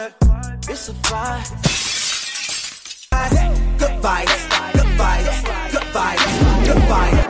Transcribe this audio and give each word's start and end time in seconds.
It's 0.00 0.88
a 0.88 0.92
vibe. 0.92 1.44
Good 3.78 4.00
vibes, 4.00 4.72
good 4.72 4.86
vibes, 4.96 5.72
good 5.72 5.82
vibes, 5.92 6.64
good 6.64 6.82
vibes. 6.88 7.24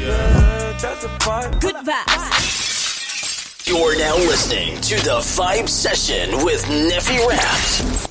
Yeah, 0.00 0.78
that's 0.80 1.04
a 1.04 1.08
vibe. 1.08 1.60
Good 1.60 1.74
vibes. 1.74 3.66
You're 3.66 3.98
now 3.98 4.14
listening 4.18 4.80
to 4.82 4.94
the 5.02 5.18
Vibe 5.18 5.68
Session 5.68 6.44
with 6.44 6.64
Neffy 6.66 7.18
Raps. 7.28 8.05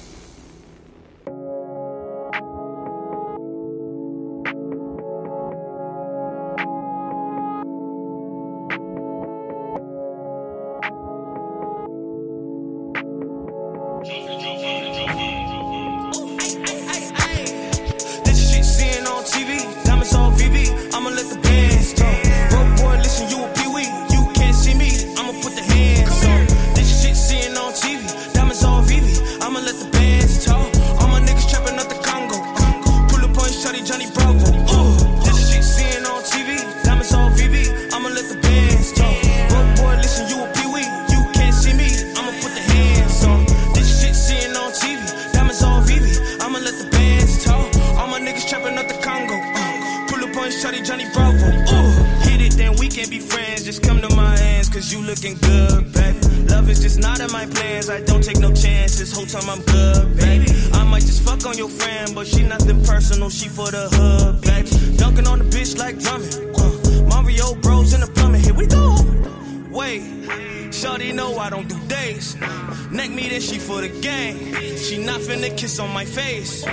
for 73.65 73.81
the 73.81 73.89
gang. 73.89 74.37
She 74.77 75.03
not 75.03 75.19
finna 75.21 75.55
kiss 75.57 75.79
on 75.79 75.91
my 75.91 76.05
face. 76.05 76.65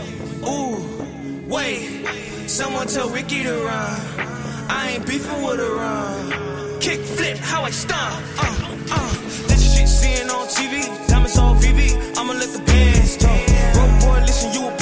Ooh, 0.44 0.76
wait. 1.46 2.06
Someone 2.46 2.86
tell 2.86 3.08
Ricky 3.08 3.42
to 3.44 3.52
run. 3.52 4.00
I 4.68 4.92
ain't 4.94 5.06
beefing 5.06 5.42
with 5.42 5.60
a 5.60 5.70
run. 5.80 6.80
Kick 6.80 7.00
flip, 7.00 7.38
how 7.38 7.62
I 7.62 7.70
stun. 7.70 8.22
Uh, 8.38 8.76
uh. 8.90 9.12
This 9.48 9.62
shit 9.74 9.88
seeing 9.88 10.28
on 10.28 10.46
TV. 10.48 10.74
Diamonds 11.08 11.38
all 11.38 11.54
VV. 11.54 12.18
I'ma 12.18 12.34
let 12.34 12.50
the 12.50 12.62
bands 12.62 13.16
talk. 13.16 13.46
Bro, 13.74 13.84
boy, 14.02 14.20
listen, 14.26 14.52
you 14.52 14.68
a 14.68 14.81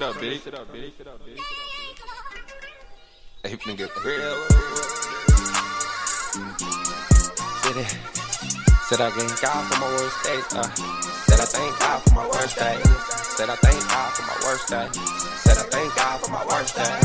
Turn 0.00 0.16
this 0.18 0.42
shit 0.44 0.54
up, 0.54 0.66
bitch. 0.72 0.92
Hey, 3.44 3.56
nigga, 3.68 3.84
real. 4.00 4.32
Said 7.60 7.76
it. 7.76 7.90
Said 8.88 9.00
I 9.02 9.10
thank 9.10 9.40
God 9.42 9.62
for 9.68 9.78
my 9.78 9.88
worst 9.92 10.24
days. 10.24 10.48
Uh, 10.56 10.62
said 11.28 11.40
I 11.40 11.44
thank 11.44 11.78
God 11.80 12.00
for 12.00 12.14
my 12.14 12.26
worst 12.28 12.56
day. 12.56 12.80
Said 13.36 13.50
I 13.50 13.56
thank 13.56 13.88
God 13.92 14.10
for 14.16 14.22
my 14.24 14.36
worst 14.40 14.68
day. 14.70 14.88
Said 15.36 15.58
I 15.58 15.64
thank 15.68 15.94
God 15.94 16.20
for 16.24 16.30
my 16.32 16.46
worst 16.48 16.74
day. 16.76 16.96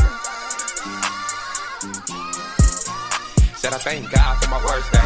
Said 3.60 3.74
I 3.74 3.78
thank 3.84 4.10
God 4.10 4.42
for 4.42 4.48
my 4.48 4.64
worst 4.64 4.90
day. 4.90 5.04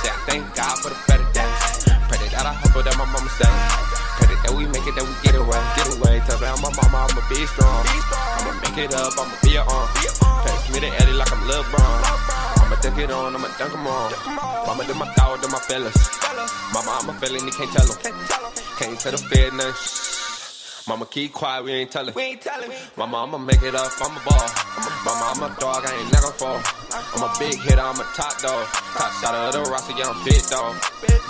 Said 0.00 0.16
I 0.16 0.20
thank 0.24 0.56
God 0.56 0.78
for 0.78 0.88
the 0.88 0.96
better 1.06 1.28
days. 1.36 1.84
Pray 2.08 2.28
that 2.32 2.46
I 2.46 2.54
hope 2.54 2.82
that 2.82 2.96
my 2.96 3.04
mama 3.04 3.28
say. 3.28 4.07
Pray 4.28 4.36
that 4.44 4.52
we 4.52 4.68
make 4.68 4.84
it, 4.84 4.92
that 4.92 5.08
we 5.08 5.14
get 5.24 5.34
away, 5.40 5.56
get 5.72 5.88
away. 5.96 6.20
Tell 6.28 6.36
me 6.36 6.48
my 6.60 6.68
mama, 6.68 7.08
I'ma 7.08 7.22
be 7.32 7.48
strong. 7.48 7.80
I'ma 8.36 8.52
make 8.60 8.76
it 8.76 8.92
up, 8.92 9.16
I'ma 9.16 9.34
be 9.40 9.56
your 9.56 9.64
arm. 9.64 9.88
Pass 10.44 10.68
me 10.68 10.78
the 10.84 10.90
Eddie 11.00 11.16
like 11.16 11.32
I'm 11.32 11.40
LeBron. 11.48 11.96
I'ma 12.60 12.76
dunk 12.84 12.98
it 12.98 13.10
on, 13.10 13.34
I'ma 13.34 13.48
dunk 13.56 13.72
'em 13.72 13.86
on. 13.88 14.12
Mama 14.68 14.84
do 14.84 14.92
my 15.00 15.08
thought, 15.16 15.40
do 15.40 15.48
my 15.48 15.58
fellas. 15.64 15.96
Mama, 16.76 16.90
I'm 17.00 17.08
a 17.08 17.12
felon, 17.16 17.40
you 17.48 17.52
can't 17.56 17.72
tell 17.72 17.88
'em. 17.88 17.96
Can't 18.76 19.00
tell 19.00 19.12
the 19.12 19.18
fed 19.18 19.54
nothing. 19.54 19.74
Mama, 20.88 21.06
keep 21.06 21.32
quiet, 21.32 21.64
we 21.64 21.72
ain't 21.72 21.90
tellin'. 21.90 22.14
We 22.14 22.22
ain't 22.22 22.42
tellin'. 22.42 22.70
Mama, 22.96 23.24
I'ma 23.24 23.38
make 23.38 23.62
it 23.62 23.74
up, 23.74 23.92
I'm 24.00 24.12
a 24.12 24.20
ball. 24.28 24.48
Mama, 25.08 25.24
I'm 25.32 25.42
a 25.42 25.56
dog, 25.58 25.86
I 25.86 25.92
ain't 25.96 26.12
never 26.12 26.32
fall. 26.32 26.60
I'm 26.92 27.22
a 27.22 27.32
big 27.38 27.54
hitter, 27.60 27.80
I'm 27.80 28.00
a 28.00 28.04
top 28.14 28.40
dog. 28.40 28.66
Top 28.66 29.12
shot 29.20 29.34
of 29.34 29.52
the 29.52 29.70
roster, 29.70 29.92
yeah, 29.96 30.08
I'm 30.08 30.24
big 30.24 30.42
dog. 30.48 30.76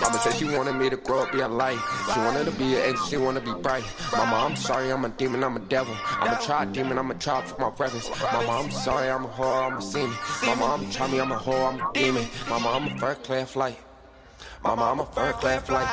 Mama 0.01 0.19
said 0.19 0.35
she 0.35 0.45
wanted 0.45 0.75
me 0.75 0.89
to 0.91 0.97
grow 0.97 1.23
up, 1.23 1.33
be 1.33 1.41
a 1.41 1.49
light. 1.49 1.79
She 2.13 2.21
wanted 2.21 2.45
to 2.45 2.53
be 2.53 2.77
an 2.77 2.83
angel, 2.83 3.07
she 3.07 3.17
wanted 3.17 3.45
to 3.45 3.55
be 3.55 3.61
bright. 3.61 3.85
Mama, 4.13 4.37
I'm 4.37 4.57
sorry, 4.57 4.91
I'm 4.91 5.05
a 5.05 5.09
demon, 5.09 5.43
I'm 5.43 5.57
a 5.57 5.61
devil. 5.61 5.97
I'm 6.05 6.37
a 6.37 6.41
try 6.41 6.65
demon, 6.65 6.99
I'm 6.99 7.11
a 7.11 7.15
try 7.15 7.43
for 7.43 7.61
my 7.61 7.73
reverence. 7.77 8.09
Mama, 8.33 8.51
I'm 8.51 8.71
sorry, 8.71 9.11
I'm 9.11 9.25
a 9.25 9.29
whore, 9.29 9.71
I'm 9.71 9.79
a 9.79 9.83
sinner. 9.83 10.15
Mama, 10.47 10.75
I'm 10.75 10.91
try 10.91 11.09
me, 11.09 11.21
I'm 11.21 11.33
a 11.33 11.37
whore, 11.37 11.73
I'm 11.73 11.81
a 11.81 11.93
demon. 11.93 12.27
Mama, 12.49 12.69
I'm 12.71 12.87
a 12.87 12.99
first 12.99 13.25
class 13.25 13.51
flight. 13.51 13.79
Mama, 14.63 14.91
I'm 14.91 15.01
a 15.01 15.07
first 15.07 15.39
class 15.39 15.63
flight. 15.63 15.87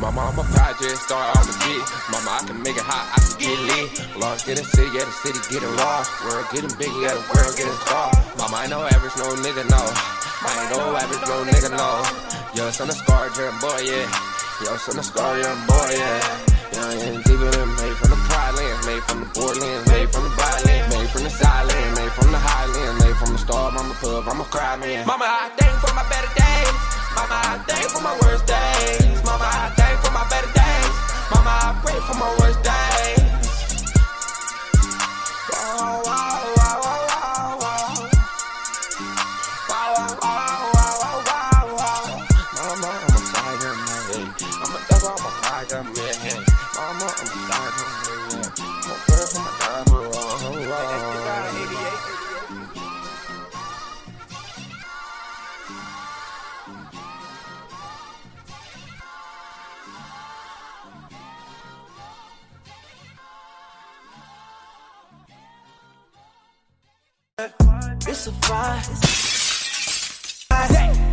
My 0.00 0.10
Mama, 0.10 0.44
project 0.54 0.98
star, 1.02 1.24
I'm 1.34 1.48
a 1.48 1.54
G. 1.58 1.64
Mama, 2.12 2.30
I 2.36 2.40
can 2.46 2.62
make 2.62 2.76
it 2.76 2.84
hot, 2.84 3.10
I 3.10 3.18
can 3.18 3.34
get 3.40 3.58
lit. 3.66 3.88
Lost 4.20 4.46
in 4.46 4.54
the 4.54 4.64
city, 4.64 4.92
yeah, 4.94 5.08
the 5.08 5.14
city 5.24 5.40
getting 5.50 5.74
lost. 5.74 6.12
World 6.22 6.46
getting 6.52 6.74
big, 6.78 6.92
yeah, 7.02 7.16
the 7.16 7.24
world 7.32 7.54
getting 7.56 7.78
small. 7.88 8.12
Mama, 8.38 8.56
I 8.62 8.66
no 8.68 8.84
average, 8.84 9.16
no 9.18 9.26
nigga, 9.42 9.64
no. 9.66 9.82
I 9.82 10.48
ain't 10.54 10.70
no 10.70 10.80
average, 10.94 11.24
no 11.26 11.36
nigga, 11.48 11.70
no. 11.74 11.90
Yo, 12.54 12.70
son 12.70 12.92
of 12.92 12.94
a 12.94 12.98
scar, 13.02 13.26
germ 13.34 13.56
boy, 13.58 13.80
yeah. 13.82 14.06
Yo, 14.62 14.70
son 14.78 14.94
of 14.94 15.02
a 15.02 15.08
scar, 15.08 15.32
young 15.40 15.60
boy, 15.66 15.90
yeah. 15.96 16.20
Young 16.78 16.98
and 17.02 17.18
deeper 17.24 17.50
than 17.50 17.68
made 17.80 17.96
from 17.98 18.10
the 18.12 18.20
pride 18.28 18.54
land, 18.54 18.78
made 18.86 19.02
from 19.08 19.18
the 19.24 19.28
borderlands, 19.34 19.84
made 19.90 20.08
from 20.12 20.22
the 20.28 20.34
byland, 20.36 20.84
made 20.92 21.10
from 21.10 21.22
the 21.24 21.32
sideland, 21.32 21.90
made 21.96 22.12
from 22.12 22.28
the 22.30 22.38
highland, 22.38 22.94
made 23.02 23.16
from 23.16 23.30
the 23.32 23.40
star, 23.40 23.72
I'm 23.72 23.90
a 23.90 23.94
pub, 23.98 24.28
I'm 24.28 24.40
a 24.40 24.44
cry 24.44 24.76
man. 24.76 25.06
Mama, 25.08 25.24
I 25.26 25.50
thank 25.56 25.74
for 25.80 25.90
my 25.96 26.04
better 26.06 26.30
days. 26.36 26.87
Mama, 27.18 27.34
I 27.34 27.58
thank 27.66 27.90
for 27.90 28.00
my 28.00 28.14
worst 28.22 28.46
days. 28.46 29.24
Mama, 29.24 29.42
I 29.44 29.74
thank 29.76 29.98
for 30.06 30.12
my 30.12 30.22
better 30.30 30.52
days. 30.54 30.94
Mama, 31.34 31.50
I 31.50 31.80
pray 31.82 31.98
for 32.06 32.14
my 32.14 32.30
worst 32.38 32.62
days. 32.62 33.17
It's 68.28 68.36
a 68.36 68.52
vibe. 68.52 68.84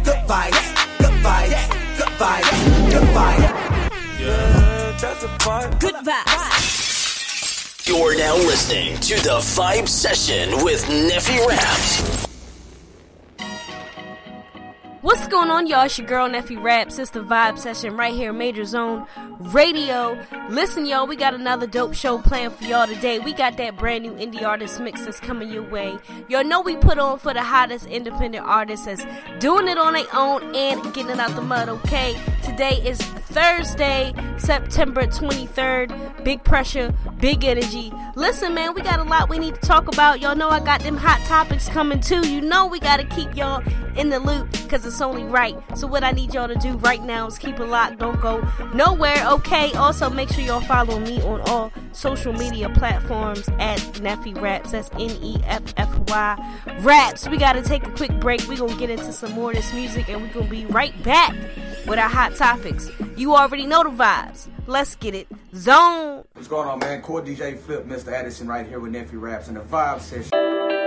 Good 0.03 0.19
vibes, 0.27 0.65
good 0.97 1.13
vibes, 1.23 1.63
good 1.97 2.11
vibes, 2.19 2.91
good 2.91 3.07
vibes. 3.15 4.19
Yeah, 4.19 4.97
that's 4.99 5.23
a 5.23 5.27
vibe. 5.27 5.79
Good 5.79 5.95
vibes. 5.95 7.87
You're 7.87 8.17
now 8.17 8.35
listening 8.35 8.99
to 8.99 9.15
the 9.23 9.39
Vibe 9.39 9.87
Session 9.87 10.61
with 10.61 10.83
Neffy 10.87 11.39
Raps. 11.47 12.25
What's 15.01 15.27
going 15.27 15.51
on, 15.51 15.67
y'all? 15.67 15.85
It's 15.85 15.97
your 15.97 16.07
girl 16.07 16.27
Neffy 16.27 16.61
Raps. 16.61 16.99
It's 16.99 17.11
the 17.11 17.21
Vibe 17.21 17.57
Session 17.57 17.95
right 17.95 18.13
here, 18.13 18.33
Major 18.33 18.65
Zone 18.65 19.07
Radio. 19.39 20.21
Listen, 20.49 20.85
y'all, 20.85 21.07
we 21.07 21.15
got 21.15 21.33
another 21.33 21.65
dope 21.65 21.95
show 21.95 22.19
planned 22.19 22.53
for 22.53 22.65
y'all 22.65 22.85
today. 22.85 23.17
We 23.17 23.33
got 23.33 23.57
that 23.57 23.77
brand 23.77 24.03
new 24.03 24.11
indie 24.11 24.43
artist 24.43 24.79
mix 24.79 25.03
that's 25.03 25.19
coming 25.19 25.49
your 25.49 25.63
way. 25.63 25.97
Y'all 26.27 26.43
know 26.43 26.61
we 26.61 26.75
put 26.75 26.99
on 26.99 27.17
for 27.17 27.33
the 27.33 27.41
hottest 27.41 27.87
independent 27.87 28.45
artists 28.45 28.85
that's 28.85 29.03
doing 29.39 29.67
it 29.67 29.79
on 29.79 29.93
their 29.93 30.05
own 30.13 30.55
and 30.55 30.83
getting 30.93 31.09
it 31.09 31.19
out 31.19 31.35
the 31.35 31.41
mud, 31.41 31.67
okay? 31.67 32.15
Today 32.43 32.75
is 32.85 33.01
Thursday, 33.01 34.13
September 34.37 35.07
23rd. 35.07 36.23
Big 36.23 36.43
pressure, 36.43 36.93
big 37.17 37.43
energy. 37.43 37.91
Listen, 38.15 38.53
man, 38.53 38.73
we 38.75 38.81
got 38.81 38.99
a 38.99 39.03
lot 39.03 39.29
we 39.29 39.39
need 39.39 39.55
to 39.55 39.61
talk 39.61 39.87
about. 39.87 40.21
Y'all 40.21 40.35
know 40.35 40.49
I 40.49 40.59
got 40.59 40.81
them 40.81 40.95
hot 40.95 41.19
topics 41.25 41.67
coming 41.67 41.99
too. 41.99 42.25
You 42.27 42.39
know 42.39 42.67
we 42.67 42.79
got 42.79 42.97
to 42.97 43.05
keep 43.07 43.35
y'all 43.35 43.63
in 43.97 44.09
the 44.09 44.19
loop 44.19 44.51
because 44.51 44.85
it's 44.85 45.01
only 45.01 45.23
right. 45.23 45.55
So, 45.77 45.87
what 45.87 46.03
I 46.03 46.11
need 46.11 46.33
y'all 46.33 46.47
to 46.47 46.55
do 46.55 46.77
right 46.77 47.01
now 47.03 47.27
is 47.27 47.37
keep 47.37 47.59
it 47.59 47.65
locked. 47.65 47.99
Don't 47.99 48.19
go 48.21 48.47
nowhere, 48.73 49.21
okay? 49.27 49.73
Also, 49.73 50.09
make 50.09 50.29
sure 50.29 50.34
y'all 50.43 50.61
follow 50.61 50.99
me 50.99 51.21
on 51.21 51.41
all 51.41 51.71
social 51.91 52.33
media 52.33 52.69
platforms 52.69 53.47
at 53.59 53.79
Neffy 53.95 54.39
Raps. 54.39 54.71
That's 54.71 54.89
N 54.93 55.11
E 55.21 55.37
F 55.45 55.73
F 55.77 55.97
Y 56.09 56.59
Raps. 56.79 57.27
We 57.27 57.37
got 57.37 57.53
to 57.53 57.61
take 57.61 57.85
a 57.87 57.91
quick 57.91 58.11
break. 58.19 58.47
We're 58.47 58.57
going 58.57 58.73
to 58.73 58.79
get 58.79 58.89
into 58.89 59.11
some 59.11 59.31
more 59.33 59.51
of 59.51 59.55
this 59.55 59.73
music 59.73 60.09
and 60.09 60.21
we're 60.21 60.33
going 60.33 60.45
to 60.45 60.51
be 60.51 60.65
right 60.65 61.01
back 61.03 61.33
with 61.87 61.99
our 61.99 62.09
hot 62.09 62.35
topics. 62.35 62.89
You 63.15 63.35
already 63.35 63.65
know 63.65 63.83
the 63.83 63.89
vibes. 63.89 64.47
Let's 64.67 64.95
get 64.95 65.15
it. 65.15 65.27
Zone. 65.53 66.23
What's 66.33 66.47
going 66.47 66.67
on, 66.67 66.79
man? 66.79 67.01
Core 67.01 67.21
DJ 67.21 67.57
Flip, 67.57 67.85
Mr. 67.85 68.11
Addison, 68.11 68.47
right 68.47 68.67
here 68.67 68.79
with 68.79 68.91
Neffy 68.91 69.19
Raps 69.19 69.47
and 69.47 69.57
the 69.57 69.61
Vibe 69.61 70.01
Session. 70.01 70.84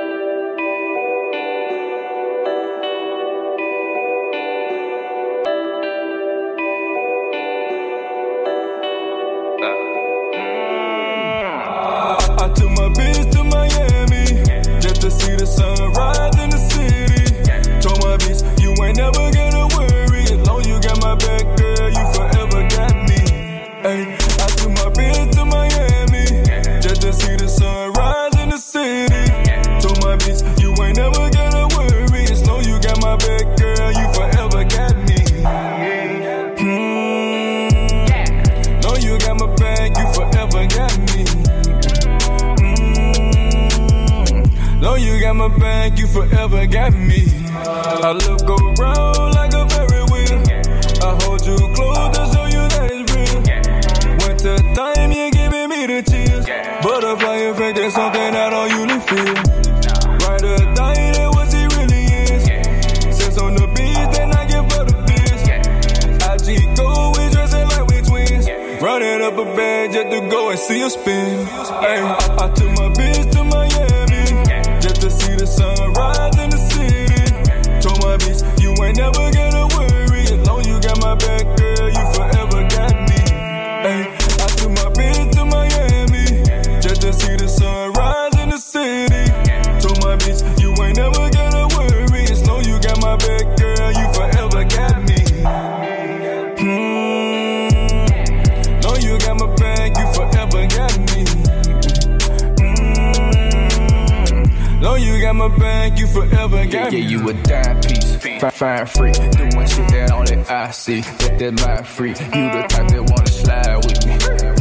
Forever 106.22 106.66
got 106.66 106.92
Yeah, 106.92 107.00
me. 107.00 107.00
you 107.00 107.28
a 107.28 107.32
dime 107.34 107.80
piece. 107.80 108.16
Fine, 108.16 108.50
fine 108.50 108.86
freak. 108.86 109.14
Doing 109.14 109.66
shit 109.66 109.88
that 109.88 110.10
only 110.12 110.36
I 110.48 110.70
see. 110.70 111.00
That, 111.00 111.38
that 111.38 111.52
my 111.66 111.82
freak. 111.82 112.18
You 112.20 112.26
the 112.26 112.64
type 112.68 112.88
that 112.88 113.02
wanna 113.10 113.26
slide 113.28 113.76
with 113.86 114.06
me. 114.06 114.12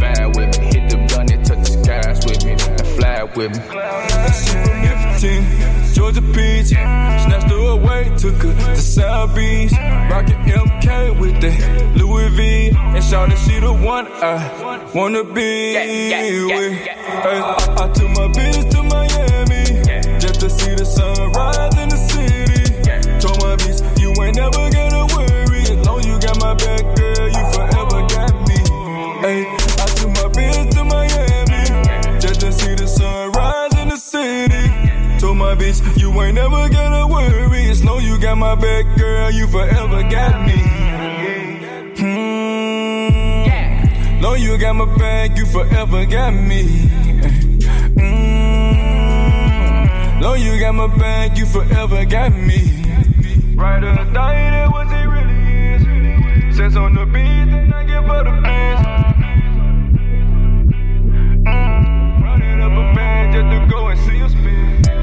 Vibe 0.02 0.36
with 0.38 0.60
me. 0.60 0.66
Hit 0.68 0.90
the 0.90 0.98
gun 1.16 1.32
and 1.32 1.46
touch 1.46 1.58
the 1.60 1.84
skies 1.84 2.26
with 2.26 2.46
me. 2.46 2.52
And 2.52 2.88
fly 2.98 3.24
with 3.24 3.52
me. 3.58 3.64
She 4.38 4.54
from 4.64 4.82
Mifflin, 4.82 5.94
Georgia 5.94 6.22
Peach. 6.22 6.68
Snatched 6.68 7.50
her 7.50 7.72
away, 7.72 8.12
took 8.18 8.36
her 8.36 8.54
to 8.76 8.82
South 8.82 9.36
Beach. 9.36 9.72
Rockin' 10.12 10.38
MK 10.46 11.20
with 11.20 11.42
the 11.42 11.52
Louis 11.98 12.30
V. 12.30 12.70
And 12.78 13.04
shout 13.04 13.30
that 13.30 13.38
she 13.40 13.60
the 13.60 13.74
one 13.74 14.08
I 14.08 14.92
wanna 14.94 15.24
be 15.24 15.74
with. 16.46 16.74
Hey, 16.74 16.92
I, 17.40 17.76
I 17.84 17.88
took 17.94 18.10
my 18.10 18.28
bitch 18.28 18.67
bitch. 35.58 35.82
You 36.00 36.10
ain't 36.22 36.36
never 36.36 36.70
gotta 36.70 37.08
worry. 37.08 37.70
As 37.70 37.84
long 37.84 38.02
you 38.04 38.18
got 38.20 38.38
my 38.38 38.56
back, 38.56 38.98
girl, 38.98 39.32
you 39.32 39.48
forever 39.48 40.04
got 40.04 40.46
me. 40.46 40.58
Hmm. 41.98 42.28
Know 44.22 44.34
you 44.34 44.58
got 44.58 44.76
my 44.76 44.86
back, 44.98 45.38
you 45.38 45.46
forever 45.46 46.06
got 46.06 46.34
me. 46.34 46.64
Mm. 47.98 48.48
Know 50.20 50.34
you 50.34 50.60
got 50.60 50.74
my 50.74 50.88
back, 50.98 51.38
you 51.38 51.46
forever 51.46 52.04
got 52.04 52.34
me. 52.34 52.84
Right 53.56 53.84
or 53.84 53.94
die, 54.12 54.50
that 54.52 54.72
what 54.72 54.88
it 54.88 55.08
really 55.08 55.76
is. 55.76 56.58
Sense 56.58 56.76
on 56.76 56.96
the 56.96 57.06
beat, 57.06 57.46
then 57.52 57.72
I 57.72 57.84
give 57.86 58.06
her 58.06 58.24
the 58.24 58.32
biz. 58.42 58.80
Mm. 61.46 62.24
Running 62.24 62.62
up 62.62 62.72
a 62.72 62.96
band 62.96 63.34
just 63.34 63.50
to 63.52 63.68
go 63.70 63.88
and 63.88 64.00
see 64.00 64.18
you 64.18 64.30
spin. 64.30 64.97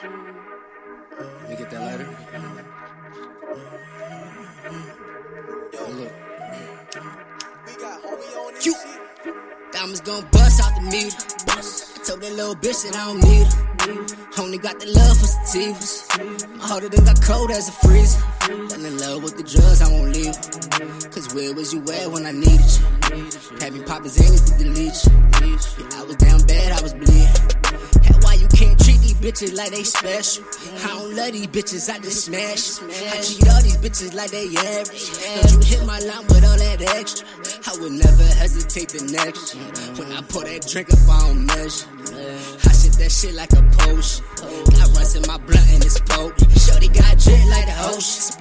Let 0.00 1.50
me 1.50 1.56
get 1.56 1.70
that 1.70 1.80
lighter. 1.80 2.08
Yo, 5.72 5.80
look. 5.90 6.12
Q. 8.60 8.74
Diamonds 9.72 10.00
gon' 10.00 10.26
bust 10.32 10.62
out 10.62 10.74
the 10.76 10.82
meter. 10.82 11.16
I 11.48 11.60
told 12.06 12.22
that 12.22 12.32
little 12.32 12.54
bitch 12.54 12.84
that 12.84 12.96
I 12.96 13.04
don't 13.06 13.22
need 13.22 13.46
her. 13.46 14.42
Only 14.42 14.58
got 14.58 14.80
the 14.80 14.86
love 14.86 15.18
for 15.18 15.26
sativas. 15.26 16.56
My 16.56 16.66
heart 16.66 16.90
done 16.90 17.04
got 17.04 17.22
cold 17.22 17.50
as 17.50 17.68
a 17.68 17.72
freezer. 17.72 18.18
Fell 18.40 18.84
in 18.84 18.98
love 18.98 19.22
with 19.22 19.36
the 19.36 19.42
drugs, 19.42 19.82
I 19.82 19.88
won't 19.92 20.14
leave. 20.16 20.34
Cause 21.10 21.34
where 21.34 21.52
was 21.54 21.74
you 21.74 21.80
at 21.92 22.10
when 22.10 22.24
I 22.24 22.32
needed 22.32 22.60
you? 22.60 23.58
Had 23.60 23.74
me 23.74 23.82
poppin' 23.82 24.10
Xannies 24.10 24.46
to 24.48 24.64
delete 24.64 25.04
you. 25.04 25.12
Yeah, 25.78 26.00
I 26.00 26.04
was 26.04 26.16
down 26.16 26.40
bad, 26.46 26.72
I 26.72 26.82
was 26.82 26.94
bleeding. 26.94 27.51
Bitches 29.22 29.54
like 29.56 29.70
they 29.70 29.84
special? 29.84 30.44
I 30.82 30.98
don't 30.98 31.14
love 31.14 31.32
these 31.32 31.46
bitches, 31.46 31.88
I 31.88 31.98
just 32.00 32.26
smash. 32.26 32.82
I 32.82 33.22
treat 33.22 33.48
all 33.48 33.62
these 33.62 33.78
bitches 33.78 34.14
like 34.14 34.32
they 34.32 34.50
average. 34.50 35.14
Don't 35.46 35.62
you 35.62 35.78
hit 35.78 35.86
my 35.86 35.98
line 36.00 36.26
with 36.26 36.42
all 36.42 36.58
that 36.58 36.82
extra? 36.98 37.26
I 37.70 37.78
would 37.80 37.92
never 37.92 38.26
hesitate 38.34 38.90
the 38.90 39.06
next. 39.14 39.54
When 39.96 40.10
I 40.10 40.20
pour 40.22 40.42
that 40.42 40.66
drink 40.66 40.92
up, 40.92 40.98
I 41.08 41.20
don't 41.28 41.46
measure. 41.46 41.86
I 42.66 42.72
sip 42.74 42.98
that 42.98 43.12
shit 43.14 43.34
like 43.34 43.52
a 43.54 43.62
potion. 43.78 44.26
Got 44.74 44.90
runs 44.98 45.14
in 45.14 45.22
my 45.30 45.38
blunt 45.38 45.70
and 45.70 45.84
it's 45.86 46.00
potent. 46.00 46.50
Shorty 46.58 46.88
got 46.88 47.14
jet 47.16 47.46
like 47.46 47.66
the 47.70 47.78
ocean. 47.94 48.34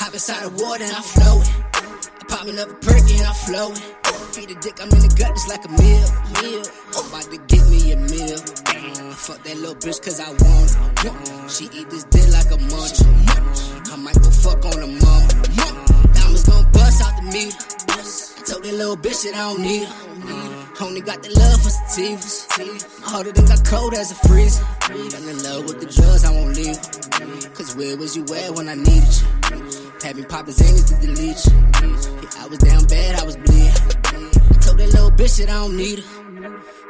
Hop 0.00 0.14
inside 0.14 0.42
the 0.48 0.50
water 0.56 0.84
and 0.84 0.96
I'm 0.96 1.04
floating. 1.04 1.52
I 1.52 2.24
pop 2.32 2.48
up 2.48 2.56
a 2.56 2.74
perk 2.80 3.04
and 3.12 3.28
I'm 3.28 3.36
flowing. 3.44 3.76
Feed 4.32 4.48
the 4.48 4.56
dick, 4.56 4.80
I'm 4.80 4.88
in 4.88 5.04
the 5.04 5.12
gut 5.20 5.36
just 5.36 5.48
like 5.52 5.64
a 5.64 5.72
meal. 5.76 6.08
meal. 6.40 6.64
About 6.96 7.28
to 7.28 7.38
get 7.44 7.68
me 7.68 7.92
a 7.92 7.96
meal. 8.08 8.40
Fuck 9.16 9.42
that 9.44 9.56
little 9.56 9.74
bitch 9.76 10.02
cause 10.02 10.20
I 10.20 10.28
want 10.28 10.70
her. 11.00 11.48
She 11.48 11.64
eat 11.72 11.88
this 11.88 12.04
dick 12.04 12.28
like 12.28 12.50
a 12.52 12.58
munch. 12.68 13.00
I 13.88 13.96
might 13.96 14.20
go 14.20 14.28
fuck 14.28 14.62
on 14.66 14.82
a 14.82 14.86
mama. 14.86 15.28
Diamonds 16.12 16.44
gon' 16.44 16.70
bust 16.72 17.00
out 17.00 17.16
the 17.16 17.22
meter. 17.32 17.56
I 17.88 18.44
told 18.44 18.64
that 18.64 18.74
little 18.74 18.96
bitch 18.98 19.24
that 19.24 19.34
I 19.34 19.48
don't 19.48 19.62
need 19.62 19.88
her. 19.88 20.84
Only 20.84 21.00
got 21.00 21.22
the 21.22 21.30
love 21.40 21.62
for 21.62 21.70
sativas. 21.70 22.44
Heart 23.02 23.34
done 23.34 23.46
got 23.46 23.64
cold 23.64 23.94
as 23.94 24.12
a 24.12 24.28
freezer. 24.28 24.62
Fell 24.82 25.28
in 25.28 25.42
love 25.42 25.64
with 25.64 25.80
the 25.80 25.86
drugs, 25.86 26.24
I 26.24 26.30
won't 26.30 26.56
leave. 26.56 26.76
Cause 27.54 27.74
where 27.76 27.96
was 27.96 28.14
you 28.14 28.24
at 28.34 28.50
when 28.50 28.68
I 28.68 28.74
needed 28.74 29.08
you? 29.08 29.90
Had 30.02 30.16
me 30.16 30.24
poppin' 30.24 30.52
Xannies 30.52 30.84
to 30.90 30.94
delete 31.00 31.40
you. 31.46 31.56
Yeah, 32.20 32.44
I 32.44 32.46
was 32.46 32.58
down 32.58 32.84
bad, 32.86 33.20
I 33.20 33.24
was 33.24 33.36
bleeding. 33.36 33.72
I 33.72 34.58
told 34.60 34.78
that 34.78 34.92
little 34.92 35.10
bitch 35.10 35.38
that 35.38 35.48
I 35.48 35.54
don't 35.54 35.76
need 35.78 36.00
her. 36.00 36.23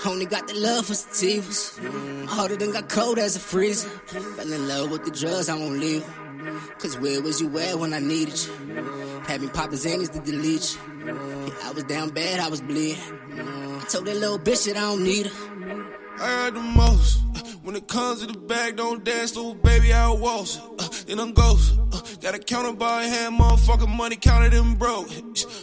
Only 0.07 0.27
got 0.27 0.47
the 0.47 0.55
love 0.55 0.87
for 0.87 0.93
sativas. 0.93 1.81
My 2.27 2.31
heart 2.31 2.59
done 2.59 2.73
got 2.73 2.89
cold 2.89 3.19
as 3.19 3.37
a 3.37 3.41
freezer. 3.41 3.89
Fell 3.89 4.53
in 4.53 4.69
love 4.69 4.91
with 4.91 5.05
the 5.05 5.11
drugs, 5.11 5.49
I 5.49 5.55
won't 5.57 5.79
leave. 5.81 6.05
Cause 6.79 6.99
where 6.99 7.23
was 7.23 7.41
you 7.41 7.59
at 7.59 7.79
when 7.79 7.95
I 7.95 8.01
needed 8.01 8.39
you? 8.45 8.53
Had 9.27 9.41
me 9.41 9.49
poppin' 9.49 9.79
Xannies 9.79 10.13
to 10.13 10.21
delete 10.21 10.77
you. 10.77 11.07
Yeah, 11.07 11.55
I 11.65 11.73
was 11.73 11.85
down 11.85 12.11
bad, 12.11 12.39
I 12.41 12.49
was 12.49 12.61
bleeding. 12.61 13.01
I 13.33 13.85
told 13.89 14.05
that 14.07 14.17
little 14.17 14.39
bitch 14.39 14.67
that 14.67 14.77
I 14.77 14.81
don't 14.81 15.03
need 15.03 15.27
her. 15.27 15.85
I 16.21 16.29
heard 16.29 16.55
the 16.55 16.61
most. 16.61 17.21
Uh, 17.35 17.41
When 17.63 17.75
it 17.75 17.89
comes 17.89 18.21
to 18.21 18.27
the 18.27 18.39
bag, 18.39 18.77
don't 18.77 19.03
dance, 19.05 19.35
little 19.35 19.55
baby, 19.55 19.93
I'll 19.93 20.19
waltz. 20.19 20.59
Uh, 20.59 20.89
then 21.07 21.19
I'm 21.19 21.33
ghost. 21.33 21.79
Uh, 21.93 22.01
got 22.25 22.35
a 22.35 22.39
counter 22.39 22.73
by 22.73 23.03
hand, 23.03 23.39
motherfucking 23.39 23.95
money 23.95 24.17
counted 24.17 24.55
and 24.55 24.79
broke. 24.79 25.11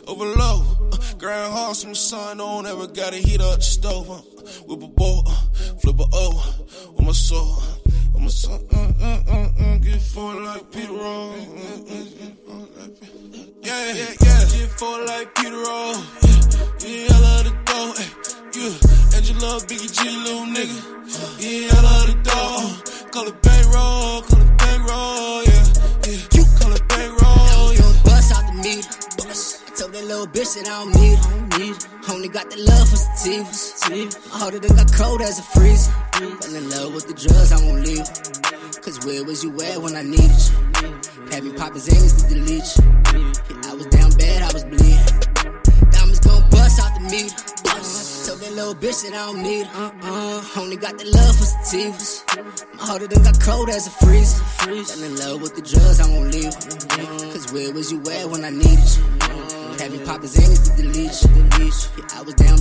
Overload. 0.07 0.93
Uh, 0.93 0.97
grind 1.17 1.51
hard, 1.51 1.75
some 1.75 1.95
sun 1.95 2.39
on, 2.39 2.65
never 2.65 2.85
gotta 2.85 3.15
heat 3.15 3.41
up 3.41 3.55
the 3.55 3.63
stove. 3.63 4.07
Uh, 4.11 4.21
whip 4.67 4.83
a 4.83 4.87
bowl, 4.87 5.23
uh, 5.25 5.31
flip 5.81 5.99
a 5.99 6.05
over 6.15 6.93
with 6.93 7.05
my 7.07 7.11
soul. 7.13 7.57
I'm 8.15 8.27
a 8.27 8.29
son, 8.29 8.61
uh, 8.71 8.77
uh, 8.77 9.23
uh, 9.27 9.49
uh, 9.59 9.77
get 9.79 10.01
for 10.01 10.35
like 10.35 10.71
Peter 10.71 10.93
Roll. 10.93 11.33
Yeah, 13.63 13.93
yeah, 13.93 14.13
yeah, 14.21 14.45
get 14.53 14.69
for 14.77 15.03
like 15.05 15.33
Peter 15.33 15.55
Roll. 15.65 15.95
Yeah, 16.85 17.07
I 17.09 17.19
love 17.25 17.43
the 17.45 17.53
dough. 17.65 17.93
eh, 17.97 18.09
Yeah, 18.53 19.39
love 19.41 19.65
Biggie 19.65 19.91
G, 19.97 19.99
little 20.25 20.45
nigga. 20.45 20.77
Yeah, 21.41 21.73
I 21.73 21.81
love 21.81 22.05
the 22.05 22.15
dough. 22.21 23.09
Call 23.09 23.27
it 23.27 23.41
bankroll, 23.41 24.21
call 24.21 24.41
it 24.41 24.57
bankroll, 24.59 25.43
yeah, 25.43 25.65
yeah. 26.05 26.30
The 28.61 28.77
I 28.77 29.75
told 29.75 29.93
that 29.93 30.05
little 30.05 30.27
bitch 30.27 30.53
that 30.53 30.69
I 30.69 30.85
don't 30.85 30.93
need 31.01 31.17
her. 31.17 31.57
Need 31.57 31.81
her. 31.81 32.13
Only 32.13 32.27
got 32.27 32.47
the 32.51 32.57
love 32.57 32.87
for 32.89 32.95
sativas. 32.95 33.89
My 34.29 34.37
heart 34.37 34.61
done 34.61 34.75
got 34.77 34.93
cold 34.93 35.21
as 35.21 35.39
a 35.39 35.41
freezer. 35.41 35.91
Fell 36.13 36.55
in 36.55 36.69
love 36.69 36.93
with 36.93 37.07
the 37.07 37.15
drugs, 37.17 37.51
I 37.51 37.57
won't 37.65 37.81
leave. 37.81 38.05
Cause 38.83 39.03
where 39.03 39.23
was 39.23 39.43
you 39.43 39.49
at 39.61 39.81
when 39.81 39.95
I 39.95 40.03
needed 40.03 40.29
you? 40.29 40.93
Had 41.33 41.43
me 41.43 41.53
poppin' 41.57 41.81
Xannies 41.81 42.21
to 42.21 42.33
delete 42.35 42.69
you. 42.77 42.85
Yeah, 43.17 43.71
I 43.71 43.73
was 43.73 43.87
down 43.87 44.11
bad, 44.11 44.43
I 44.43 44.53
was 44.53 44.63
bleeding. 44.65 45.09
Diamonds 45.89 46.19
gon' 46.19 46.47
bust 46.51 46.79
out 46.81 46.93
the 46.93 47.01
meter. 47.09 47.60
That 48.41 48.53
little 48.53 48.73
bitch 48.73 49.03
that 49.03 49.13
I 49.13 49.27
don't 49.27 49.43
need 49.43 49.67
her. 49.67 49.93
Uh-uh. 50.01 50.59
Only 50.59 50.75
got 50.75 50.97
the 50.97 51.05
love 51.05 51.35
for 51.37 51.45
sativas. 51.45 52.25
My 52.73 52.85
heart 52.87 53.07
done 53.07 53.21
got 53.21 53.39
cold 53.39 53.69
as 53.69 53.85
a 53.85 53.91
freezer. 53.91 54.43
Fell 54.57 55.03
in 55.03 55.15
love 55.15 55.43
with 55.43 55.53
the 55.55 55.61
drugs, 55.61 55.99
I 56.01 56.09
won't 56.09 56.33
leave. 56.33 56.49
Cause 57.29 57.53
where 57.53 57.71
was 57.71 57.91
you 57.91 58.01
at 58.09 58.25
when 58.25 58.43
I 58.43 58.49
needed 58.49 58.89
you? 58.97 59.05
Having 59.77 60.05
poppers, 60.07 60.33
Xannies 60.33 60.65
to 60.65 60.81
delete 60.81 61.21
you. 61.21 61.29
Yeah, 62.01 62.17
I 62.17 62.21
was 62.23 62.33
down 62.33 62.57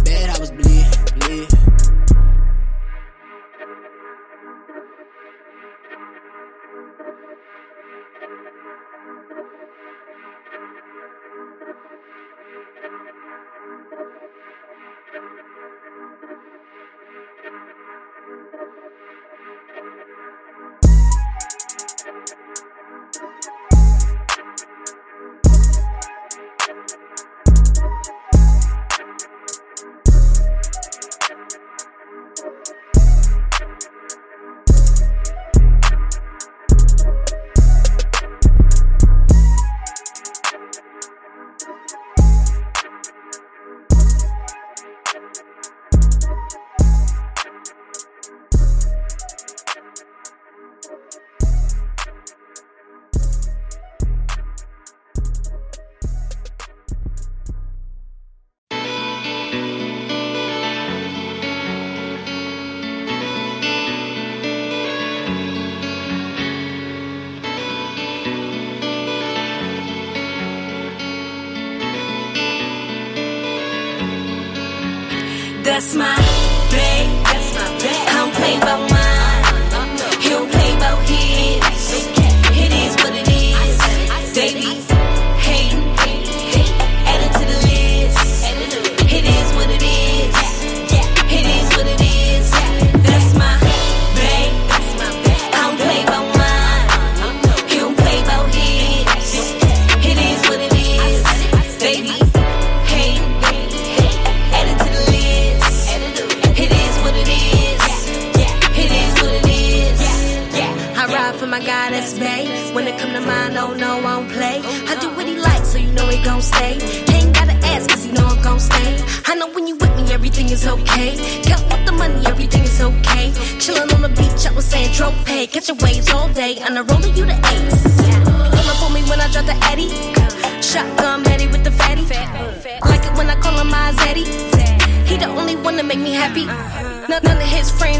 None, 137.10 137.26
of 137.26 137.42
his 137.42 137.72
friends 137.72 137.99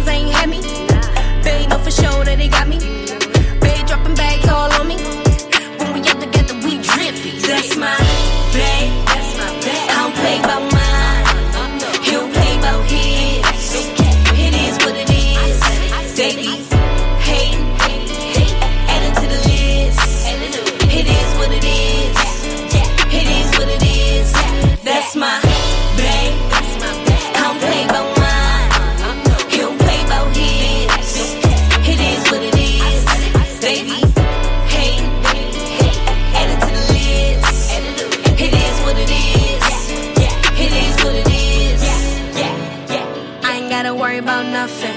gotta 43.83 43.95
worry 43.95 44.19
about 44.19 44.45
nothing. 44.45 44.95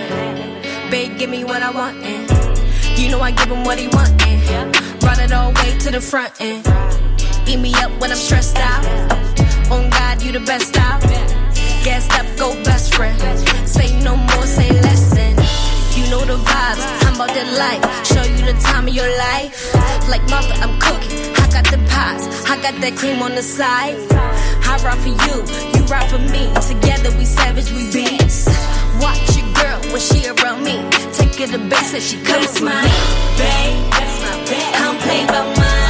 Babe, 0.91 1.17
give 1.17 1.29
me 1.29 1.45
what 1.45 1.61
I 1.63 1.71
want. 1.71 1.95
And 2.03 2.99
you 2.99 3.09
know 3.09 3.21
I 3.21 3.31
give 3.31 3.49
him 3.49 3.63
what 3.63 3.79
he 3.79 3.87
want. 3.87 4.11
And 4.27 4.99
brought 4.99 5.19
it 5.19 5.31
all 5.31 5.53
way 5.53 5.77
to 5.79 5.89
the 5.89 6.01
front. 6.01 6.33
And 6.41 6.59
eat 7.47 7.59
me 7.59 7.73
up 7.75 7.91
when 8.01 8.11
I'm 8.11 8.17
stressed 8.17 8.57
out. 8.57 8.83
On 9.71 9.89
God, 9.89 10.21
you 10.21 10.33
the 10.33 10.41
best 10.41 10.75
out. 10.75 11.01
Gassed 11.85 12.11
up, 12.19 12.25
go 12.37 12.61
best 12.65 12.93
friend. 12.93 13.17
Say 13.65 13.87
no 14.03 14.17
more, 14.17 14.45
say 14.45 14.69
less. 14.69 15.17
And 15.17 15.42
you 15.97 16.09
know 16.09 16.23
the 16.25 16.37
vibes. 16.37 16.83
I'm 17.05 17.15
about 17.15 17.33
that 17.37 17.49
life. 17.53 17.83
Show 18.05 18.23
you 18.23 18.41
the 18.45 18.57
time 18.61 18.87
of 18.87 18.93
your 18.93 19.09
life. 19.17 19.73
Like 20.09 20.23
Martha, 20.29 20.55
I'm 20.63 20.79
cooking. 20.79 21.33
I 21.35 21.45
got 21.49 21.65
the 21.69 21.77
pies. 21.89 22.23
I 22.49 22.61
got 22.61 22.75
that 22.81 22.97
cream 22.97 23.21
on 23.21 23.35
the 23.35 23.43
side. 23.43 23.95
I 24.65 24.77
ride 24.83 24.97
for 24.99 25.13
you, 25.13 25.35
you 25.75 25.85
ride 25.85 26.09
for 26.09 26.19
me. 26.19 26.49
Together 26.61 27.15
we 27.17 27.25
savage, 27.25 27.71
we 27.71 27.91
beast. 27.93 28.47
Watch 28.99 29.37
your 29.37 29.47
girl 29.53 29.79
when 29.91 30.01
she 30.01 30.27
around 30.27 30.63
me. 30.63 30.81
Take 31.13 31.35
her 31.41 31.47
to 31.57 31.61
base 31.69 31.91
that 31.91 32.01
she 32.01 32.17
comes 32.23 32.61
me. 32.61 32.73
Babe, 33.37 33.75
that's 33.93 34.15
my 34.23 34.33
babe. 34.49 34.73
I 34.73 34.81
don't 34.81 34.99
play 35.01 35.25
by 35.27 35.41
mine. 35.57 35.82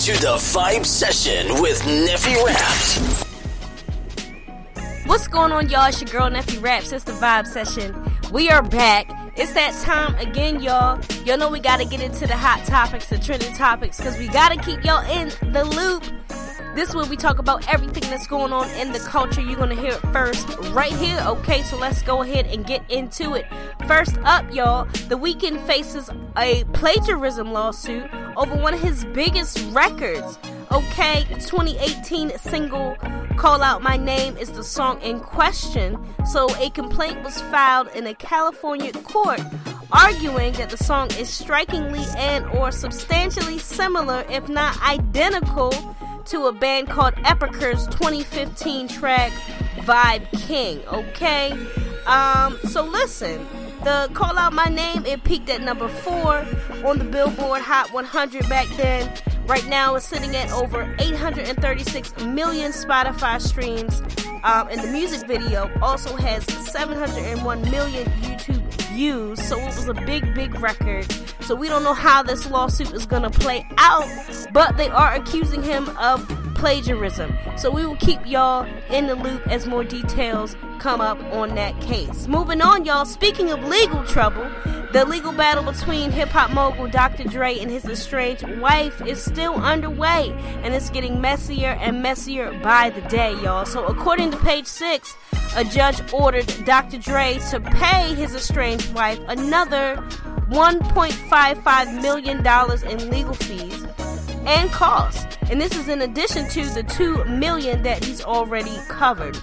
To 0.00 0.12
the 0.12 0.36
Vibe 0.36 0.86
Session 0.86 1.60
with 1.60 1.82
Neffy 1.82 2.34
Raps. 2.42 3.22
What's 5.04 5.28
going 5.28 5.52
on, 5.52 5.68
y'all? 5.68 5.88
It's 5.88 6.00
your 6.00 6.08
girl 6.08 6.30
Neffy 6.30 6.62
Raps. 6.62 6.90
It's 6.90 7.04
the 7.04 7.12
Vibe 7.12 7.46
Session. 7.46 7.94
We 8.32 8.48
are 8.48 8.62
back. 8.62 9.10
It's 9.36 9.52
that 9.52 9.74
time 9.84 10.14
again, 10.14 10.62
y'all. 10.62 10.98
Y'all 11.26 11.36
know 11.36 11.50
we 11.50 11.60
gotta 11.60 11.84
get 11.84 12.00
into 12.00 12.26
the 12.26 12.34
hot 12.34 12.64
topics, 12.64 13.10
the 13.10 13.18
trending 13.18 13.52
topics, 13.52 13.98
because 13.98 14.16
we 14.16 14.28
gotta 14.28 14.56
keep 14.56 14.82
y'all 14.84 15.04
in 15.10 15.28
the 15.52 15.64
loop. 15.64 16.04
This 16.74 16.90
is 16.90 16.94
where 16.94 17.06
we 17.06 17.16
talk 17.16 17.40
about 17.40 17.66
everything 17.72 18.08
that's 18.10 18.28
going 18.28 18.52
on 18.52 18.70
in 18.70 18.92
the 18.92 19.00
culture. 19.00 19.40
You're 19.40 19.58
gonna 19.58 19.74
hear 19.74 19.94
it 19.94 20.12
first 20.12 20.46
right 20.70 20.92
here, 20.92 21.18
okay? 21.26 21.64
So 21.64 21.76
let's 21.76 22.00
go 22.02 22.22
ahead 22.22 22.46
and 22.46 22.64
get 22.64 22.88
into 22.88 23.34
it. 23.34 23.44
First 23.88 24.16
up, 24.18 24.52
y'all, 24.54 24.84
The 25.08 25.18
Weeknd 25.18 25.66
faces 25.66 26.08
a 26.36 26.62
plagiarism 26.72 27.52
lawsuit 27.52 28.08
over 28.36 28.54
one 28.54 28.74
of 28.74 28.80
his 28.80 29.04
biggest 29.06 29.58
records. 29.72 30.38
Okay, 30.70 31.26
2018 31.40 32.38
single 32.38 32.96
Call 33.36 33.62
Out 33.62 33.82
My 33.82 33.96
Name 33.96 34.36
is 34.36 34.52
the 34.52 34.62
song 34.62 35.00
in 35.02 35.18
question. 35.18 35.98
So 36.24 36.48
a 36.58 36.70
complaint 36.70 37.24
was 37.24 37.40
filed 37.42 37.88
in 37.96 38.06
a 38.06 38.14
California 38.14 38.92
court 38.92 39.40
arguing 39.92 40.52
that 40.52 40.70
the 40.70 40.76
song 40.76 41.10
is 41.18 41.28
strikingly 41.28 42.04
and 42.16 42.46
or 42.50 42.70
substantially 42.70 43.58
similar 43.58 44.24
if 44.30 44.48
not 44.48 44.80
identical 44.82 45.72
to 46.26 46.46
a 46.46 46.52
band 46.52 46.88
called 46.88 47.14
Epikur's 47.24 47.86
2015 47.88 48.88
track 48.88 49.32
Vibe 49.78 50.30
King, 50.46 50.80
okay? 50.88 51.52
Um 52.06 52.58
so 52.64 52.82
listen, 52.84 53.46
the 53.84 54.10
Call 54.14 54.38
Out 54.38 54.52
My 54.52 54.66
Name 54.66 55.04
it 55.06 55.24
peaked 55.24 55.48
at 55.50 55.60
number 55.60 55.88
4 55.88 56.46
on 56.84 56.98
the 56.98 57.04
Billboard 57.04 57.62
Hot 57.62 57.92
100 57.92 58.48
back 58.48 58.66
then. 58.76 59.12
Right 59.46 59.66
now, 59.66 59.96
it's 59.96 60.06
sitting 60.06 60.36
at 60.36 60.52
over 60.52 60.94
836 61.00 62.16
million 62.24 62.70
Spotify 62.70 63.40
streams. 63.40 64.00
Um, 64.44 64.68
and 64.68 64.80
the 64.80 64.86
music 64.92 65.26
video 65.26 65.68
also 65.82 66.14
has 66.16 66.44
701 66.70 67.62
million 67.62 68.08
YouTube 68.22 68.59
views. 68.92 69.42
So 69.46 69.58
it 69.58 69.66
was 69.66 69.88
a 69.88 69.94
big, 69.94 70.34
big 70.34 70.58
record. 70.60 71.10
So 71.40 71.54
we 71.54 71.68
don't 71.68 71.82
know 71.82 71.94
how 71.94 72.22
this 72.22 72.50
lawsuit 72.50 72.92
is 72.92 73.06
to 73.22 73.30
play 73.30 73.66
out, 73.78 74.08
but 74.52 74.76
they 74.76 74.88
are 74.88 75.14
accusing 75.14 75.62
him 75.62 75.88
of 75.98 76.26
plagiarism. 76.60 77.34
So 77.56 77.70
we 77.70 77.86
will 77.86 77.96
keep 77.96 78.24
y'all 78.26 78.66
in 78.90 79.06
the 79.06 79.14
loop 79.14 79.46
as 79.48 79.66
more 79.66 79.82
details 79.82 80.54
come 80.78 81.00
up 81.00 81.18
on 81.32 81.54
that 81.54 81.80
case. 81.80 82.28
Moving 82.28 82.60
on, 82.60 82.84
y'all. 82.84 83.06
Speaking 83.06 83.50
of 83.50 83.64
legal 83.64 84.04
trouble, 84.04 84.48
the 84.92 85.04
legal 85.06 85.32
battle 85.32 85.64
between 85.64 86.10
hip 86.10 86.28
hop 86.28 86.50
mogul 86.50 86.86
Dr. 86.88 87.24
Dre 87.24 87.58
and 87.58 87.70
his 87.70 87.86
estranged 87.86 88.46
wife 88.60 89.00
is 89.06 89.22
still 89.22 89.54
underway, 89.54 90.30
and 90.62 90.74
it's 90.74 90.90
getting 90.90 91.20
messier 91.20 91.78
and 91.80 92.02
messier 92.02 92.52
by 92.62 92.90
the 92.90 93.00
day, 93.02 93.32
y'all. 93.42 93.64
So, 93.64 93.86
according 93.86 94.30
to 94.32 94.36
page 94.38 94.66
six, 94.66 95.16
a 95.56 95.64
judge 95.64 96.00
ordered 96.12 96.46
Dr. 96.64 96.98
Dre 96.98 97.38
to 97.50 97.60
pay 97.60 98.14
his 98.14 98.34
estranged 98.34 98.92
wife 98.92 99.18
another 99.28 99.96
$1.55 100.50 102.02
million 102.02 102.38
in 102.86 103.10
legal 103.10 103.34
fees 103.34 103.86
and 104.46 104.70
costs. 104.70 105.36
And 105.50 105.60
this 105.60 105.76
is 105.76 105.88
in 105.88 106.02
addition 106.02 106.48
to 106.48 106.64
the 106.70 106.82
2 106.82 107.24
million 107.24 107.82
that 107.82 108.04
he's 108.04 108.22
already 108.22 108.76
covered. 108.88 109.36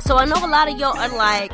So 0.00 0.16
I 0.16 0.24
know 0.24 0.44
a 0.44 0.48
lot 0.48 0.70
of 0.70 0.78
y'all 0.78 0.96
are 0.96 1.16
like, 1.16 1.52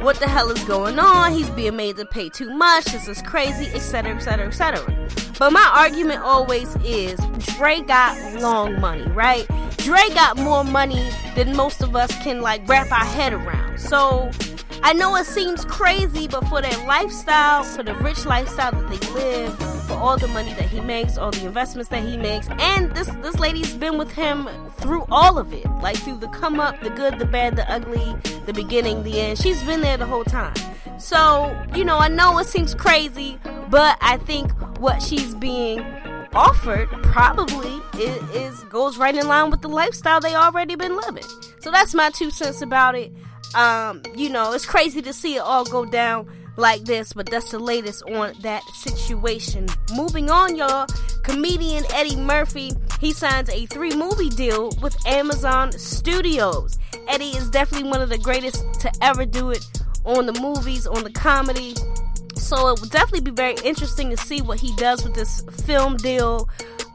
what 0.00 0.16
the 0.16 0.26
hell 0.26 0.50
is 0.50 0.62
going 0.64 0.98
on? 0.98 1.32
He's 1.32 1.48
being 1.50 1.76
made 1.76 1.96
to 1.96 2.04
pay 2.04 2.28
too 2.28 2.50
much. 2.50 2.86
This 2.86 3.06
is 3.06 3.22
crazy, 3.22 3.66
etc., 3.74 4.16
etc., 4.16 4.46
etc. 4.48 5.08
But 5.38 5.52
my 5.52 5.72
argument 5.74 6.22
always 6.22 6.74
is 6.84 7.20
Dre 7.56 7.80
got 7.80 8.40
long 8.40 8.80
money, 8.80 9.06
right? 9.12 9.46
Dre 9.78 10.00
got 10.14 10.36
more 10.36 10.64
money 10.64 11.10
than 11.34 11.56
most 11.56 11.82
of 11.82 11.94
us 11.94 12.10
can 12.22 12.40
like 12.40 12.66
wrap 12.68 12.90
our 12.90 13.04
head 13.04 13.32
around. 13.32 13.78
So 13.78 14.30
I 14.82 14.92
know 14.92 15.14
it 15.16 15.26
seems 15.26 15.64
crazy, 15.64 16.26
but 16.26 16.46
for 16.48 16.60
their 16.60 16.86
lifestyle, 16.86 17.62
for 17.62 17.82
the 17.82 17.94
rich 17.94 18.26
lifestyle 18.26 18.72
that 18.72 18.90
they 18.90 19.12
live, 19.12 19.71
for 19.82 19.94
all 19.94 20.16
the 20.16 20.28
money 20.28 20.52
that 20.54 20.68
he 20.68 20.80
makes, 20.80 21.18
all 21.18 21.30
the 21.30 21.44
investments 21.46 21.90
that 21.90 22.04
he 22.04 22.16
makes, 22.16 22.48
and 22.48 22.94
this 22.94 23.08
this 23.22 23.38
lady's 23.38 23.74
been 23.74 23.98
with 23.98 24.12
him 24.12 24.48
through 24.76 25.06
all 25.10 25.38
of 25.38 25.52
it, 25.52 25.66
like 25.80 25.96
through 25.96 26.18
the 26.18 26.28
come 26.28 26.60
up, 26.60 26.80
the 26.82 26.90
good, 26.90 27.18
the 27.18 27.26
bad, 27.26 27.56
the 27.56 27.70
ugly, 27.70 28.14
the 28.46 28.52
beginning, 28.52 29.02
the 29.02 29.20
end. 29.20 29.38
She's 29.38 29.62
been 29.64 29.80
there 29.80 29.96
the 29.96 30.06
whole 30.06 30.24
time. 30.24 30.54
So, 30.98 31.50
you 31.74 31.84
know, 31.84 31.98
I 31.98 32.08
know 32.08 32.38
it 32.38 32.46
seems 32.46 32.74
crazy, 32.74 33.38
But 33.72 33.96
I 34.02 34.18
think 34.18 34.52
what 34.78 35.02
she's 35.02 35.34
being 35.34 35.80
offered 36.34 36.88
probably 37.02 37.80
is, 37.98 38.22
is, 38.34 38.64
goes 38.64 38.98
right 38.98 39.16
in 39.16 39.26
line 39.26 39.50
with 39.50 39.62
the 39.62 39.68
lifestyle 39.68 40.20
they 40.20 40.34
already 40.34 40.76
been 40.76 40.94
living. 40.94 41.24
So 41.60 41.70
that's 41.70 41.94
my 41.94 42.10
two 42.10 42.30
cents 42.30 42.60
about 42.60 42.94
it. 42.96 43.10
Um, 43.54 44.02
you 44.14 44.28
know, 44.28 44.52
it's 44.52 44.66
crazy 44.66 45.00
to 45.02 45.12
see 45.12 45.36
it 45.36 45.40
all 45.40 45.64
go 45.64 45.84
down 45.86 46.28
like 46.56 46.84
this, 46.84 47.12
but 47.12 47.26
that's 47.26 47.50
the 47.50 47.58
latest 47.58 48.02
on 48.04 48.34
that 48.40 48.62
situation. 48.74 49.66
Moving 49.94 50.30
on, 50.30 50.56
y'all. 50.56 50.86
Comedian 51.22 51.84
Eddie 51.92 52.16
Murphy, 52.16 52.72
he 53.00 53.12
signs 53.12 53.48
a 53.48 53.66
three 53.66 53.94
movie 53.94 54.28
deal 54.28 54.70
with 54.82 54.96
Amazon 55.06 55.72
Studios. 55.72 56.78
Eddie 57.08 57.36
is 57.36 57.50
definitely 57.50 57.88
one 57.88 58.02
of 58.02 58.08
the 58.08 58.18
greatest 58.18 58.64
to 58.80 58.90
ever 59.00 59.24
do 59.24 59.50
it 59.50 59.64
on 60.04 60.26
the 60.26 60.38
movies, 60.40 60.86
on 60.86 61.04
the 61.04 61.10
comedy. 61.10 61.74
So 62.34 62.68
it 62.68 62.80
will 62.80 62.88
definitely 62.88 63.20
be 63.20 63.30
very 63.30 63.54
interesting 63.64 64.10
to 64.10 64.16
see 64.16 64.42
what 64.42 64.58
he 64.58 64.74
does 64.76 65.04
with 65.04 65.14
this 65.14 65.42
film 65.64 65.96
deal. 65.96 66.48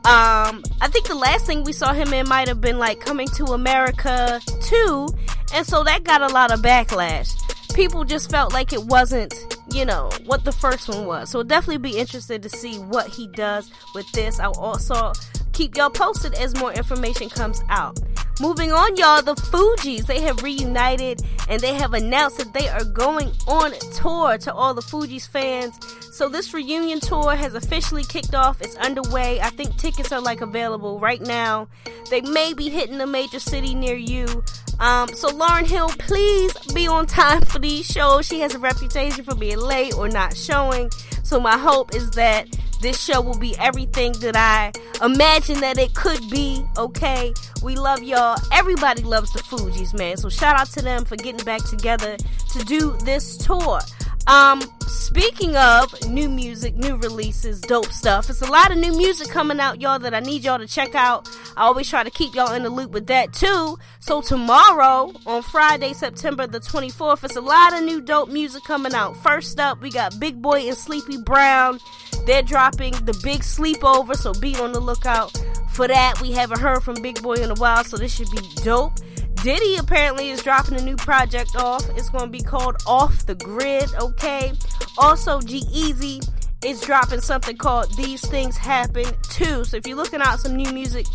Um, 0.06 0.64
I 0.82 0.88
think 0.90 1.08
the 1.08 1.16
last 1.16 1.46
thing 1.46 1.64
we 1.64 1.74
saw 1.74 1.94
him 1.94 2.14
in 2.14 2.28
might 2.30 2.48
have 2.48 2.62
been 2.62 2.80
like 2.80 3.00
Coming 3.02 3.28
to 3.30 3.46
America 3.46 4.40
2, 4.62 5.08
and 5.54 5.66
so 5.66 5.84
that 5.84 6.04
got 6.04 6.22
a 6.22 6.28
lot 6.28 6.52
of 6.52 6.62
backlash. 6.62 7.34
People 7.78 8.04
just 8.04 8.32
felt 8.32 8.54
like 8.54 8.74
it 8.74 8.84
wasn't, 8.86 9.36
you 9.72 9.86
know, 9.86 10.10
what 10.26 10.44
the 10.44 10.52
first 10.52 10.90
one 10.90 11.06
was. 11.06 11.30
So 11.30 11.44
definitely 11.44 11.78
be 11.78 11.96
interested 11.96 12.42
to 12.42 12.50
see 12.50 12.80
what 12.80 13.06
he 13.08 13.28
does 13.28 13.70
with 13.94 14.12
this. 14.14 14.40
I'll 14.40 14.58
also 14.58 15.14
keep 15.54 15.78
y'all 15.78 15.92
posted 15.92 16.34
as 16.34 16.56
more 16.56 16.74
information 16.74 17.30
comes 17.30 17.62
out. 17.70 18.00
Moving 18.42 18.72
on, 18.72 18.98
y'all, 18.98 19.22
the 19.22 19.36
Fugees, 19.36 20.08
they 20.08 20.22
have 20.22 20.42
reunited 20.42 21.22
and 21.50 21.62
they 21.62 21.76
have 21.76 21.94
announced 21.94 22.40
that 22.40 22.52
they 22.52 22.68
are 22.68 22.84
going 22.84 23.32
on 23.48 23.74
tour 23.94 24.40
to 24.40 24.52
all 24.52 24.74
the 24.74 24.82
Fugees 24.82 25.30
fans. 25.30 25.78
So 26.12 26.30
this 26.30 26.56
reunion 26.56 27.00
tour 27.00 27.36
has 27.36 27.54
officially 27.54 28.04
kicked 28.06 28.34
off. 28.34 28.60
It's 28.60 28.76
underway. 28.78 29.40
I 29.40 29.52
think 29.52 29.78
tickets 29.78 30.12
are 30.12 30.20
like 30.20 30.42
available 30.42 31.00
right 31.00 31.22
now. 31.22 31.68
They 32.10 32.22
may 32.22 32.56
be 32.56 32.70
hitting 32.70 33.00
a 33.02 33.08
major 33.08 33.40
city 33.40 33.76
near 33.76 33.96
you. 33.96 34.44
Um, 34.80 35.08
so 35.10 35.30
Lauryn 35.30 35.66
Hill, 35.66 35.90
please 35.90 36.54
be 36.74 36.88
on 36.88 37.08
time 37.08 37.42
for 37.42 37.60
these 37.60 37.86
shows. 37.86 38.28
She 38.28 38.40
has 38.42 38.54
a 38.54 38.60
reputation 38.60 39.24
for 39.24 39.36
being 39.36 39.58
late 39.58 39.98
or 39.98 40.08
not 40.08 40.36
showing. 40.36 40.92
So 41.24 41.40
my 41.40 41.58
hope 41.58 41.96
is 41.96 42.12
that 42.12 42.48
this 42.82 43.02
show 43.02 43.22
will 43.22 43.38
be 43.38 43.58
everything 43.58 44.12
that 44.20 44.36
I 44.36 44.72
imagine 45.04 45.60
that 45.62 45.78
it 45.78 45.96
could 45.96 46.30
be. 46.30 46.64
Okay, 46.78 47.34
we 47.64 47.76
love 47.76 48.04
y'all. 48.04 48.38
Everybody 48.52 49.02
loves 49.02 49.34
the 49.34 49.40
Fugees, 49.40 49.98
man. 49.98 50.18
So 50.18 50.30
shout 50.30 50.60
out 50.60 50.70
to 50.72 50.82
them 50.82 51.06
for 51.06 51.16
getting 51.16 51.44
back 51.44 51.64
together 51.64 52.18
to 52.18 52.60
do 52.66 52.96
this 53.04 53.36
tour. 53.38 53.80
Um, 54.28 54.62
speaking 54.88 55.56
of 55.56 55.94
new 56.10 56.28
music, 56.28 56.76
new 56.76 56.98
releases, 56.98 57.62
dope 57.62 57.94
stuff, 57.94 58.30
it's 58.30 58.42
a 58.42 58.52
lot 58.52 58.72
of 58.72 58.78
new 58.78 58.92
music 58.92 59.30
coming 59.30 59.58
out, 59.62 59.80
y'all, 59.80 60.00
that 60.00 60.14
I 60.14 60.20
need 60.20 60.44
y'all 60.44 60.60
to 60.60 60.68
check 60.68 60.96
out. 60.96 61.30
I 61.56 61.64
always 61.64 61.90
try 61.90 62.04
to 62.04 62.10
keep 62.10 62.36
y'all 62.36 62.52
in 62.52 62.64
the 62.64 62.70
loop 62.70 62.92
with 62.92 63.08
that 63.08 63.32
too. 63.32 63.78
So 64.02 64.22
tomorrow, 64.22 65.14
on 65.26 65.44
Friday, 65.44 65.94
September 65.94 66.46
the 66.46 66.60
24th, 66.60 67.24
it's 67.24 67.38
a 67.38 67.42
lot 67.42 67.74
of 67.74 67.86
new 67.86 68.02
dope 68.02 68.28
music 68.28 68.64
coming 68.66 68.94
out. 68.94 69.16
First 69.24 69.62
up, 69.62 69.82
we 69.82 69.90
got 69.90 70.20
Big 70.20 70.42
Boi 70.42 70.68
and 70.68 70.78
Sleepy 70.78 71.18
Brown. 71.18 71.80
They're 72.26 72.44
dropping 72.44 72.92
the 73.06 73.18
big 73.24 73.40
sleepover, 73.40 74.14
so 74.14 74.34
be 74.34 74.58
on 74.58 74.74
the 74.74 74.82
lookout 74.82 75.32
for 75.70 75.88
that. 75.88 76.22
We 76.22 76.34
haven't 76.34 76.60
heard 76.60 76.84
from 76.84 77.02
Big 77.02 77.22
Boi 77.24 77.36
in 77.36 77.50
a 77.50 77.56
while, 77.56 77.86
so 77.86 77.96
this 77.96 78.14
should 78.14 78.30
be 78.32 78.42
dope. 78.56 79.00
Diddy 79.44 79.78
apparently 79.78 80.30
is 80.30 80.42
dropping 80.42 80.80
a 80.80 80.82
new 80.82 80.96
project 80.96 81.56
off. 81.56 81.88
It's 81.92 82.10
going 82.10 82.26
to 82.26 82.32
be 82.32 82.42
called 82.42 82.78
Off 82.86 83.26
the 83.26 83.36
Grid, 83.36 83.90
okay? 84.00 84.54
Also, 84.98 85.40
G-Eazy 85.42 86.28
is 86.66 86.82
dropping 86.82 87.22
something 87.22 87.56
called 87.56 87.96
These 87.96 88.28
Things 88.28 88.58
Happen 88.58 89.06
too. 89.30 89.64
So 89.64 89.78
if 89.78 89.88
you're 89.88 89.98
looking 89.98 90.22
out 90.22 90.40
some 90.40 90.56
new 90.56 90.72
music, 90.72 91.06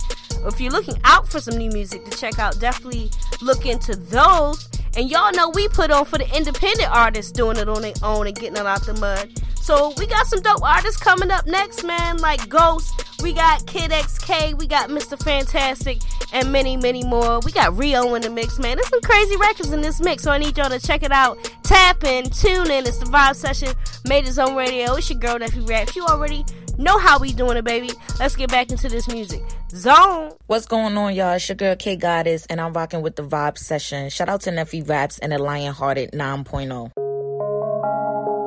if 0.47 0.61
you're 0.61 0.73
looking 0.73 0.97
out 1.05 1.29
for 1.29 1.41
some 1.41 1.57
new 1.57 1.71
music 1.71 2.05
to 2.05 2.17
check 2.17 2.39
out, 2.39 2.59
definitely 2.61 3.11
look 3.41 3.67
into 3.67 3.97
those. 3.97 4.69
And 4.97 5.11
y'all 5.11 5.33
know 5.33 5.51
we 5.51 5.69
put 5.69 5.91
on 5.91 6.05
for 6.05 6.19
the 6.19 6.37
independent 6.37 6.91
artists 6.91 7.33
doing 7.33 7.57
it 7.57 7.69
on 7.69 7.83
their 7.83 7.95
own 8.03 8.27
and 8.27 8.37
getting 8.37 8.57
it 8.57 8.67
out 8.67 8.85
the 8.87 8.95
mud. 8.95 9.31
So 9.57 9.93
we 9.97 10.07
got 10.07 10.27
some 10.27 10.41
dope 10.41 10.63
artists 10.63 11.01
coming 11.01 11.31
up 11.31 11.47
next, 11.47 11.85
man, 11.85 12.19
like 12.19 12.49
Ghost. 12.49 13.12
We 13.23 13.33
got 13.33 13.65
Kid 13.67 13.93
XK, 13.93 14.59
we 14.59 14.67
got 14.67 14.91
Mr. 14.91 15.17
Fantastic, 15.23 15.99
and 16.33 16.51
many, 16.51 16.77
many 16.77 17.05
more. 17.05 17.39
We 17.41 17.53
got 17.53 17.77
Rio 17.77 18.15
in 18.15 18.23
the 18.23 18.31
mix, 18.31 18.59
man. 18.59 18.77
There's 18.77 18.89
some 18.89 19.01
crazy 19.01 19.37
records 19.37 19.71
in 19.71 19.81
this 19.81 20.01
mix, 20.01 20.25
so 20.25 20.33
I 20.33 20.39
need 20.39 20.59
y'all 20.59 20.69
to 20.69 20.81
check 20.81 21.05
it 21.05 21.13
out. 21.13 21.39
Tap 21.63 22.03
in, 22.03 22.29
tune 22.31 22.71
in. 22.71 22.85
It's 22.85 22.99
the 22.99 23.07
Vibe 23.07 23.37
Session, 23.37 23.69
Major 24.09 24.33
Zone 24.33 24.57
Radio. 24.57 24.95
It's 24.95 25.09
your 25.09 25.21
girl, 25.21 25.39
Neffy 25.39 25.67
Raps. 25.69 25.95
You 25.95 26.05
already 26.05 26.45
know 26.79 26.99
how 26.99 27.21
we 27.21 27.33
doing 27.33 27.57
it, 27.57 27.65
baby. 27.65 27.91
Let's 28.19 28.35
get 28.35 28.51
back 28.51 28.73
into 28.73 28.89
this 28.89 29.07
music. 29.07 29.41
Zone. 29.71 30.33
What's 30.49 30.67
going 30.67 30.97
on, 30.97 31.15
y'all? 31.15 31.35
It's 31.35 31.49
your 31.49 31.55
girl 31.55 31.77
K 31.77 31.95
Goddess, 31.95 32.45
and 32.47 32.61
I'm 32.61 32.73
rocking 32.73 33.03
with 33.03 33.15
the 33.15 33.23
Vibe 33.23 33.57
Session. 33.57 34.11
Shout 34.11 34.29
out 34.29 34.41
to 34.43 34.51
Neffy 34.51 34.87
Raps 34.89 35.21
and 35.21 35.31
the 35.31 35.39
Lion 35.39 35.73
Hearted 35.73 36.11
9.0. 36.11 36.91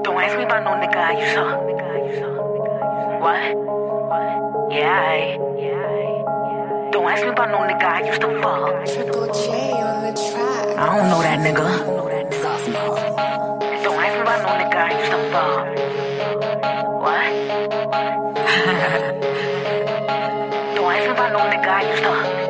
Don't 0.03 0.21
ask 0.21 0.37
me 0.37 0.43
about 0.43 0.63
no 0.65 0.71
nigga 0.71 0.97
I 0.97 1.13
used 1.17 1.35
to. 1.35 2.35
What? 3.21 3.84
Don't 6.91 7.07
ask 7.09 7.23
me 7.23 7.29
about 7.29 7.49
no 7.49 7.59
nigga 7.59 7.83
I 7.85 8.05
used 8.07 8.19
to 8.19 8.27
fuck. 8.41 8.85
Triple 8.85 9.27
J 9.27 9.71
on 9.71 10.03
the 10.03 10.11
track. 10.11 10.77
I 10.77 10.97
don't 10.97 11.07
know 11.09 11.21
that 11.21 11.39
nigga. 11.39 11.63
Don't 13.83 13.99
ask 14.03 14.15
me 14.15 14.21
about 14.21 14.41
no 14.43 14.49
nigga 14.59 14.75
I 14.75 14.91
used 14.99 15.11
to 15.11 15.19
fuck. 15.31 15.65
What? 17.05 17.31
Don't 20.75 20.91
ask 20.91 21.05
me 21.05 21.11
about 21.11 21.31
no 21.31 21.39
nigga 21.39 21.69
I 21.69 21.81
used 21.89 22.03
to. 22.03 22.44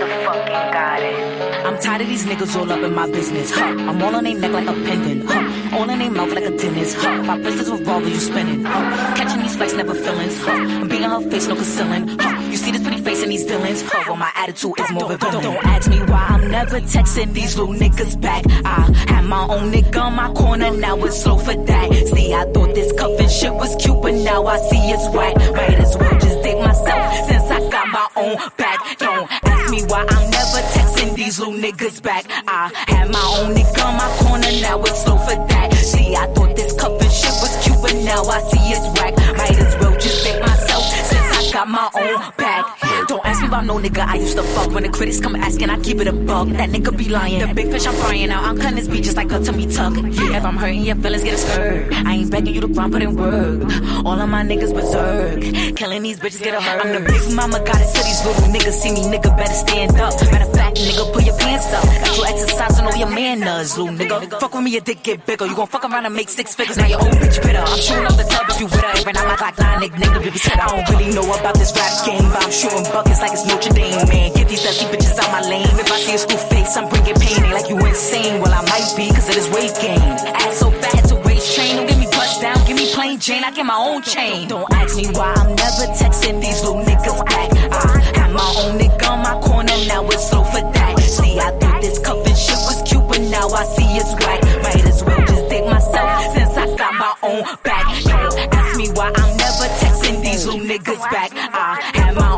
Motherfucking 0.00 0.72
got 0.72 1.02
it. 1.02 1.66
I'm 1.66 1.78
tired 1.80 2.02
of 2.02 2.08
these 2.08 2.26
niggas 2.26 2.56
all 2.56 2.70
up 2.70 2.82
in 2.82 2.94
my 2.94 3.10
business. 3.10 3.50
Huh. 3.50 3.64
I'm 3.64 4.02
all 4.02 4.14
on 4.14 4.24
their 4.24 4.38
neck 4.38 4.52
like 4.52 4.68
a 4.68 4.72
pendant. 4.72 5.24
Huh. 5.28 5.76
All 5.76 5.90
in 5.90 5.98
their 5.98 6.10
mouth 6.10 6.32
like 6.32 6.44
a 6.44 6.56
dentist. 6.56 6.96
Huh. 6.96 7.20
If 7.22 7.28
I 7.28 7.40
press 7.40 7.54
this 7.56 7.68
revolver, 7.68 8.08
you 8.08 8.16
spinning. 8.16 8.64
Huh. 8.64 9.16
Catching 9.16 9.42
these 9.42 9.56
flex, 9.56 9.72
never 9.74 9.94
feelings. 9.94 10.40
Huh. 10.42 10.52
I'm 10.52 10.88
beating 10.88 11.10
her 11.10 11.20
face, 11.30 11.46
no 11.48 11.56
concealing. 11.56 12.08
Huh. 12.18 12.40
You 12.50 12.56
see 12.56 12.70
this 12.70 12.82
pretty 12.82 13.02
face 13.02 13.22
in 13.22 13.30
these 13.30 13.44
villains. 13.44 13.82
Huh. 13.82 14.04
Well, 14.06 14.16
my 14.16 14.30
attitude 14.36 14.78
is 14.78 14.90
more 14.92 15.10
revealing. 15.10 15.42
Don't, 15.42 15.54
don't 15.54 15.66
ask 15.66 15.90
me 15.90 15.98
why 16.02 16.26
I'm 16.28 16.50
never 16.50 16.80
texting 16.80 17.32
these 17.32 17.56
little 17.58 17.74
niggas 17.74 18.20
back. 18.20 18.44
I 18.64 18.92
had 19.08 19.24
my 19.24 19.42
own 19.48 19.72
nigga 19.72 20.00
on 20.00 20.14
my 20.14 20.32
corner, 20.34 20.70
now 20.70 20.96
it's 21.04 21.22
slow 21.22 21.36
for 21.38 21.54
that. 21.54 21.92
See, 21.92 22.32
I 22.32 22.44
thought 22.52 22.74
this 22.74 22.92
cuffing 22.92 23.28
shit 23.28 23.52
was 23.52 23.74
cute, 23.76 24.00
but 24.02 24.14
now 24.14 24.46
I 24.46 24.56
see 24.58 24.78
it's 24.90 25.08
whack. 25.14 25.34
Might 25.52 25.80
as 25.80 25.96
well 25.96 26.12
just 26.20 26.42
dig 26.42 26.58
myself 26.58 27.28
since 27.28 27.50
I 27.50 27.70
got 27.70 27.88
my 27.88 28.08
own 28.16 28.36
back. 28.56 28.98
Don't 28.98 29.45
ask 29.66 29.72
me 29.72 29.82
why 29.88 30.04
I'm 30.08 30.30
never 30.30 30.60
texting 30.74 31.14
these 31.14 31.38
little 31.38 31.54
niggas 31.54 32.02
back. 32.02 32.24
I 32.46 32.70
had 32.88 33.10
my 33.10 33.36
own 33.38 33.54
nigga 33.54 33.84
on 33.84 33.96
my 33.96 34.08
corner, 34.18 34.50
now 34.62 34.80
it's 34.82 35.02
slow 35.02 35.18
for 35.18 35.34
that. 35.34 35.72
See, 35.74 36.14
I 36.14 36.26
thought 36.34 36.56
this 36.56 36.72
cuffing 36.72 37.10
shit 37.10 37.34
was 37.42 37.56
cute, 37.64 37.80
but 37.82 37.94
now 38.04 38.22
I 38.24 38.40
see 38.42 38.72
it's 38.72 38.86
whack. 38.98 39.14
Might 39.36 39.58
as 39.58 39.76
well 39.80 39.92
just 39.98 40.24
date 40.24 40.40
myself 40.40 40.84
since 40.84 41.12
I 41.12 41.52
got 41.52 41.68
my 41.68 41.90
own 41.94 42.32
back. 42.36 42.85
Don't 43.08 43.24
ask 43.24 43.40
me 43.40 43.48
about 43.48 43.64
no 43.66 43.78
nigga 43.78 44.04
I 44.04 44.16
used 44.16 44.36
to 44.36 44.42
fuck. 44.42 44.72
When 44.72 44.82
the 44.82 44.88
critics 44.88 45.20
come 45.20 45.36
asking, 45.36 45.70
I 45.70 45.78
keep 45.80 46.00
it 46.00 46.08
a 46.08 46.12
buck. 46.12 46.48
That 46.48 46.70
nigga 46.70 46.96
be 46.96 47.08
lying. 47.08 47.46
The 47.46 47.54
big 47.54 47.70
fish 47.70 47.86
I'm 47.86 47.94
frying 47.94 48.30
out. 48.30 48.44
I'm 48.44 48.58
cutting 48.58 48.76
this 48.76 48.88
beat 48.88 49.04
just 49.04 49.16
like 49.16 49.30
a 49.30 49.38
tummy 49.38 49.66
tuck. 49.66 49.94
Yeah, 49.96 50.38
if 50.38 50.44
I'm 50.44 50.56
hurting 50.56 50.82
your 50.84 50.96
feelings, 50.96 51.22
get 51.22 51.34
a 51.34 51.38
skirt. 51.38 51.92
I 51.92 52.14
ain't 52.14 52.30
begging 52.30 52.54
you 52.54 52.60
to 52.62 52.68
grind, 52.68 52.92
put 52.92 53.02
in 53.02 53.14
work. 53.16 53.62
All 54.04 54.18
of 54.20 54.28
my 54.28 54.42
niggas 54.42 54.74
berserk. 54.74 55.40
Killing 55.76 56.02
these 56.02 56.18
bitches, 56.18 56.42
get 56.42 56.54
a 56.54 56.60
hurt. 56.60 56.84
I'm 56.84 56.92
the 56.92 57.08
big 57.08 57.34
mama, 57.34 57.58
got 57.64 57.80
it 57.80 57.94
to 57.94 58.02
these 58.02 58.24
little 58.26 58.48
niggas. 58.50 58.72
See 58.72 58.92
me, 58.92 59.02
nigga, 59.02 59.36
better 59.36 59.54
stand 59.54 60.00
up. 60.00 60.14
Matter 60.32 60.44
of 60.50 60.52
fact, 60.52 60.76
nigga, 60.78 61.12
pull 61.12 61.22
your 61.22 61.38
pants 61.38 61.72
up. 61.72 61.84
Got 61.84 62.16
you 62.16 62.24
exercising 62.24 62.86
all 62.86 62.96
your 62.96 63.10
manners, 63.10 63.78
little 63.78 63.94
nigga. 63.94 64.40
Fuck 64.40 64.54
with 64.54 64.64
me, 64.64 64.72
your 64.72 64.80
dick 64.80 65.02
get 65.04 65.24
bigger. 65.26 65.46
You 65.46 65.54
gon' 65.54 65.68
fuck 65.68 65.84
around 65.84 66.06
and 66.06 66.14
make 66.14 66.28
six 66.28 66.54
figures. 66.54 66.76
Now 66.76 66.86
your 66.86 67.00
old 67.00 67.12
bitch 67.12 67.40
bitter. 67.42 67.58
I'm 67.58 67.78
shooting 67.78 68.06
up 68.06 68.16
the 68.16 68.24
club 68.24 68.46
if 68.48 68.60
you 68.60 68.66
with 68.66 68.80
her. 68.80 68.98
Every 68.98 69.12
night 69.12 69.28
like 69.28 69.40
like 69.40 69.58
nine 69.58 69.80
nigga, 69.82 69.96
nigga, 70.02 70.22
baby, 70.24 70.38
said 70.38 70.58
I 70.58 70.66
don't 70.68 70.90
really 70.90 71.14
know 71.14 71.22
about 71.22 71.54
this 71.54 71.72
rap 71.76 71.92
game, 72.06 72.28
but 72.30 72.42
I'm 72.42 72.50
shooting 72.50 72.86
buckets 72.96 73.20
like 73.20 73.32
it's 73.32 73.44
Notre 73.44 73.72
Dame, 73.76 74.08
man. 74.08 74.32
Get 74.32 74.48
these 74.48 74.62
dusty 74.64 74.86
bitches 74.86 75.18
out 75.20 75.30
my 75.30 75.42
lane. 75.44 75.68
If 75.76 75.92
I 75.92 75.98
see 76.00 76.14
a 76.14 76.18
school 76.18 76.40
face, 76.48 76.76
I'm 76.78 76.88
bringing 76.88 77.14
pain. 77.20 77.44
Ain't 77.44 77.52
like 77.52 77.68
you 77.68 77.76
insane. 77.76 78.40
Well, 78.40 78.54
I 78.60 78.62
might 78.72 78.88
be, 78.96 79.12
cause 79.12 79.28
of 79.28 79.34
this 79.36 79.48
weight 79.52 79.76
gain. 79.84 80.00
Ass 80.00 80.56
so 80.56 80.70
fat 80.70 81.04
to 81.10 81.16
waist 81.26 81.54
train. 81.54 81.76
Don't 81.76 81.88
give 81.88 81.98
me 81.98 82.08
bust 82.16 82.40
down, 82.40 82.56
give 82.66 82.76
me 82.80 82.86
plain 82.94 83.20
Jane. 83.20 83.44
I 83.44 83.50
get 83.52 83.66
my 83.66 83.76
own 83.76 84.00
chain. 84.00 84.48
Don't 84.48 84.66
ask 84.72 84.96
me 84.96 85.06
why 85.12 85.28
I'm 85.36 85.52
never 85.62 85.84
texting 86.00 86.40
these 86.40 86.64
little 86.64 86.80
niggas 86.88 87.20
back. 87.32 87.48
I 87.68 87.84
have 88.16 88.32
my 88.32 88.48
own 88.64 88.78
nigga 88.80 89.10
on 89.12 89.20
my 89.28 89.36
corner, 89.46 89.76
now 89.92 90.08
it's 90.08 90.30
slow 90.30 90.44
for 90.44 90.62
that. 90.76 90.98
See, 91.00 91.38
I 91.38 91.50
thought 91.60 91.82
this 91.82 91.98
cuffing 91.98 92.38
shit 92.44 92.60
was 92.64 92.80
cute, 92.88 93.06
but 93.08 93.20
now 93.28 93.46
I 93.60 93.64
see 93.76 93.90
it's 94.00 94.12
whack. 94.24 94.40
Might 94.64 94.84
as 94.88 95.04
well 95.04 95.20
just 95.20 95.44
date 95.50 95.66
myself 95.66 96.34
since 96.34 96.56
I 96.56 96.64
got 96.80 96.94
my 97.04 97.12
own 97.28 97.42
back. 97.62 97.84
Don't 98.04 98.54
ask 98.54 98.78
me 98.80 98.88
why 98.96 99.12
I'm 99.14 99.36
never 99.36 99.66
texting 99.84 100.22
these 100.22 100.46
little 100.46 100.64
niggas 100.64 101.02
back. 101.10 101.30
I 101.34 101.95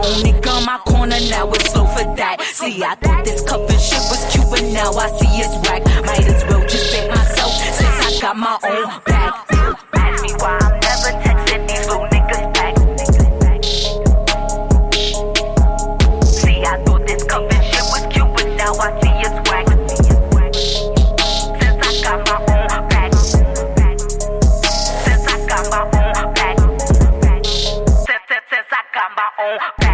only 0.08 0.32
gun 0.40 0.64
my 0.64 0.78
corner, 0.78 1.20
now 1.28 1.50
it's 1.52 1.70
slow 1.70 1.86
for 1.86 2.04
that. 2.16 2.40
See, 2.40 2.82
I 2.82 2.94
thought 2.96 3.24
this 3.24 3.40
cuffin' 3.42 3.78
shit 3.78 4.02
was 4.10 4.24
cute, 4.32 4.48
but 4.50 4.62
now 4.72 4.92
I 4.92 5.08
see 5.18 5.32
it's 5.42 5.54
whack. 5.68 5.84
Might 6.06 6.26
as 6.26 6.44
well 6.48 6.62
just 6.66 6.94
fit 6.94 7.08
myself 7.10 7.52
since 7.52 7.80
I 8.06 8.20
got 8.20 8.36
my 8.36 8.58
own. 8.64 8.88
Ask 9.94 10.22
me 10.22 10.32
why 10.40 10.58
I'm 10.60 10.80
never 10.80 11.10
texting 11.24 11.62
these 11.68 11.86
niggas 12.12 12.46
back. 12.54 12.74
See, 16.24 16.58
I 16.62 16.82
thought 16.84 17.06
this 17.06 17.22
shit 17.70 17.84
was 17.92 18.04
cute, 18.12 18.30
but 18.34 18.46
now 18.56 18.72
I 18.74 18.88
see 19.00 19.16
it's 19.26 19.50
whack. 19.50 19.68
own. 29.38 29.87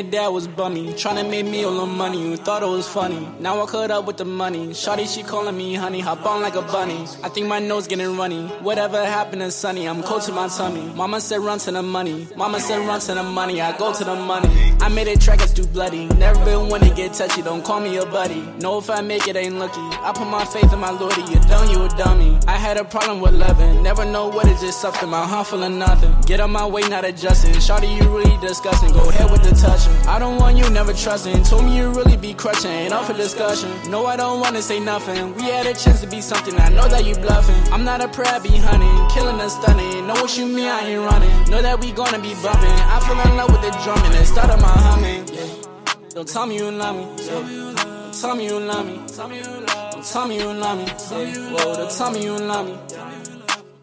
Day, 0.00 0.16
I 0.16 0.28
was 0.28 0.48
bummy. 0.48 0.94
Tryna 0.94 1.28
make 1.28 1.44
me 1.44 1.64
all 1.64 1.76
the 1.80 1.86
money. 1.86 2.30
You 2.30 2.36
thought 2.38 2.62
it 2.62 2.66
was 2.66 2.88
funny. 2.88 3.28
Now 3.38 3.62
I 3.62 3.66
cut 3.66 3.90
up 3.90 4.06
with 4.06 4.16
the 4.16 4.24
money. 4.24 4.68
Shawty, 4.68 5.06
she 5.12 5.22
calling 5.22 5.54
me 5.54 5.74
honey. 5.74 6.00
Hop 6.00 6.24
on 6.24 6.40
like 6.40 6.54
a 6.54 6.62
bunny. 6.62 7.04
I 7.22 7.28
think 7.28 7.46
my 7.48 7.58
nose 7.58 7.86
getting 7.86 8.16
runny. 8.16 8.46
Whatever 8.60 9.04
happened 9.04 9.42
to 9.42 9.50
Sunny, 9.50 9.86
I'm 9.86 10.02
cold 10.02 10.22
to 10.22 10.32
my 10.32 10.48
tummy. 10.48 10.90
Mama 10.94 11.20
said 11.20 11.40
run 11.40 11.58
to 11.58 11.70
the 11.72 11.82
money. 11.82 12.26
Mama 12.34 12.60
said 12.60 12.78
run 12.86 13.00
to 13.00 13.12
the 13.12 13.22
money. 13.22 13.60
I 13.60 13.76
go 13.76 13.92
to 13.92 14.04
the 14.04 14.14
money. 14.14 14.71
I 14.82 14.88
made 14.88 15.06
a 15.06 15.16
track 15.16 15.38
that's 15.38 15.52
too 15.52 15.64
bloody. 15.68 16.06
Never 16.06 16.44
been 16.44 16.68
one 16.68 16.80
to 16.80 16.90
get 16.92 17.14
touchy. 17.14 17.40
Don't 17.40 17.62
call 17.64 17.78
me 17.78 17.98
a 17.98 18.04
buddy. 18.04 18.40
Know 18.58 18.78
if 18.78 18.90
I 18.90 19.00
make 19.00 19.28
it, 19.28 19.36
ain't 19.36 19.54
lucky. 19.54 19.80
I 19.80 20.10
put 20.12 20.26
my 20.26 20.44
faith 20.44 20.72
in 20.72 20.80
my 20.80 20.90
lordy. 20.90 21.20
You 21.20 21.38
done, 21.46 21.70
you 21.70 21.84
a 21.84 21.88
dummy. 21.90 22.36
I 22.48 22.56
had 22.56 22.76
a 22.76 22.84
problem 22.84 23.20
with 23.20 23.32
loving. 23.32 23.80
Never 23.84 24.04
know 24.04 24.26
what 24.26 24.48
is 24.48 24.60
just 24.60 24.80
something. 24.80 25.08
My 25.08 25.24
heart 25.24 25.46
full 25.46 25.62
of 25.62 25.70
nothing. 25.70 26.12
Get 26.22 26.40
on 26.40 26.50
my 26.50 26.66
way, 26.66 26.82
not 26.88 27.04
adjusting. 27.04 27.54
Shawty, 27.54 27.94
you 27.96 28.08
really 28.10 28.36
disgusting. 28.40 28.92
Go 28.92 29.08
ahead 29.08 29.30
with 29.30 29.44
the 29.44 29.54
touching. 29.54 29.92
I 30.08 30.18
don't 30.18 30.36
want 30.38 30.58
you 30.58 30.68
never 30.70 30.92
trusting. 30.92 31.44
Told 31.44 31.64
me 31.64 31.76
you 31.76 31.92
really 31.92 32.16
be 32.16 32.34
crushing. 32.34 32.72
Ain't 32.72 32.92
up 32.92 33.04
for 33.04 33.12
discussion. 33.12 33.70
No, 33.88 34.06
I 34.06 34.16
don't 34.16 34.40
wanna 34.40 34.62
say 34.62 34.80
nothing. 34.80 35.32
We 35.36 35.44
had 35.44 35.66
a 35.66 35.74
chance 35.74 36.00
to 36.00 36.08
be 36.08 36.20
something. 36.20 36.58
I 36.58 36.70
know 36.70 36.88
that 36.88 37.06
you 37.06 37.14
bluffing. 37.14 37.72
I'm 37.72 37.84
not 37.84 38.00
a 38.00 38.08
prabby, 38.08 38.58
honey. 38.58 38.90
Killing 39.14 39.40
and 39.40 39.50
stunning. 39.50 40.08
Know 40.08 40.14
what 40.14 40.36
you 40.36 40.46
mean, 40.46 40.66
I 40.66 40.80
ain't 40.88 41.02
running. 41.08 41.50
Know 41.50 41.62
that 41.62 41.80
we 41.80 41.92
gonna 41.92 42.18
be 42.18 42.34
bumping. 42.42 42.78
I 42.94 42.98
fell 43.06 43.20
in 43.30 43.36
love 43.36 43.52
with 43.52 43.62
the 43.62 43.70
drumming 43.84 44.12
and 44.18 44.26
started 44.26 44.60
my 44.60 44.71
Yeah. 44.76 46.14
Don't 46.14 46.28
tell 46.28 46.46
me 46.46 46.56
you 46.56 46.70
love 46.70 46.96
me. 46.96 47.04
Don't 47.26 48.14
tell 48.20 48.36
me 48.36 48.46
you 48.46 48.60
love 48.60 48.86
me. 48.86 48.96
Don't 48.96 50.04
tell 50.04 50.26
me 50.28 50.38
you 50.38 50.52
love 50.52 50.78
me. 50.78 50.86
Whoa, 50.86 51.74
don't 51.74 51.90
tell 51.90 52.10
me 52.10 52.24
you 52.24 52.36
love 52.38 52.66
me. 52.66 52.78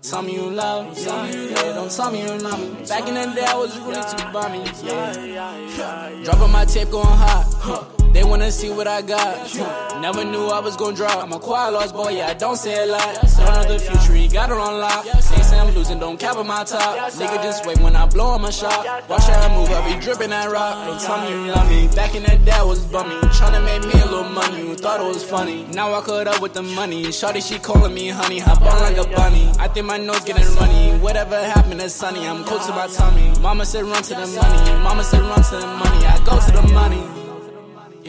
Tell 0.01 0.21
me 0.21 0.33
you 0.33 0.49
love 0.49 0.85
me, 0.87 1.03
yeah. 1.03 1.73
Don't 1.73 1.91
tell 1.91 2.11
me 2.11 2.21
you 2.21 2.37
love 2.39 2.59
me. 2.59 2.85
Back 2.87 3.07
in 3.07 3.13
the 3.15 3.25
day, 3.35 3.45
I 3.45 3.55
was 3.57 3.77
really 3.79 4.01
too 4.01 4.31
bummy, 4.33 4.63
yeah. 4.83 6.23
Dropping 6.23 6.51
my 6.51 6.65
tape, 6.65 6.89
going 6.89 7.05
hot. 7.05 7.45
Huh. 7.59 7.98
They 8.13 8.23
wanna 8.23 8.51
see 8.51 8.71
what 8.71 8.87
I 8.87 9.01
got. 9.01 9.53
Never 10.01 10.23
knew 10.23 10.47
I 10.47 10.59
was 10.59 10.75
gonna 10.75 10.95
drop. 10.95 11.23
I'm 11.23 11.31
a 11.33 11.39
quiet 11.39 11.73
lost 11.73 11.93
boy, 11.93 12.09
yeah. 12.09 12.27
I 12.27 12.33
don't 12.33 12.57
say 12.57 12.83
a 12.83 12.85
lot. 12.85 13.27
Son 13.27 13.65
of 13.65 13.67
the 13.67 13.79
future, 13.79 14.13
he 14.13 14.27
got 14.27 14.49
her 14.49 14.59
on 14.59 14.79
lock. 14.79 15.05
They 15.05 15.41
say 15.41 15.59
I'm 15.59 15.73
losing, 15.75 15.99
don't 15.99 16.17
cap 16.19 16.37
on 16.37 16.47
my 16.47 16.63
top. 16.63 17.11
Nigga, 17.13 17.43
just 17.43 17.65
wait 17.65 17.79
when 17.79 17.95
I 17.95 18.05
blow 18.07 18.27
on 18.27 18.41
my 18.41 18.49
shot. 18.49 19.07
Watch 19.09 19.23
how 19.23 19.39
I 19.39 19.55
move, 19.55 19.69
I 19.69 19.93
be 19.93 19.99
dripping 20.01 20.31
that 20.31 20.49
rock. 20.49 20.87
Don't 20.87 21.01
tell 21.01 21.21
me 21.23 21.31
you 21.31 21.51
love 21.51 21.69
me. 21.69 21.87
Back 21.95 22.15
in 22.15 22.23
that 22.23 22.43
day, 22.45 22.51
I 22.51 22.63
was 22.63 22.79
bummy. 22.85 23.15
Tryna 23.37 23.63
make 23.63 23.93
me 23.93 23.99
a 24.01 24.05
little 24.05 24.29
money. 24.29 24.67
You 24.67 24.75
thought 24.75 25.01
it 25.01 25.07
was 25.07 25.23
funny. 25.23 25.65
Now 25.73 25.93
I 25.93 26.01
cut 26.01 26.27
up 26.27 26.41
with 26.41 26.53
the 26.53 26.63
money. 26.63 27.03
Shawty, 27.05 27.47
she 27.47 27.59
calling 27.59 27.93
me 27.93 28.07
honey. 28.09 28.39
Hop 28.39 28.61
on 28.61 28.79
like 28.81 28.97
a 28.97 29.07
bunny. 29.15 29.51
I 29.59 29.67
think 29.67 29.85
my 29.85 29.97
nose 29.97 30.23
getting 30.23 30.47
runny. 30.55 30.97
Whatever 30.99 31.37
happened 31.37 31.79
to 31.81 31.89
Sunny, 31.89 32.27
I'm 32.27 32.43
close 32.43 32.65
to 32.67 32.71
my 32.71 32.87
tummy. 32.87 33.37
Mama 33.39 33.65
said 33.65 33.83
run 33.83 34.01
to 34.03 34.13
the 34.15 34.27
money. 34.27 34.83
Mama 34.83 35.03
said 35.03 35.21
run 35.21 35.43
to 35.43 35.55
the 35.57 35.67
money. 35.67 36.05
I 36.05 36.21
go 36.25 36.39
to 36.39 36.51
the 36.51 36.73
money. 36.73 37.18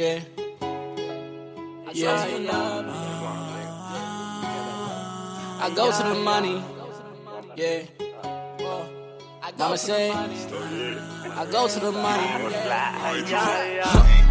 Yeah. 0.00 0.20
Yeah. 1.92 2.24
I 5.60 5.70
go 5.76 5.92
to 5.92 6.02
the 6.08 6.14
money. 6.14 6.64
Yeah. 7.54 7.82
Mama 9.58 9.76
say, 9.76 10.10
I 10.10 11.46
go 11.50 11.68
to 11.68 11.80
the 11.80 11.92
money. 11.92 12.26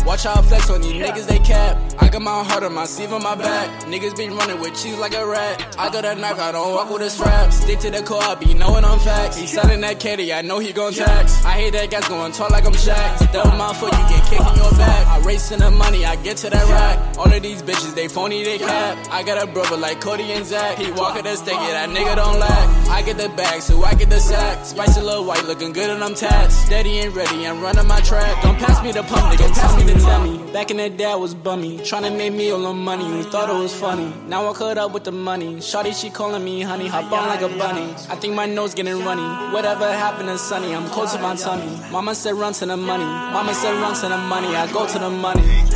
Watch 0.06 0.24
how 0.24 0.40
I 0.40 0.42
flex 0.42 0.70
on 0.70 0.82
these 0.82 0.94
niggas, 0.94 1.28
they 1.28 1.40
cap. 1.40 1.78
I 2.00 2.08
got 2.08 2.22
my 2.22 2.44
heart 2.44 2.64
on 2.64 2.74
my 2.74 2.86
sleeve 2.86 3.14
on 3.14 3.22
my 3.22 3.36
back. 3.36 3.84
Niggas 3.84 4.18
be 4.18 4.30
running 4.30 4.60
with 4.60 4.82
cheese 4.82 4.98
like 4.98 5.14
a 5.14 5.26
rat. 5.26 5.76
I 5.78 5.92
got 5.92 6.06
a 6.06 6.16
knife, 6.16 6.40
I 6.40 6.52
don't 6.52 6.74
walk 6.74 6.90
with 6.90 7.02
a 7.02 7.10
strap. 7.10 7.52
Stick 7.52 7.80
to 7.80 7.92
the 7.92 8.02
core, 8.02 8.24
I 8.24 8.36
be 8.36 8.54
knowing 8.54 8.86
I'm 8.86 8.98
facts. 9.00 9.38
He 9.38 9.46
selling 9.46 9.82
that 9.82 10.00
caddy, 10.00 10.34
I 10.34 10.42
know 10.42 10.60
he 10.60 10.74
gon' 10.74 10.94
tax. 10.94 11.46
I 11.46 11.52
hate 11.52 11.74
that 11.74 11.92
guy's 11.92 12.08
going 12.08 12.32
tall 12.32 12.48
like 12.50 12.66
I'm 12.66 12.74
Shaq. 12.74 13.18
Step 13.18 13.46
on 13.46 13.58
my 13.58 13.74
foot, 13.74 13.92
you 13.92 14.10
get 14.10 14.24
kicked 14.30 14.50
in 14.50 14.56
your 14.56 14.72
back. 14.72 15.08
I 15.08 15.20
race 15.20 15.52
in 15.52 15.60
the 15.60 15.70
money, 15.70 16.06
I 16.06 16.16
get 16.24 16.38
to 16.38 16.50
that 16.50 16.66
rack. 16.70 17.18
All 17.18 17.32
of 17.32 17.44
these 17.44 17.62
bitches, 17.62 17.94
they 17.94 18.08
phony, 18.08 18.44
they 18.44 18.58
cap. 18.58 18.98
I 19.12 19.22
got 19.24 19.44
a 19.44 19.52
brother 19.52 19.78
like 19.78 20.02
Cody 20.02 20.32
and 20.32 20.46
Zach. 20.46 20.78
He 20.78 20.92
walk 20.92 21.18
at 21.18 21.26
the 21.26 21.36
stick, 21.36 21.54
yeah, 21.54 21.86
that 21.86 21.90
nigga 21.90 22.16
don't 22.16 22.40
lack. 22.40 22.90
I 22.90 23.02
get 23.04 23.18
the 23.18 23.30
bag, 23.30 23.62
so 23.62 23.84
I 23.84 23.94
get 23.94 24.10
the 24.10 24.20
sack. 24.20 24.66
Spicy 24.66 25.02
little 25.10 25.26
white, 25.26 25.45
looking 25.45 25.74
good 25.74 25.89
and 25.89 26.04
I'm 26.04 26.13
tats. 26.13 26.56
Steady 26.56 27.00
and 27.00 27.15
ready, 27.15 27.48
I'm 27.48 27.62
running 27.62 27.88
my 27.88 28.00
track. 28.02 28.43
Don't 28.43 28.60
pass 28.60 28.84
me 28.84 28.91
the 28.91 29.04
pump, 29.04 29.26
nigga, 29.32 29.52
pass 29.54 29.76
me 29.78 29.84
the 29.91 30.00
dummy. 30.00 30.52
Back 30.54 30.72
in 30.72 30.78
the 30.78 30.89
day, 30.89 31.06
I 31.06 31.15
was 31.15 31.34
bummy. 31.34 31.80
Tryna 31.80 32.15
make 32.15 32.34
me 32.34 32.52
all 32.52 32.62
the 32.62 32.74
money. 32.74 33.06
You 33.17 33.24
thought 33.24 33.50
it 33.50 33.60
was 33.65 33.74
funny. 33.74 34.13
Now 34.28 34.50
I 34.50 34.54
cut 34.54 34.78
up 34.78 34.91
with 34.93 35.04
the 35.04 35.12
money. 35.12 35.56
Shawty, 35.56 35.93
she 36.00 36.10
calling 36.10 36.43
me 36.43 36.62
honey. 36.62 36.88
Hop 36.88 37.12
on 37.12 37.28
like 37.28 37.41
a 37.41 37.50
bunny. 37.50 37.88
I 38.13 38.15
think 38.22 38.34
my 38.36 38.45
nose 38.45 38.74
getting 38.74 39.00
runny. 39.04 39.54
Whatever 39.54 39.91
happened 39.91 40.30
to 40.30 40.38
Sunny, 40.38 40.76
I'm 40.76 40.88
close 40.89 41.13
to 41.13 41.19
my 41.19 41.36
tummy. 41.36 41.72
Mama 41.91 42.13
said 42.13 42.36
run 42.36 42.54
to 42.54 42.65
the 42.65 42.78
money. 42.78 43.06
Mama 43.06 43.54
said 43.54 43.74
run 43.82 43.95
to 43.95 44.08
the 44.10 44.17
money. 44.17 44.56
I 44.56 44.72
go 44.72 44.88
to 44.88 45.00
the 45.00 45.10
money. 45.10 45.69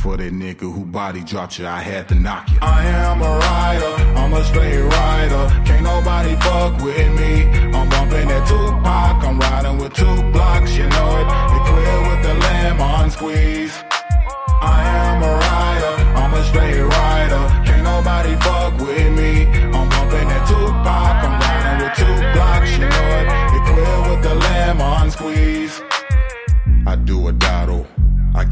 For 0.00 0.16
that 0.16 0.32
nigga 0.32 0.60
who 0.60 0.84
body 0.86 1.22
dropped 1.22 1.58
you. 1.58 1.66
I 1.66 1.80
had 1.80 2.08
to 2.08 2.14
knock 2.14 2.50
you. 2.50 2.58
I 2.62 2.86
am 2.86 3.20
a 3.20 3.32
rider, 3.38 3.92
I'm 4.18 4.32
a 4.32 4.42
straight 4.44 4.80
rider. 4.80 5.42
Can't 5.66 5.84
nobody 5.84 6.34
fuck 6.36 6.82
with 6.82 7.10
me. 7.20 7.44
I'm 7.76 7.88
bumping 7.88 8.28
that 8.28 8.48
Tupac, 8.48 9.24
I'm 9.28 9.38
riding 9.38 9.78
with 9.78 9.92
two 9.92 10.16
blocks, 10.32 10.74
you 10.74 10.88
know 10.88 11.10
it. 11.20 11.26
Equipped 11.56 12.02
with 12.08 12.22
the 12.26 12.34
lemon 12.34 13.10
squeeze. 13.10 13.74
I 14.62 14.82
am 15.04 15.22
a 15.22 15.32
rider, 15.34 15.49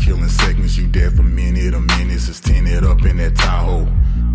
killing 0.09 0.29
seconds. 0.29 0.79
You 0.79 0.87
dead 0.87 1.15
for 1.15 1.23
minute 1.23 1.75
or 1.75 1.81
minutes. 1.81 2.29
It's 2.29 2.41
tinted 2.41 2.85
up 2.85 3.05
in 3.05 3.19
that 3.19 3.37
Tahoe. 3.37 3.87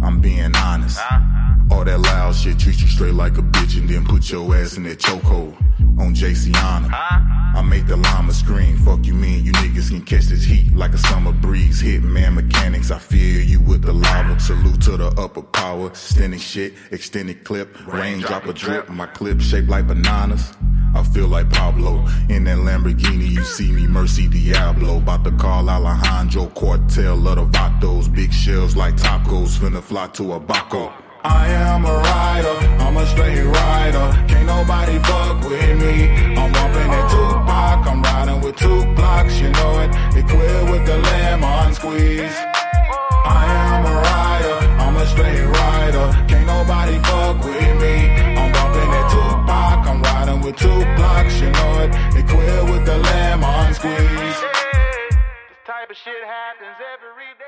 I'm 0.04 0.22
being 0.22 0.56
honest. 0.56 1.00
Uh-huh. 1.00 1.76
All 1.76 1.86
that 1.86 2.00
loud 2.00 2.36
shit 2.36 2.60
treat 2.60 2.80
you 2.80 2.88
straight 2.88 3.16
like 3.16 3.38
a 3.38 3.42
bitch 3.42 3.78
and 3.78 3.90
then 3.90 4.06
put 4.06 4.30
your 4.30 4.56
ass 4.56 4.78
in 4.78 4.84
that 4.84 5.00
chokehold 5.00 5.56
on 6.00 6.14
Jayciana. 6.14 6.86
Uh-huh. 6.86 7.60
I 7.60 7.62
make 7.64 7.88
the 7.88 7.98
llama 7.98 8.34
scream. 8.34 8.78
Fuck 8.78 9.06
you 9.06 9.14
mean 9.14 9.46
you 9.46 9.52
niggas 9.54 9.90
can 9.90 10.04
catch 10.04 10.26
this 10.26 10.44
heat 10.44 10.76
like 10.76 10.94
a 10.94 10.98
summer 10.98 11.32
breeze. 11.32 11.82
Hitman 11.82 12.36
mechanics, 12.36 12.92
I 12.92 13.00
feel 13.00 13.42
you 13.42 13.60
with 13.60 13.82
the 13.82 13.94
lava. 13.94 14.40
Salute 14.40 14.82
to 14.82 14.98
the 14.98 15.08
upper 15.20 15.42
power. 15.42 15.88
Extended 15.88 16.42
shit, 16.42 16.74
extended 16.92 17.44
clip, 17.44 17.70
rain 17.88 18.20
drop 18.20 18.46
a 18.46 18.54
drip. 18.54 18.90
My 18.90 19.08
clip 19.08 19.42
shaped 19.42 19.70
like 19.70 19.88
bananas. 19.88 20.54
I 20.96 21.04
feel 21.04 21.28
like 21.28 21.50
Pablo 21.50 22.06
in 22.30 22.44
that 22.46 22.58
Lamborghini. 22.58 23.30
You 23.30 23.44
see 23.44 23.72
me, 23.72 23.88
Mercy 23.88 24.28
Diablo. 24.28 24.98
About 24.98 25.24
to 25.24 25.32
call 25.32 25.70
Alejandro 25.70 26.48
Cortel 26.48 27.28
of 27.28 27.52
the 27.52 27.58
Vatos. 27.58 28.14
Big 28.14 28.32
shells 28.32 28.76
like 28.76 28.96
tacos. 28.96 29.58
Finna 29.58 29.82
fly 29.82 30.08
to 30.08 30.34
a 30.34 30.40
Baco. 30.40 30.92
I 31.26 31.48
am 31.48 31.86
a 31.86 31.94
rider, 31.94 32.68
I'm 32.84 32.98
a 32.98 33.06
straight 33.08 33.44
rider. 33.44 34.26
Can't 34.28 34.46
nobody 34.46 35.00
fuck 35.00 35.42
with 35.48 35.80
me. 35.80 36.10
I'm 36.36 36.52
bumping 36.52 36.92
that 36.92 37.10
Tupac, 37.10 37.88
I'm 37.88 38.02
riding 38.02 38.42
with 38.42 38.58
two 38.58 38.84
blocks, 38.96 39.40
you 39.40 39.50
know 39.50 39.80
it. 39.80 39.90
Equipped 40.18 40.70
with 40.70 40.86
the 40.86 40.98
lemon 40.98 41.74
squeeze. 41.74 42.38
I 43.26 43.46
am 43.72 43.86
a 43.86 43.96
rider, 44.02 44.68
I'm 44.84 44.96
a 44.98 45.06
straight 45.08 45.46
rider. 45.46 46.26
Can't 46.28 46.46
nobody 46.46 47.00
fuck 47.00 47.46
with 47.46 47.62
me. 47.62 47.73
Two 50.54 50.80
blocks, 50.96 51.40
you 51.42 51.50
know 51.52 51.80
it. 51.84 51.92
Equipped 52.16 52.70
with 52.70 52.86
the 52.86 52.98
lemon 52.98 53.74
squeeze. 53.74 54.40
This 55.50 55.62
type 55.66 55.90
of 55.90 55.98
shit 55.98 56.24
happens 56.26 56.78
every 56.94 57.34
day. 57.38 57.43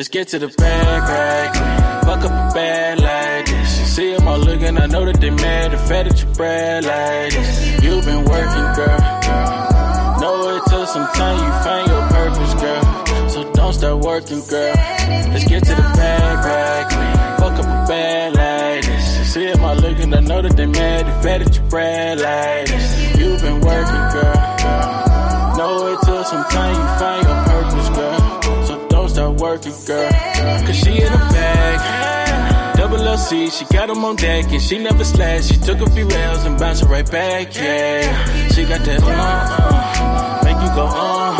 Let's 0.00 0.08
get 0.08 0.28
to 0.28 0.38
the 0.38 0.48
bag, 0.48 1.02
right? 1.02 2.04
Fuck 2.06 2.24
up 2.24 2.30
a 2.30 2.54
bad 2.54 3.00
like 3.00 3.44
this. 3.44 3.94
See 3.94 4.14
them 4.16 4.26
all 4.28 4.38
looking, 4.38 4.78
I 4.78 4.86
know 4.86 5.04
that 5.04 5.20
they 5.20 5.28
mad. 5.28 5.72
The 5.72 5.76
fact 5.76 6.08
that 6.08 6.22
you 6.22 6.26
brag 6.32 6.84
like 6.84 7.34
this. 7.34 7.84
You've 7.84 8.06
been 8.06 8.24
working, 8.24 8.66
girl. 8.80 8.96
Know 10.18 10.56
it 10.56 10.62
took 10.70 10.88
some 10.88 11.06
time, 11.12 11.36
you 11.36 11.52
find 11.60 11.86
your 11.86 12.08
purpose, 12.16 12.54
girl. 12.54 13.28
So 13.28 13.52
don't 13.52 13.74
start 13.74 13.98
working, 14.02 14.40
girl. 14.48 14.72
Let's 15.36 15.44
get 15.44 15.64
to 15.64 15.74
the 15.74 15.88
bag, 15.92 16.46
right? 16.48 17.38
Fuck 17.38 17.58
up 17.60 17.66
a 17.66 17.86
bad 17.86 18.36
like 18.36 18.86
this. 18.86 19.34
See 19.34 19.44
them 19.52 19.62
all 19.62 19.76
looking, 19.76 20.14
I 20.14 20.20
know 20.20 20.40
that 20.40 20.56
they 20.56 20.64
mad. 20.64 21.08
The 21.08 21.28
fact 21.28 21.44
that 21.44 21.54
you 21.54 21.62
brag 21.68 22.20
like 22.20 22.68
this. 22.68 23.18
You've 23.18 23.42
been 23.42 23.60
working, 23.60 24.04
girl. 24.16 25.56
Know 25.58 25.92
it 25.92 26.00
took 26.06 26.24
some 26.24 26.44
time, 26.48 26.74
you 26.74 26.98
find 26.98 27.22
your 27.28 27.39
working, 29.40 29.72
girl. 29.86 30.10
Cause 30.66 30.76
she 30.76 31.00
in 31.00 31.12
a 31.12 31.16
bag. 31.32 32.76
Double 32.76 32.98
LC, 32.98 33.50
she 33.50 33.64
got 33.74 33.88
them 33.88 34.04
on 34.04 34.16
deck 34.16 34.52
and 34.52 34.62
she 34.62 34.78
never 34.78 35.04
slash. 35.04 35.48
She 35.48 35.56
took 35.56 35.80
a 35.80 35.90
few 35.90 36.08
L's 36.08 36.44
and 36.44 36.58
bounced 36.58 36.84
right 36.84 37.10
back, 37.10 37.54
yeah. 37.56 38.48
She 38.48 38.64
got 38.64 38.84
that, 38.84 39.02
uh, 39.02 39.06
uh, 39.08 40.44
make 40.44 40.60
you 40.62 40.74
go, 40.74 40.86
uh, 40.86 41.36
uh. 41.36 41.39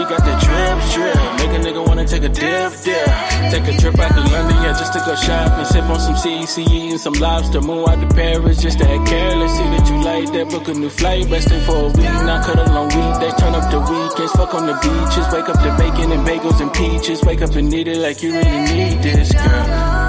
She 0.00 0.06
got 0.06 0.24
that 0.24 0.40
drip, 0.40 0.80
drip, 0.96 1.14
make 1.36 1.52
a 1.52 1.60
nigga 1.60 1.86
wanna 1.86 2.06
take 2.06 2.22
a 2.22 2.30
dip, 2.30 2.72
dip. 2.80 3.04
Take 3.52 3.68
a 3.68 3.76
trip 3.76 3.98
out 3.98 4.08
to 4.16 4.32
London, 4.32 4.56
yeah, 4.64 4.72
just 4.72 4.94
to 4.94 4.98
go 5.04 5.14
shopping. 5.14 5.66
Sip 5.66 5.84
on 5.84 6.00
some 6.00 6.14
CCE 6.14 6.92
and 6.92 6.98
some 6.98 7.12
lobster. 7.20 7.60
Move 7.60 7.86
out 7.86 8.00
to 8.00 8.08
Paris 8.14 8.62
just 8.62 8.78
to 8.78 8.88
act 8.88 9.06
careless. 9.06 9.52
See 9.58 9.64
that 9.64 9.86
you 9.90 10.02
like 10.02 10.32
that, 10.32 10.48
book 10.48 10.68
a 10.68 10.72
new 10.72 10.88
flight. 10.88 11.28
Resting 11.28 11.60
for 11.66 11.76
a 11.76 11.88
week, 11.88 12.16
now 12.24 12.42
cut 12.42 12.58
a 12.58 12.72
long 12.72 12.88
weekdays. 12.88 13.34
Turn 13.34 13.54
up 13.54 13.70
the 13.70 13.78
weekends, 13.78 14.32
fuck 14.32 14.54
on 14.54 14.64
the 14.68 14.76
beaches. 14.80 15.26
Wake 15.34 15.50
up 15.50 15.60
to 15.60 15.70
bacon 15.76 16.12
and 16.12 16.26
bagels 16.26 16.62
and 16.62 16.72
peaches. 16.72 17.22
Wake 17.22 17.42
up 17.42 17.54
and 17.54 17.68
need 17.68 17.86
it 17.86 17.98
like 17.98 18.22
you 18.22 18.32
really 18.32 18.60
need 18.72 19.02
this, 19.02 19.34
girl. 19.34 19.99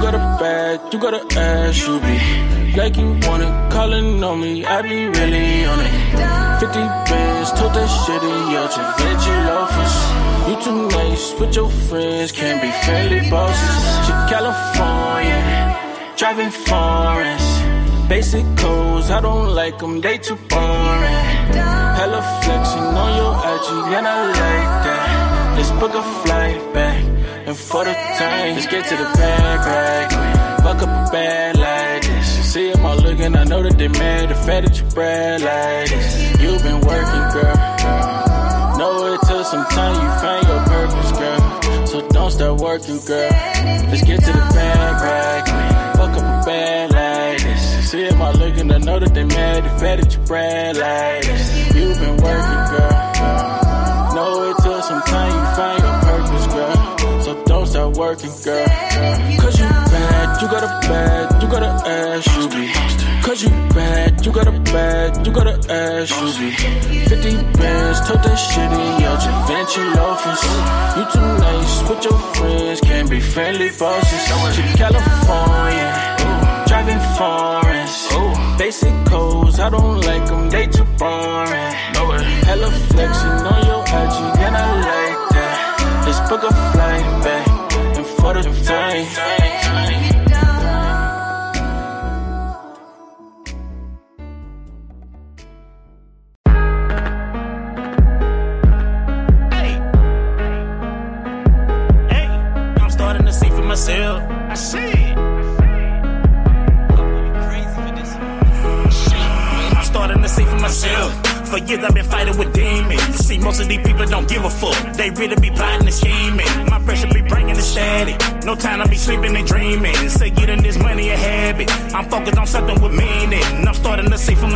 Got 0.00 0.14
a 0.14 0.18
bad, 0.40 0.92
you 0.92 0.98
got 0.98 1.14
a 1.14 1.38
ass, 1.38 1.86
you 1.86 2.00
be 2.00 2.16
like 2.76 2.96
you 2.96 3.08
want 3.26 3.42
it. 3.42 3.52
Calling 3.70 4.24
on 4.24 4.40
me, 4.40 4.64
I 4.64 4.80
be 4.82 5.08
really 5.08 5.64
on 5.64 5.80
it. 5.80 5.92
50 6.60 6.80
bands, 7.08 7.52
told 7.52 7.74
that 7.74 7.88
shit 8.00 8.22
in 8.22 8.42
your 8.54 8.68
Givenchy 8.74 9.36
loafers. 9.48 9.96
You 10.48 10.56
too 10.64 10.88
nice 10.88 11.38
with 11.38 11.54
your 11.54 11.70
friends, 11.88 12.32
can't 12.32 12.60
be 12.62 12.70
friendly 12.84 13.28
bosses. 13.28 13.80
She 14.06 14.12
California, 14.32 15.40
driving 16.16 16.50
foreigns. 16.50 17.48
Basic 18.08 18.44
codes, 18.56 19.10
I 19.10 19.20
don't 19.20 19.54
like 19.54 19.78
them, 19.78 20.00
they 20.00 20.18
too 20.18 20.36
boring. 20.48 21.18
Hella 21.98 22.22
flexing 22.42 22.88
on 23.02 23.10
your 23.20 23.34
IG, 23.52 23.68
and 23.98 24.06
I 24.06 24.18
like 24.26 24.72
that. 24.86 25.56
Let's 25.56 25.70
book 25.72 25.94
a 25.94 26.02
flight 26.22 26.72
and 27.50 27.58
for 27.58 27.84
the 27.84 27.92
time, 27.92 28.54
let's 28.54 28.66
get 28.68 28.84
to 28.86 28.96
the 28.96 29.10
bag, 29.18 29.58
right? 29.66 30.60
Fuck 30.62 30.82
up 30.86 31.08
a 31.08 31.10
bad 31.10 31.58
like 31.58 32.02
this. 32.02 32.36
You 32.36 32.42
see 32.44 32.70
them 32.70 32.86
all 32.86 32.96
looking, 32.96 33.34
I 33.34 33.42
know 33.42 33.60
that 33.64 33.76
they 33.76 33.88
mad. 33.88 34.28
The 34.28 34.36
fact 34.36 34.68
that 34.68 34.78
you 34.78 34.84
brag 34.94 35.40
like 35.40 35.90
this. 35.90 36.40
You've 36.40 36.62
been 36.62 36.80
working, 36.80 37.24
girl. 37.34 37.56
Know 38.78 39.14
it 39.14 39.20
took 39.26 39.44
some 39.46 39.66
time, 39.66 39.96
you 39.98 40.10
find 40.22 40.46
your 40.46 40.62
purpose, 40.74 41.10
girl. 41.18 41.86
So 41.86 42.08
don't 42.10 42.30
start 42.30 42.60
working, 42.60 42.98
girl. 43.04 43.30
Let's 43.90 44.04
get 44.04 44.20
to 44.20 44.32
the 44.32 44.46
bag, 44.54 44.94
right? 45.02 45.96
Fuck 45.96 46.22
up 46.22 46.42
a 46.42 46.46
bad 46.46 46.92
like 46.92 47.42
this. 47.42 47.76
You 47.76 47.82
see 47.82 48.08
them 48.08 48.22
all 48.22 48.32
looking, 48.34 48.70
I 48.70 48.78
know 48.78 49.00
that 49.00 49.12
they 49.12 49.24
mad. 49.24 49.64
The 49.64 49.70
fact 49.70 50.02
that 50.02 50.14
you 50.14 50.20
brag 50.24 50.76
like 50.76 51.24
this. 51.24 51.74
You've 51.74 51.98
been 51.98 52.16
working, 52.22 52.62
girl. 52.70 54.14
Know 54.14 54.50
it 54.50 54.56
took 54.62 54.84
some 54.84 55.02
time, 55.02 55.34
you 55.34 55.56
find 55.56 55.82
your 55.82 55.92
purpose. 55.98 56.09
Start 57.80 57.96
working, 57.96 58.30
girl. 58.44 58.66
Cause 59.40 59.58
you 59.58 59.64
bad, 59.64 60.42
you 60.42 60.48
got 60.48 60.62
a 60.62 60.86
bad, 60.86 61.42
you 61.42 61.48
got 61.48 61.62
a 61.62 61.72
ass, 61.88 62.26
you 62.36 62.48
be. 62.50 62.70
Cause 63.22 63.42
you 63.42 63.48
bad, 63.72 64.26
you 64.26 64.32
got 64.32 64.46
a 64.48 64.52
bad, 64.70 65.26
you 65.26 65.32
got 65.32 65.46
a 65.46 65.56
ass, 65.72 66.10
you 66.20 66.28
be. 66.38 66.50
50 67.08 67.36
bands, 67.56 68.00
told 68.06 68.22
that 68.22 68.36
shit 68.36 68.70
in 68.70 69.00
your 69.00 69.16
Givenchy 69.24 69.80
loafers. 69.96 70.42
You 70.92 71.04
too 71.08 71.28
nice 71.40 71.88
with 71.88 72.04
your 72.04 72.18
friends, 72.36 72.80
can't 72.82 73.08
be 73.08 73.18
friendly 73.18 73.70
bosses. 73.78 74.56
She 74.56 74.62
California, 74.76 75.90
driving 76.68 77.00
foreigns. 77.16 78.58
Basic 78.58 78.92
codes, 79.06 79.58
I 79.58 79.70
don't 79.70 80.02
like 80.02 80.26
them, 80.26 80.50
they 80.50 80.66
too 80.66 80.84
boring. 80.98 81.72
Hella 82.44 82.70
flexing 82.92 83.40
on 83.52 83.64
your 83.64 83.82
IG, 83.84 84.16
and 84.44 84.54
I 84.54 84.68
like 84.84 85.30
that. 85.30 86.04
Let's 86.04 86.20
book 86.28 86.42
a 86.42 86.52
flight 86.72 87.24
back, 87.24 87.69
for 88.20 88.34
the 88.34 88.42
time. 88.64 89.59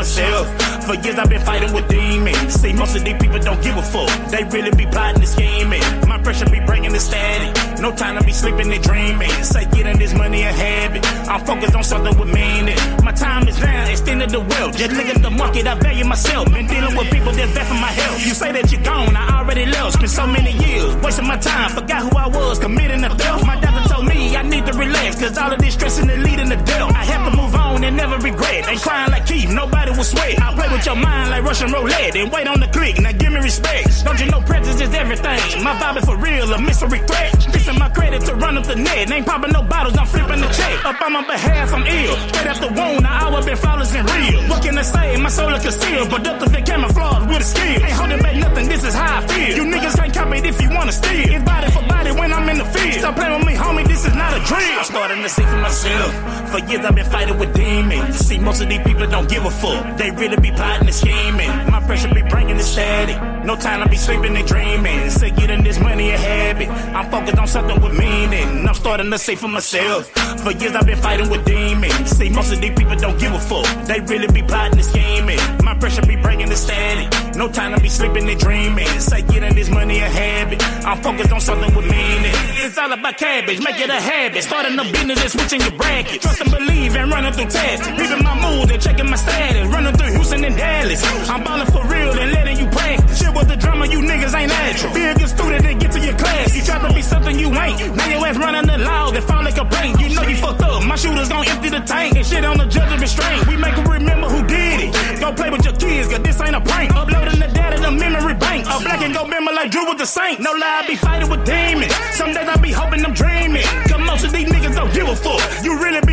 Myself. 0.04 0.46
For 0.84 0.94
years 0.96 1.16
I've 1.16 1.30
been 1.30 1.40
fighting 1.40 1.72
with 1.72 1.88
demons. 1.88 2.52
See, 2.60 2.74
most 2.74 2.94
of 2.94 3.04
these 3.04 3.16
people 3.16 3.38
don't 3.38 3.62
give 3.62 3.74
a 3.74 3.82
fuck. 3.82 4.10
They 4.30 4.44
really 4.44 4.70
be 4.76 4.84
plotting 4.84 5.22
and 5.24 5.28
scheming. 5.28 5.80
My 6.06 6.18
pressure 6.18 6.44
be 6.44 6.60
bringing 6.60 6.92
the 6.92 7.00
static. 7.00 7.80
No 7.80 7.90
time 7.96 8.18
to 8.18 8.24
be 8.24 8.32
sleeping 8.32 8.70
and 8.70 8.82
dreaming. 8.84 9.32
Say 9.42 9.64
getting 9.72 9.98
this 9.98 10.12
money 10.12 10.42
a 10.42 10.52
habit. 10.52 11.02
I'm 11.32 11.40
focused 11.46 11.74
on 11.74 11.84
something 11.84 12.14
with 12.18 12.28
meaning. 12.28 12.76
My 13.02 13.12
time 13.12 13.48
is 13.48 13.58
now, 13.58 13.88
extended 13.88 14.28
the 14.28 14.40
wealth. 14.40 14.76
Just 14.76 14.92
look 14.92 15.06
at 15.06 15.22
the 15.22 15.30
market, 15.30 15.66
I 15.66 15.74
value 15.74 16.04
myself. 16.04 16.52
Been 16.52 16.66
dealing 16.66 16.94
with 16.96 17.10
people 17.10 17.32
that's 17.32 17.54
bad 17.54 17.66
for 17.66 17.80
my 17.86 17.92
health. 18.00 18.26
You 18.26 18.34
say 18.34 18.52
that 18.52 18.70
you're 18.70 18.82
gone, 18.82 19.16
I 19.16 19.38
already 19.38 19.64
left. 19.64 19.94
Spent 19.94 20.10
so 20.10 20.26
many 20.26 20.52
years 20.64 20.94
wasting 21.02 21.26
my 21.26 21.38
time. 21.38 21.70
Forgot 21.70 22.02
who 22.02 22.12
I 22.18 22.28
was, 22.28 22.58
committing 22.58 23.02
a 23.04 23.08
theft. 23.08 23.46
My 23.46 23.58
doctor 23.58 23.88
told 23.88 24.06
me 24.06 24.36
I 24.36 24.42
need 24.42 24.66
to 24.66 24.74
relax, 24.74 25.18
cause 25.18 25.38
all 25.38 25.50
of 25.50 25.58
this 25.60 25.72
stressing 25.72 26.10
is 26.10 26.18
leading 26.18 26.50
to 26.50 26.56
death. 26.56 26.92
I 26.92 27.04
have 27.06 27.32
to 27.32 27.36
move 27.40 27.54
on 27.54 27.63
and 27.82 27.96
never 27.96 28.16
regret. 28.18 28.68
Ain't 28.68 28.80
crying 28.80 29.10
like 29.10 29.26
Keith, 29.26 29.50
nobody 29.50 29.90
will 29.90 30.04
sweat. 30.04 30.40
I 30.40 30.54
play 30.54 30.68
with 30.70 30.84
your 30.86 30.96
mind 30.96 31.30
like 31.30 31.42
Russian 31.42 31.72
roulette 31.72 32.14
and 32.14 32.30
wait 32.30 32.46
on 32.46 32.60
the 32.60 32.68
click. 32.68 33.00
Now 33.00 33.12
give 33.12 33.32
me 33.32 33.40
respect. 33.40 34.04
Don't 34.04 34.20
you 34.20 34.30
know 34.30 34.40
presence 34.42 34.80
is 34.80 34.92
everything. 34.94 35.40
My 35.64 35.74
vibe 35.80 35.98
is 35.98 36.04
for 36.04 36.16
real, 36.16 36.52
a 36.52 36.60
mystery 36.60 37.00
threat. 37.00 37.30
Fixing 37.52 37.78
my 37.78 37.88
credit 37.88 38.22
to 38.22 38.34
run 38.34 38.56
up 38.58 38.66
the 38.66 38.76
net. 38.76 39.10
Ain't 39.10 39.26
popping 39.26 39.52
no 39.52 39.62
bottles, 39.62 39.96
I'm 39.96 40.06
flipping 40.06 40.40
the 40.40 40.48
check. 40.48 40.84
Up 40.84 41.00
on 41.00 41.12
my 41.12 41.26
behalf, 41.26 41.72
I'm 41.72 41.86
ill. 41.86 42.16
Straight 42.28 42.46
up 42.46 42.58
the 42.60 42.68
wound, 42.68 43.06
I 43.06 43.24
always 43.24 43.46
been 43.46 43.56
flawless 43.56 43.94
and 43.94 44.08
real. 44.10 44.40
What 44.48 44.62
can 44.62 44.78
I 44.78 44.82
say? 44.82 45.16
My 45.16 45.28
soul 45.28 45.54
is 45.54 45.62
concealed. 45.62 46.10
Productive 46.10 46.54
and 46.54 46.66
camouflage 46.66 47.26
with 47.28 47.40
a 47.40 47.44
skill. 47.44 47.82
Ain't 47.82 47.96
holding 47.98 48.20
back 48.20 48.36
nothing, 48.36 48.68
this 48.68 48.84
is 48.84 48.94
how 48.94 49.18
I 49.18 49.26
feel. 49.26 49.56
You 49.56 49.64
niggas 49.64 49.96
can't 49.96 50.14
copy 50.14 50.38
if 50.48 50.60
you 50.60 50.70
wanna 50.70 50.92
steal. 50.92 51.34
It's 51.34 51.44
body 51.44 51.70
for 51.70 51.82
body 51.88 52.10
when 52.12 52.32
I'm 52.32 52.48
in 52.48 52.58
the 52.58 52.64
field. 52.64 52.94
Stop 53.00 53.16
playing 53.16 53.38
with 53.38 53.46
me, 53.46 53.54
homie, 53.54 53.86
this 53.86 54.04
is 54.06 54.14
not 54.14 54.32
a 54.36 54.40
dream. 54.44 54.78
I'm 54.78 54.84
starting 54.84 55.22
to 55.22 55.28
see 55.28 55.42
for 55.42 55.56
myself. 55.56 56.12
For 56.50 56.58
years 56.70 56.84
I've 56.84 56.94
been 56.94 57.06
fighting 57.06 57.38
with 57.38 57.52
demons. 57.64 58.16
See, 58.16 58.38
most 58.38 58.62
of 58.62 58.68
these 58.68 58.82
people 58.82 59.06
don't 59.06 59.28
give 59.28 59.44
a 59.44 59.50
fuck. 59.50 59.96
They 59.96 60.10
really 60.10 60.36
be 60.36 60.50
plotting 60.50 60.86
and 60.86 60.94
scheming. 60.94 61.50
My 61.70 61.80
pressure 61.86 62.12
be 62.12 62.22
bringing 62.22 62.56
the 62.56 62.62
static. 62.62 63.16
No 63.44 63.56
time 63.56 63.82
to 63.82 63.88
be 63.88 63.96
sleeping 63.96 64.36
and 64.36 64.46
dreaming. 64.46 65.10
Say 65.10 65.30
getting 65.30 65.62
this 65.62 65.78
money 65.78 66.10
a 66.10 66.18
habit. 66.18 66.68
I'm 66.68 67.10
focused 67.10 67.38
on 67.38 67.46
something 67.46 67.80
with 67.82 67.96
meaning. 67.98 68.66
I'm 68.68 68.74
starting 68.74 69.10
to 69.10 69.18
say 69.18 69.36
for 69.36 69.48
myself. 69.48 70.10
For 70.44 70.52
years 70.52 70.74
I've 70.74 70.86
been 70.86 70.98
fighting 70.98 71.28
with 71.30 71.44
demons. 71.44 72.10
See, 72.16 72.30
most 72.30 72.52
of 72.52 72.60
these 72.60 72.74
people 72.74 72.96
don't 72.96 73.18
give 73.18 73.32
a 73.32 73.38
fuck. 73.38 73.66
They 73.86 74.00
really 74.00 74.28
be 74.28 74.42
plotting 74.42 74.78
and 74.78 74.84
scheming. 74.92 75.38
My 75.62 75.74
pressure 75.74 76.02
be 76.02 76.16
bringing 76.16 76.48
the 76.48 76.56
static. 76.56 77.36
No 77.36 77.48
time 77.50 77.74
to 77.74 77.80
be 77.80 77.88
sleeping 77.88 78.28
and 78.28 78.40
dreaming. 78.40 78.88
Say 79.00 79.22
getting 79.22 79.54
this 79.54 79.70
money 79.70 79.98
a 79.98 80.08
habit. 80.08 80.62
I'm 80.86 81.00
focused 81.02 81.32
on 81.32 81.40
something 81.40 81.74
with 81.74 81.86
meaning. 81.86 82.34
It's 82.64 82.78
all 82.78 82.92
about 82.92 83.16
cabbage. 83.18 83.60
Make 83.60 83.80
it 83.80 83.90
a 83.90 84.00
habit. 84.00 84.42
Starting 84.42 84.78
a 84.78 84.84
business 84.84 85.20
and 85.22 85.30
switching 85.30 85.60
your 85.60 85.76
bracket. 85.78 86.22
Trust 86.22 86.40
and 86.40 86.50
believe 86.50 86.96
and 86.96 87.10
running 87.10 87.32
through 87.32 87.50
tests. 87.54 87.86
Reading 88.00 88.22
my 88.22 88.34
mood 88.44 88.70
and 88.74 88.82
checking 88.82 89.08
my 89.08 89.16
status. 89.16 89.64
Running 89.70 89.94
through 89.94 90.12
Houston 90.18 90.44
and 90.44 90.56
Dallas. 90.56 91.00
I'm 91.30 91.42
balling 91.46 91.70
for 91.70 91.82
real 91.86 92.12
and 92.18 92.32
letting 92.32 92.58
you 92.58 92.66
practice. 92.66 93.18
Shit 93.18 93.32
with 93.34 93.48
the 93.48 93.56
drama, 93.56 93.86
you 93.86 94.00
niggas 94.00 94.34
ain't 94.34 94.50
natural. 94.50 94.92
Be 94.92 95.04
a 95.06 95.14
good 95.14 95.28
student 95.28 95.64
and 95.64 95.80
get 95.80 95.92
to 95.92 96.00
your 96.00 96.16
class. 96.18 96.54
You 96.56 96.62
try 96.62 96.78
to 96.86 96.92
be 96.92 97.02
something 97.02 97.38
you 97.38 97.48
ain't. 97.54 97.78
Now 97.96 98.08
your 98.10 98.26
ass 98.26 98.36
running 98.36 98.66
the 98.66 98.78
law 98.78 99.12
and 99.12 99.24
file 99.24 99.46
a 99.46 99.52
complaint. 99.52 100.00
You 100.00 100.08
know 100.16 100.26
you 100.26 100.36
fucked 100.36 100.62
up. 100.62 100.82
My 100.84 100.96
shooters 100.96 101.28
gon' 101.28 101.46
empty 101.46 101.70
the 101.70 101.80
tank 101.80 102.16
and 102.16 102.26
shit 102.26 102.44
on 102.44 102.58
the 102.58 102.66
judge 102.66 102.92
of 102.92 103.00
restraint. 103.00 103.46
We 103.46 103.56
make 103.56 103.76
them 103.76 103.86
remember 103.88 104.28
who 104.28 104.40
did 104.46 104.88
it. 104.88 105.20
Don't 105.20 105.36
play 105.36 105.50
with 105.50 105.64
your 105.64 105.76
kids, 105.76 106.08
cause 106.08 106.22
this 106.22 106.40
ain't 106.40 106.56
a 106.56 106.60
prank. 106.60 106.94
Uploading 106.94 107.40
the 107.40 107.48
data, 107.48 107.80
the 107.80 107.90
memory 107.90 108.34
bank. 108.34 108.66
A 108.66 108.78
black 108.82 109.00
and 109.02 109.14
go 109.14 109.26
member 109.26 109.52
like 109.52 109.70
Drew 109.70 109.88
with 109.88 109.98
the 109.98 110.06
Saint. 110.06 110.40
No 110.40 110.52
lie, 110.52 110.82
I 110.82 110.86
be 110.86 110.96
fighting 110.96 111.30
with 111.30 111.44
demons. 111.44 111.94
Some 112.18 112.32
days 112.34 112.48
I 112.48 112.56
be 112.56 112.72
hoping 112.72 113.04
I'm 113.04 113.14
dreaming. 113.14 113.64
Cause 113.88 114.00
most 114.00 114.24
of 114.24 114.32
these 114.32 114.48
niggas 114.48 114.74
don't 114.74 114.92
give 114.92 115.08
a 115.08 115.16
fuck. 115.16 115.40
You 115.64 115.78
really 115.78 116.03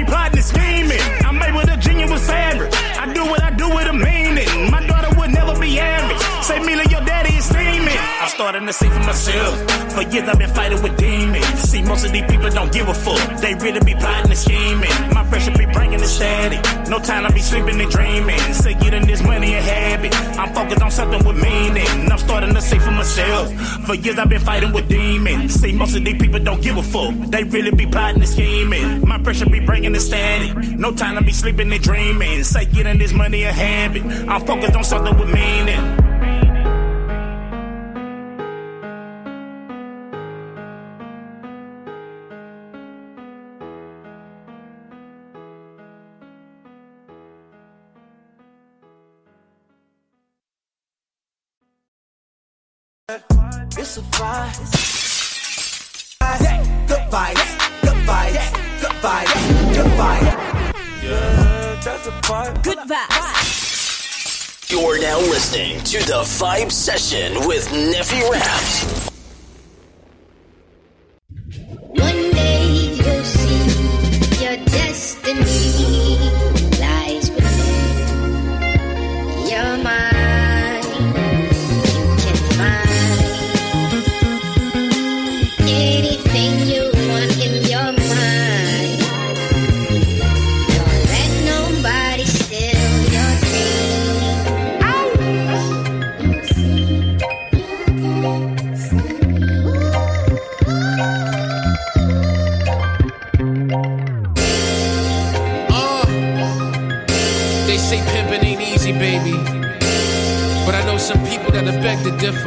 starting 8.42 8.66
to 8.66 8.74
see 8.74 8.89
for 8.89 9.06
myself. 9.12 9.54
For 9.94 10.02
years 10.02 10.28
I've 10.28 10.39
been 10.39 10.50
fighting 10.50 10.82
with 10.82 10.98
demons. 10.98 11.46
See, 11.70 11.84
most 11.84 12.04
of 12.04 12.12
these 12.12 12.26
people 12.26 12.50
don't 12.50 12.74
give 12.74 12.88
a 12.88 12.94
fuck. 12.94 13.39
They 13.39 13.54
really 13.54 13.82
be 13.82 13.94
plotting 13.94 14.32
and 14.32 14.39
scheming. 14.46 14.89
My 15.14 15.24
pressure 15.30 15.52
be 15.52 15.68
bringing 15.68 16.00
the 16.00 16.08
static. 16.08 16.60
No 16.89 16.98
time 16.98 17.28
to 17.28 17.32
be 17.32 17.39
sleeping 17.39 17.80
and 17.80 17.92
dreaming. 17.92 18.39
Say, 18.52 18.74
getting 18.74 19.06
this 19.06 19.22
money 19.22 19.54
a 19.54 19.62
habit. 19.62 20.12
I'm 20.39 20.52
focused 20.56 20.82
on 20.82 20.89
something 20.89 21.24
with 21.24 21.38
meaning. 21.38 22.12
I'm 22.12 22.18
starting 22.18 22.56
to 22.56 22.62
see 22.64 22.80
for 22.80 22.89
myself. 22.89 23.54
For 23.86 23.94
years 23.94 24.18
I've 24.18 24.30
been 24.30 24.42
fighting 24.42 24.74
with 24.74 24.89
demons. 24.89 25.54
See, 25.54 25.72
most 25.72 25.96
of 25.96 26.04
these 26.04 26.20
people 26.20 26.39
don't 26.39 26.64
give 26.64 26.78
a 26.78 26.84
fuck. 26.84 27.14
They 27.30 27.44
really 27.44 27.70
be 27.70 27.86
plotting 27.86 28.22
and 28.22 28.30
scheming. 28.30 29.08
My 29.08 29.20
pressure 29.20 29.46
be 29.46 29.60
bringing 29.60 29.92
the 29.92 30.00
static. 30.00 30.58
No 30.80 30.92
time 30.92 31.16
to 31.16 31.24
be 31.24 31.32
sleeping 31.32 31.72
and 31.72 31.84
dreaming. 31.84 32.44
Say, 32.44 32.66
getting 32.66 32.98
this 32.98 33.14
money 33.14 33.44
a 33.44 33.52
habit. 33.52 34.04
I'm 34.28 34.44
focused 34.48 34.76
on 34.76 34.84
something 34.84 35.16
with 35.20 35.32
meaning. 35.32 36.11
You're 64.72 65.01
now 65.01 65.19
listening 65.19 65.82
to 65.82 65.97
the 65.97 66.22
Vibe 66.24 66.72
Session 66.72 67.45
with 67.45 67.67
Neffy 67.67 68.22
Raps. 68.30 69.01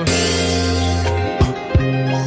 Uh, 0.02 1.44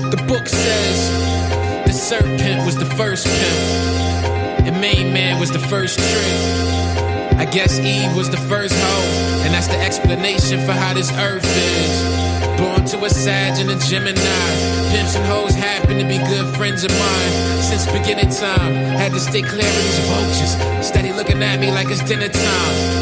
the 0.09 0.23
book 0.27 0.47
says 0.47 1.85
the 1.85 1.91
serpent 1.91 2.65
was 2.65 2.77
the 2.77 2.85
first 2.85 3.25
pimp, 3.27 4.67
and 4.67 4.79
main 4.79 5.11
man 5.11 5.39
was 5.39 5.51
the 5.51 5.59
first 5.59 5.99
trick. 5.99 7.37
I 7.37 7.45
guess 7.45 7.79
Eve 7.79 8.15
was 8.15 8.29
the 8.29 8.37
first 8.37 8.73
hoe, 8.73 9.43
and 9.43 9.53
that's 9.53 9.67
the 9.67 9.77
explanation 9.77 10.65
for 10.65 10.71
how 10.71 10.93
this 10.93 11.11
earth 11.13 11.45
is. 11.45 12.27
Born 12.57 12.85
to 12.85 13.05
a 13.05 13.09
Sag 13.09 13.59
and 13.59 13.69
a 13.69 13.75
Gemini. 13.85 14.17
Pimps 14.89 15.15
and 15.15 15.25
hoes 15.25 15.53
happen 15.53 15.99
to 15.99 16.05
be 16.05 16.17
good 16.17 16.55
friends 16.55 16.83
of 16.83 16.91
mine. 16.91 17.61
Since 17.61 17.85
beginning 17.91 18.29
time, 18.29 18.73
had 18.73 19.11
to 19.11 19.19
stay 19.19 19.41
clear 19.41 19.67
of 19.67 19.75
these 19.75 19.99
vultures. 20.07 20.87
Steady 20.87 21.11
looking 21.11 21.43
at 21.43 21.59
me 21.59 21.69
like 21.69 21.89
it's 21.89 22.03
dinner 22.03 22.29
time. 22.29 22.96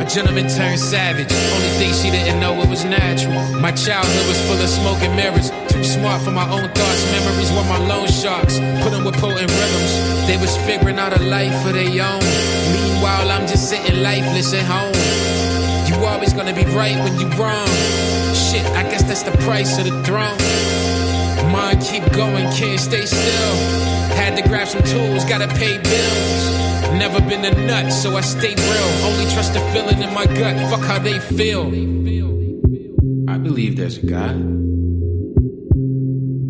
A 0.00 0.04
gentleman 0.06 0.48
turned 0.48 0.80
savage. 0.80 1.30
Only 1.30 1.68
thing 1.76 1.92
she 1.92 2.10
didn't 2.10 2.40
know 2.40 2.58
it 2.62 2.68
was 2.70 2.84
natural. 2.86 3.36
My 3.60 3.70
childhood 3.70 4.26
was 4.28 4.40
full 4.48 4.56
of 4.56 4.68
smoke 4.68 5.02
and 5.02 5.14
mirrors. 5.14 5.50
Too 5.68 5.84
smart 5.84 6.22
for 6.22 6.30
my 6.30 6.48
own 6.48 6.68
thoughts. 6.72 7.02
Memories 7.12 7.52
were 7.52 7.68
my 7.68 7.76
loan 7.86 8.08
sharks. 8.08 8.58
Put 8.80 8.92
them 8.92 9.04
with 9.04 9.16
potent 9.20 9.50
rhythms. 9.50 9.92
They 10.26 10.38
was 10.38 10.56
figuring 10.64 10.98
out 10.98 11.12
a 11.12 11.22
life 11.22 11.54
of 11.66 11.74
their 11.74 11.84
own. 11.84 12.24
Meanwhile, 12.72 13.30
I'm 13.30 13.46
just 13.46 13.68
sitting 13.68 14.02
lifeless 14.02 14.54
at 14.54 14.64
home. 14.64 14.96
You 15.86 16.02
always 16.06 16.32
gonna 16.32 16.54
be 16.54 16.64
right 16.72 16.96
when 17.04 17.20
you 17.20 17.28
wrong. 17.36 17.68
Shit, 18.32 18.64
I 18.72 18.84
guess 18.84 19.02
that's 19.02 19.22
the 19.22 19.36
price 19.44 19.78
of 19.78 19.84
the 19.84 20.02
throne. 20.02 20.38
Mind 21.52 21.82
keep 21.82 22.10
going, 22.12 22.50
can't 22.52 22.80
stay 22.80 23.04
still. 23.04 23.54
Had 24.16 24.34
to 24.36 24.42
grab 24.48 24.66
some 24.66 24.82
tools, 24.82 25.26
gotta 25.26 25.48
pay 25.48 25.76
bills. 25.76 26.59
Never 26.98 27.20
been 27.20 27.44
a 27.44 27.50
nut, 27.66 27.92
so 27.92 28.16
I 28.16 28.20
stay 28.20 28.54
real. 28.54 28.90
Only 29.04 29.30
trust 29.32 29.54
the 29.54 29.60
feeling 29.72 30.02
in 30.02 30.12
my 30.12 30.26
gut, 30.26 30.56
fuck 30.70 30.80
how 30.80 30.98
they 30.98 31.18
feel. 31.18 31.66
I 33.28 33.38
believe 33.38 33.76
there's 33.76 33.98
a 33.98 34.06
God. 34.06 34.36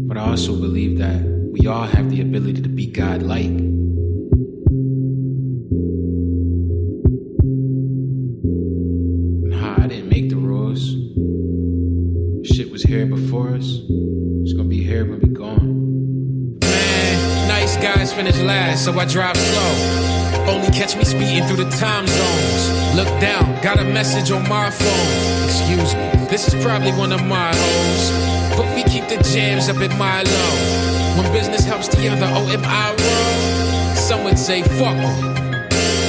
But 0.08 0.16
I 0.16 0.22
also 0.22 0.56
believe 0.56 0.98
that 0.98 1.22
we 1.52 1.66
all 1.66 1.86
have 1.86 2.10
the 2.10 2.20
ability 2.20 2.62
to 2.62 2.68
be 2.68 2.86
God 2.86 3.22
like. 3.22 3.50
Nah, 9.50 9.84
I 9.84 9.86
didn't 9.86 10.08
make 10.08 10.30
the 10.30 10.36
rules. 10.36 10.96
Shit 12.46 12.70
was 12.72 12.82
here 12.82 13.06
before 13.06 13.50
us. 13.54 13.80
It's 14.42 14.52
gonna 14.52 14.68
be 14.68 14.82
here 14.82 15.04
when 15.04 15.20
we 15.20 15.28
gone. 15.28 16.58
Man, 16.60 17.48
nice 17.48 17.76
guys 17.76 18.12
finish 18.12 18.38
last, 18.40 18.84
so 18.84 18.98
I 18.98 19.04
drive 19.04 19.36
slow. 19.36 20.19
Only 20.48 20.68
catch 20.68 20.96
me 20.96 21.04
speeding 21.04 21.44
through 21.46 21.64
the 21.64 21.70
time 21.76 22.06
zones. 22.06 22.96
Look 22.96 23.08
down, 23.20 23.60
got 23.62 23.78
a 23.78 23.84
message 23.84 24.30
on 24.30 24.48
my 24.48 24.70
phone. 24.70 25.44
Excuse 25.44 25.94
me, 25.94 26.26
this 26.28 26.48
is 26.48 26.54
probably 26.64 26.92
one 26.92 27.12
of 27.12 27.24
my 27.26 27.50
hoes. 27.54 28.10
But 28.56 28.74
we 28.74 28.82
keep 28.84 29.08
the 29.08 29.22
jams 29.32 29.68
up 29.68 29.76
at 29.76 29.96
Milo. 29.98 30.80
When 31.16 31.30
business 31.32 31.64
helps 31.64 31.88
the 31.88 32.08
other, 32.08 32.26
oh, 32.30 32.48
am 32.48 32.64
I 32.64 32.90
wrong? 32.90 33.96
Some 33.96 34.24
would 34.24 34.38
say, 34.38 34.62
fuck. 34.62 34.96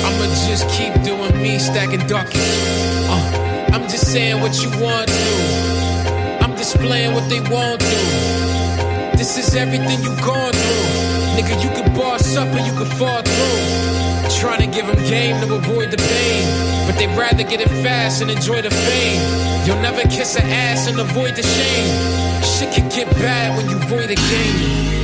I'ma 0.05 0.25
just 0.47 0.67
keep 0.69 0.93
doing 1.03 1.41
me, 1.41 1.59
stacking 1.59 2.05
ducats. 2.07 2.37
Uh, 3.07 3.69
I'm 3.73 3.83
just 3.83 4.11
saying 4.11 4.41
what 4.41 4.61
you 4.63 4.69
want 4.81 5.07
to. 5.07 6.41
I'm 6.41 6.55
displaying 6.55 7.13
what 7.13 7.29
they 7.29 7.39
want 7.41 7.81
to. 7.81 9.17
This 9.17 9.37
is 9.37 9.55
everything 9.55 10.01
you 10.01 10.15
gone 10.21 10.51
through. 10.51 11.11
Nigga, 11.37 11.63
you 11.63 11.69
can 11.69 11.93
boss 11.93 12.35
up 12.35 12.47
or 12.53 12.59
you 12.59 12.73
can 12.73 12.85
fall 12.97 13.21
through. 13.21 13.80
Trying 14.39 14.61
to 14.61 14.75
give 14.75 14.87
them 14.87 14.97
game 15.07 15.39
to 15.41 15.53
avoid 15.53 15.91
the 15.91 15.97
pain. 15.97 16.87
But 16.87 16.97
they'd 16.97 17.15
rather 17.15 17.43
get 17.43 17.61
it 17.61 17.69
fast 17.83 18.21
and 18.21 18.31
enjoy 18.31 18.61
the 18.63 18.71
fame. 18.71 19.21
You'll 19.67 19.81
never 19.81 20.01
kiss 20.09 20.35
an 20.35 20.45
ass 20.47 20.87
and 20.87 20.99
avoid 20.99 21.35
the 21.35 21.43
shame. 21.43 22.41
Shit 22.43 22.73
can 22.73 22.89
get 22.89 23.07
bad 23.17 23.55
when 23.55 23.69
you 23.69 23.77
void 23.87 24.09
a 24.09 24.15
game. 24.15 25.00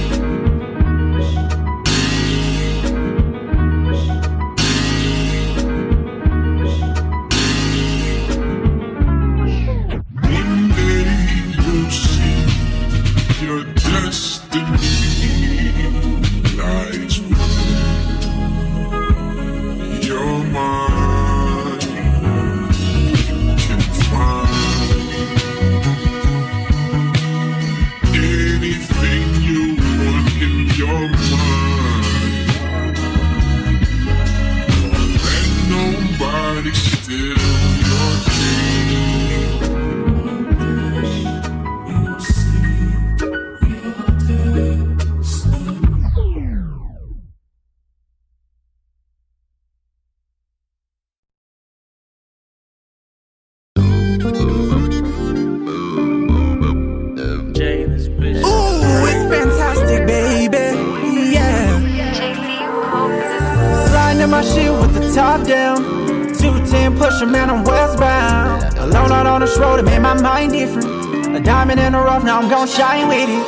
This 69.48 69.58
road, 69.58 69.80
it 69.80 69.84
made 69.84 70.00
my 70.00 70.20
mind 70.20 70.52
different. 70.52 71.36
A 71.36 71.39
diamond 71.39 71.80
in 71.80 71.93
the 71.93 72.00
rough, 72.00 72.24
now 72.24 72.41
I'm 72.41 72.50
gon' 72.50 72.68
shine 72.68 73.08
with 73.08 73.30
it. 73.30 73.43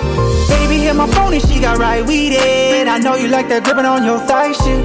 Baby 0.49 0.83
hit 0.83 0.95
my 0.95 1.07
phone 1.11 1.33
and 1.33 1.43
she 1.47 1.59
got 1.59 1.77
right 1.77 2.05
with 2.05 2.31
it. 2.31 2.87
I 2.87 2.97
know 2.99 3.15
you 3.15 3.27
like 3.27 3.49
that 3.49 3.63
gripping 3.63 3.85
on 3.85 4.05
your 4.05 4.19
thigh 4.19 4.53
shit. 4.53 4.79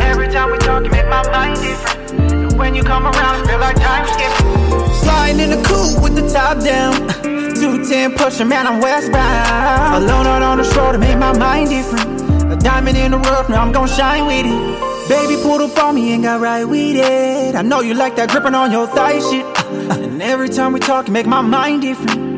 Every 0.00 0.28
time 0.28 0.50
we 0.50 0.58
talk, 0.58 0.84
you 0.84 0.90
make 0.90 1.08
my 1.08 1.22
mind 1.30 1.56
different. 1.60 2.20
And 2.20 2.58
when 2.58 2.74
you 2.74 2.82
come 2.82 3.06
around, 3.06 3.40
it 3.40 3.46
feel 3.46 3.60
like 3.60 3.76
time 3.76 4.06
skipping. 4.14 4.94
Sliding 5.02 5.40
in 5.40 5.50
the 5.50 5.62
coupe 5.68 6.02
with 6.02 6.14
the 6.16 6.26
top 6.28 6.58
down. 6.64 6.92
210 7.22 8.14
pushing, 8.16 8.48
man, 8.48 8.66
I'm 8.66 8.80
westbound. 8.80 10.04
Alone 10.04 10.26
out 10.26 10.42
on 10.42 10.58
this 10.58 10.74
road, 10.76 10.96
it 10.96 10.98
made 10.98 11.18
my 11.18 11.36
mind 11.38 11.70
different. 11.70 12.52
A 12.52 12.56
diamond 12.56 12.98
in 12.98 13.12
the 13.12 13.18
rough, 13.18 13.48
now 13.48 13.62
I'm 13.62 13.72
gon' 13.72 13.88
shine 13.88 14.26
with 14.26 14.46
it. 14.46 15.08
Baby 15.08 15.36
pulled 15.42 15.60
up 15.60 15.76
on 15.78 15.94
me 15.94 16.14
and 16.14 16.22
got 16.22 16.40
right 16.40 16.64
with 16.64 16.96
it. 16.96 17.54
I 17.54 17.62
know 17.62 17.80
you 17.80 17.94
like 17.94 18.16
that 18.16 18.30
gripping 18.30 18.54
on 18.54 18.72
your 18.72 18.86
thigh 18.86 19.20
shit. 19.20 19.61
And 20.00 20.22
every 20.22 20.48
time 20.48 20.72
we 20.72 20.80
talk, 20.80 21.08
it 21.08 21.12
make 21.12 21.26
my 21.26 21.40
mind 21.40 21.82
different. 21.82 22.31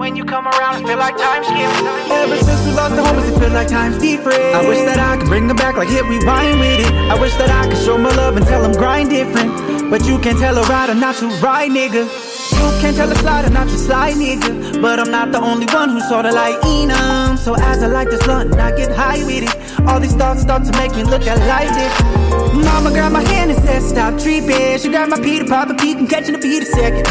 When 0.00 0.16
you 0.16 0.24
come 0.24 0.48
around, 0.48 0.80
it 0.80 0.86
feel 0.86 0.96
like 0.96 1.14
time 1.18 1.44
skipping. 1.44 1.86
Ever 2.08 2.36
since 2.38 2.64
we 2.64 2.72
lost 2.72 2.96
the 2.96 3.02
homies, 3.02 3.36
it 3.36 3.38
feel 3.38 3.52
like 3.52 3.68
time's 3.68 3.98
different. 3.98 4.56
I 4.56 4.66
wish 4.66 4.80
that 4.88 4.98
I 4.98 5.18
could 5.18 5.28
bring 5.28 5.46
them 5.46 5.58
back 5.58 5.76
like 5.76 5.90
hit 5.90 6.06
rewind 6.06 6.58
with 6.58 6.80
it. 6.80 6.90
I 7.12 7.20
wish 7.20 7.34
that 7.34 7.50
I 7.50 7.68
could 7.68 7.76
show 7.76 7.98
my 7.98 8.08
love 8.16 8.34
and 8.38 8.46
tell 8.46 8.62
them 8.62 8.72
grind 8.72 9.10
different. 9.10 9.90
But 9.90 10.06
you 10.06 10.18
can't 10.18 10.38
tell 10.38 10.56
a 10.56 10.62
rider 10.62 10.94
not 10.94 11.16
to 11.16 11.28
ride, 11.44 11.70
nigga. 11.70 12.08
You 12.08 12.80
can't 12.80 12.96
tell 12.96 13.12
a 13.12 13.14
slider 13.16 13.50
not 13.50 13.68
to 13.68 13.76
slide, 13.76 14.14
nigga. 14.14 14.80
But 14.80 15.00
I'm 15.00 15.10
not 15.10 15.32
the 15.32 15.40
only 15.42 15.66
one 15.66 15.90
who 15.90 16.00
saw 16.00 16.22
the 16.22 16.32
light 16.32 16.56
in 16.64 16.90
'em. 16.90 17.36
So 17.36 17.54
as 17.56 17.82
I 17.82 17.88
light 17.88 18.08
this 18.08 18.22
blunt 18.22 18.52
and 18.52 18.60
I 18.60 18.72
get 18.74 18.90
high 18.96 19.22
with 19.22 19.44
it, 19.44 19.54
all 19.86 20.00
these 20.00 20.14
thoughts 20.14 20.40
start 20.40 20.64
to 20.64 20.72
make 20.78 20.96
me 20.96 21.04
look 21.04 21.26
at 21.26 21.36
life 21.46 21.68
different. 21.76 22.64
Mama 22.64 22.90
grabbed 22.90 23.12
my 23.12 23.22
hand 23.28 23.50
and 23.50 23.62
said, 23.66 23.82
Stop 23.82 24.18
tripping. 24.18 24.78
She 24.78 24.88
grabbed 24.88 25.10
my 25.10 25.20
Peter, 25.20 25.44
pop 25.44 25.68
a 25.68 25.74
peek 25.74 25.98
and 25.98 26.08
catching 26.08 26.34
a 26.34 26.38
beat 26.38 26.62
a 26.62 26.66
second. 26.66 27.06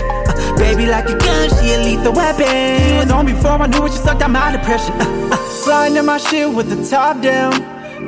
Baby, 0.60 0.86
like 0.88 1.10
a 1.10 1.18
gun, 1.18 1.50
she 1.58 1.74
a 1.74 1.80
lethal 1.80 2.14
weapon. 2.14 2.46
She 2.46 2.96
was 2.96 3.12
on 3.12 3.26
before 3.26 3.62
I 3.62 3.68
knew 3.68 3.86
it, 3.86 3.92
she 3.92 3.98
sucked 3.98 4.22
out 4.22 4.30
my 4.30 4.52
depression. 4.52 4.94
Sliding 5.64 5.98
in 5.98 6.06
my 6.06 6.18
shit 6.18 6.54
with 6.54 6.70
the 6.70 6.88
top 6.90 7.22
down. 7.22 7.54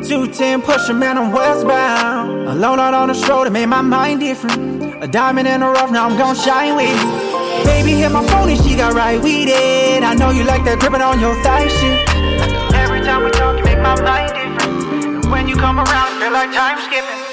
210 0.04 0.62
pushing, 0.62 0.99
man, 0.99 1.18
I'm 1.18 1.32
westbound. 1.32 2.49
Alone 2.49 2.80
out 2.80 2.93
on 2.93 3.08
the 3.08 3.43
it 3.45 3.52
made 3.52 3.68
my 3.68 3.82
mind 3.82 4.20
different. 4.20 5.04
A 5.04 5.08
diamond 5.08 5.47
in 5.47 5.62
the 5.62 5.68
rough, 5.68 5.91
now 5.91 6.08
I'm 6.08 6.18
gon' 6.18 6.36
shine 6.36 6.76
with 6.76 6.89
it. 6.89 7.66
Baby 7.66 7.91
hit 7.93 8.12
my 8.12 8.26
phone 8.28 8.49
and 8.49 8.60
she 8.64 8.76
got 8.76 8.93
right 8.93 9.22
with 9.22 9.47
it. 9.47 10.04
I 10.04 10.14
know 10.16 10.32
you 10.32 10.43
like 10.43 10.64
that 10.66 10.80
gripping 10.80 11.02
on 11.02 11.20
your 11.20 11.36
thigh 11.43 11.68
shit. 11.68 12.76
Every 12.76 13.02
time 13.02 13.24
we 13.24 13.32
talk, 13.32 13.58
you 13.58 13.64
make 13.64 13.80
my 13.80 13.95
mind 14.02 14.34
different. 14.34 15.24
And 15.24 15.32
when 15.32 15.47
you 15.47 15.56
come 15.56 15.80
around, 15.80 16.20
feel 16.20 16.32
like 16.32 16.52
time 16.52 16.80
skipping. 16.82 17.31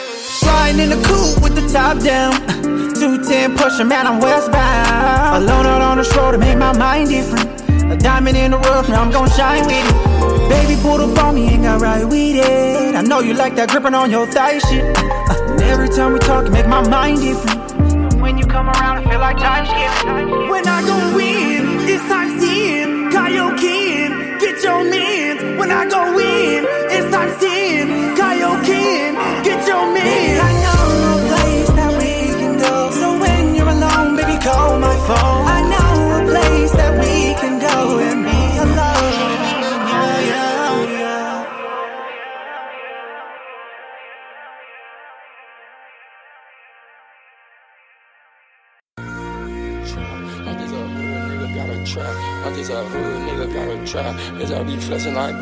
Sliding 0.69 0.93
in 0.93 0.99
the 1.01 1.09
coupe 1.09 1.43
with 1.43 1.55
the 1.55 1.67
top 1.73 1.99
down. 2.01 2.33
210 2.95 3.57
pushing, 3.57 3.89
man, 3.89 4.07
I'm 4.07 4.21
westbound. 4.21 5.43
Alone 5.43 5.65
out 5.65 5.81
on 5.81 5.97
this 5.97 6.15
road, 6.15 6.35
it 6.35 6.39
made 6.39 6.57
my 6.57 6.77
mind 6.77 7.09
different. 7.09 7.49
A 7.91 7.97
diamond 7.97 8.37
in 8.37 8.51
the 8.51 8.59
rough, 8.59 8.87
now 8.87 9.01
I'm 9.01 9.11
gon' 9.11 9.31
shine 9.31 9.65
with 9.65 9.73
it. 9.73 10.49
Baby 10.51 10.79
pulled 10.83 11.01
up 11.01 11.25
on 11.25 11.37
me 11.37 11.55
and 11.55 11.63
got 11.63 11.81
right 11.81 12.05
with 12.05 12.37
it. 12.37 12.95
I 12.95 13.01
know 13.01 13.21
you 13.21 13.33
like 13.33 13.57
that 13.57 13.71
gripping 13.71 13.95
on 13.95 14.11
your 14.11 14.27
thigh 14.27 14.59
shit. 14.59 14.85
And 14.85 15.63
every 15.63 15.89
time 15.89 16.13
we 16.13 16.19
talk, 16.19 16.45
it 16.45 16.51
make 16.51 16.67
my 16.67 16.87
mind 16.87 17.21
different. 17.21 18.21
When 18.21 18.37
you 18.37 18.45
come 18.45 18.69
around, 18.69 18.99
I 18.99 19.11
feel 19.11 19.21
like 19.21 19.39
time 19.39 19.65
skipping. 19.65 20.51
When 20.51 20.69
I 20.69 20.83
go 20.83 21.19
in, 21.19 21.89
it's 21.89 22.05
time 22.13 22.39
sin. 22.41 23.09
Kaioken, 23.09 24.39
get 24.39 24.63
your 24.63 24.85
mans. 24.85 25.59
When 25.59 25.71
I 25.71 25.89
go 25.89 26.19
in, 26.19 26.28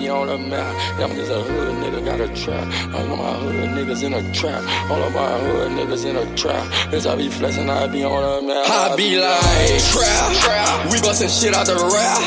be 0.06 0.10
on 0.10 0.26
the 0.26 0.38
map. 0.38 0.74
Yeah, 0.98 1.06
I'm 1.06 1.14
just 1.16 1.30
a 1.30 1.40
hood 1.40 1.74
nigga, 1.82 2.04
got 2.04 2.20
a 2.20 2.28
trap. 2.30 2.66
All 2.94 3.12
of 3.12 3.18
my 3.18 3.32
hood 3.42 3.70
niggas 3.74 4.02
in 4.06 4.14
a 4.14 4.22
trap. 4.32 4.62
All 4.90 5.02
of 5.02 5.12
my 5.12 5.32
hood 5.38 5.72
niggas 5.72 6.04
in 6.06 6.16
a 6.16 6.26
trap. 6.36 6.64
As 6.92 7.06
I 7.06 7.16
be 7.16 7.28
flexing, 7.28 7.68
I 7.68 7.86
be 7.88 8.04
on 8.04 8.22
the 8.22 8.46
map. 8.46 8.70
I 8.70 8.94
be 8.96 9.18
like 9.18 9.82
trap, 9.90 10.30
trap. 10.42 10.92
We 10.92 11.00
bustin' 11.02 11.28
shit 11.28 11.54
out 11.54 11.66
the 11.66 11.74
rap. 11.74 12.22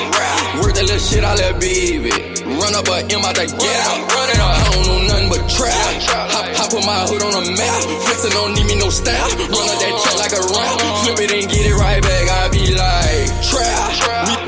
Work 0.59 0.75
that 0.75 0.87
little 0.91 0.99
shit 0.99 1.23
out 1.23 1.37
that 1.37 1.55
baby. 1.59 2.11
Run 2.59 2.75
up 2.75 2.87
a 2.91 2.99
M 3.07 3.23
out 3.23 3.35
the 3.35 3.47
gap. 3.47 3.95
Run 4.11 4.29
it 4.29 4.39
up. 4.43 4.51
I 4.51 4.63
don't 4.75 4.83
know 4.83 4.99
nothing 5.07 5.29
but 5.31 5.43
trap. 5.47 5.91
Hop, 6.35 6.45
hop 6.59 6.69
put 6.71 6.83
my 6.83 6.99
hood 7.07 7.23
on 7.23 7.31
the 7.31 7.43
map. 7.55 7.79
Flexin' 8.03 8.35
don't 8.35 8.53
need 8.59 8.67
me 8.67 8.75
no 8.75 8.89
staff. 8.91 9.31
Run 9.39 9.67
up 9.71 9.79
that 9.79 9.93
check 10.03 10.15
like 10.19 10.35
a 10.35 10.43
rap. 10.51 10.67
Uh-huh. 10.67 11.03
Flip 11.07 11.19
it 11.23 11.31
and 11.31 11.47
get 11.47 11.63
it 11.63 11.75
right 11.79 12.01
back. 12.03 12.25
I 12.27 12.51
be 12.51 12.75
like 12.75 13.29
trap. 13.47 13.78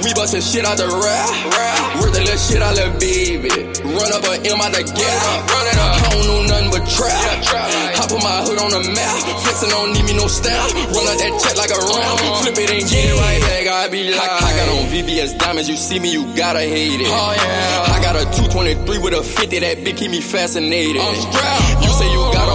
We, 0.04 0.14
bustin' 0.14 0.42
shit 0.42 0.66
out 0.66 0.78
the 0.78 0.90
rap. 0.90 1.30
Work 2.02 2.14
the 2.14 2.22
little 2.26 2.38
shit 2.38 2.62
out 2.62 2.74
the 2.74 2.90
baby. 2.98 3.54
Run 3.86 4.10
up 4.14 4.26
a 4.26 4.42
M 4.42 4.58
out 4.58 4.74
the 4.74 4.82
gap. 4.82 5.42
Run 5.46 5.66
it 5.70 5.78
up. 5.78 5.94
I 5.94 6.10
don't 6.10 6.26
know 6.26 6.42
nothing 6.50 6.72
but 6.74 6.84
trap. 6.90 7.38
I 7.98 8.04
put 8.10 8.22
my 8.24 8.42
hood 8.42 8.58
on 8.58 8.72
the 8.74 8.82
map. 8.82 9.22
Flexing 9.46 9.70
don't 9.70 9.94
need 9.94 10.06
me 10.06 10.18
no 10.18 10.26
staff. 10.26 10.74
Run 10.74 11.06
up 11.06 11.18
that 11.22 11.32
check 11.38 11.56
like 11.58 11.70
a 11.70 11.78
round. 11.78 12.18
Flip 12.42 12.58
it 12.58 12.70
and 12.72 12.86
get 12.90 13.14
it 13.14 13.16
right 13.20 13.42
back. 13.46 13.64
I 13.70 13.88
be 13.90 14.10
like 14.10 14.30
I, 14.30 14.50
got 14.58 14.68
on 14.74 14.90
VVS 14.90 15.38
diamonds. 15.38 15.70
You 15.70 15.78
see 15.78 16.00
me, 16.00 16.12
you 16.12 16.26
gotta 16.36 16.62
hate 16.62 17.02
it. 17.02 17.08
Oh 17.10 17.34
yeah. 17.38 17.94
I 17.94 18.02
got 18.02 18.16
a 18.16 18.26
223 18.26 18.98
with 18.98 19.14
a 19.14 19.22
50. 19.22 19.60
That 19.60 19.78
bitch 19.86 19.98
keep 19.98 20.12
me 20.12 20.22
fascinated. 20.22 20.98
I'm 20.98 21.16
strapped. 21.16 21.86
You 21.86 21.92
say 21.94 22.10
you 22.12 22.22
got 22.34 22.50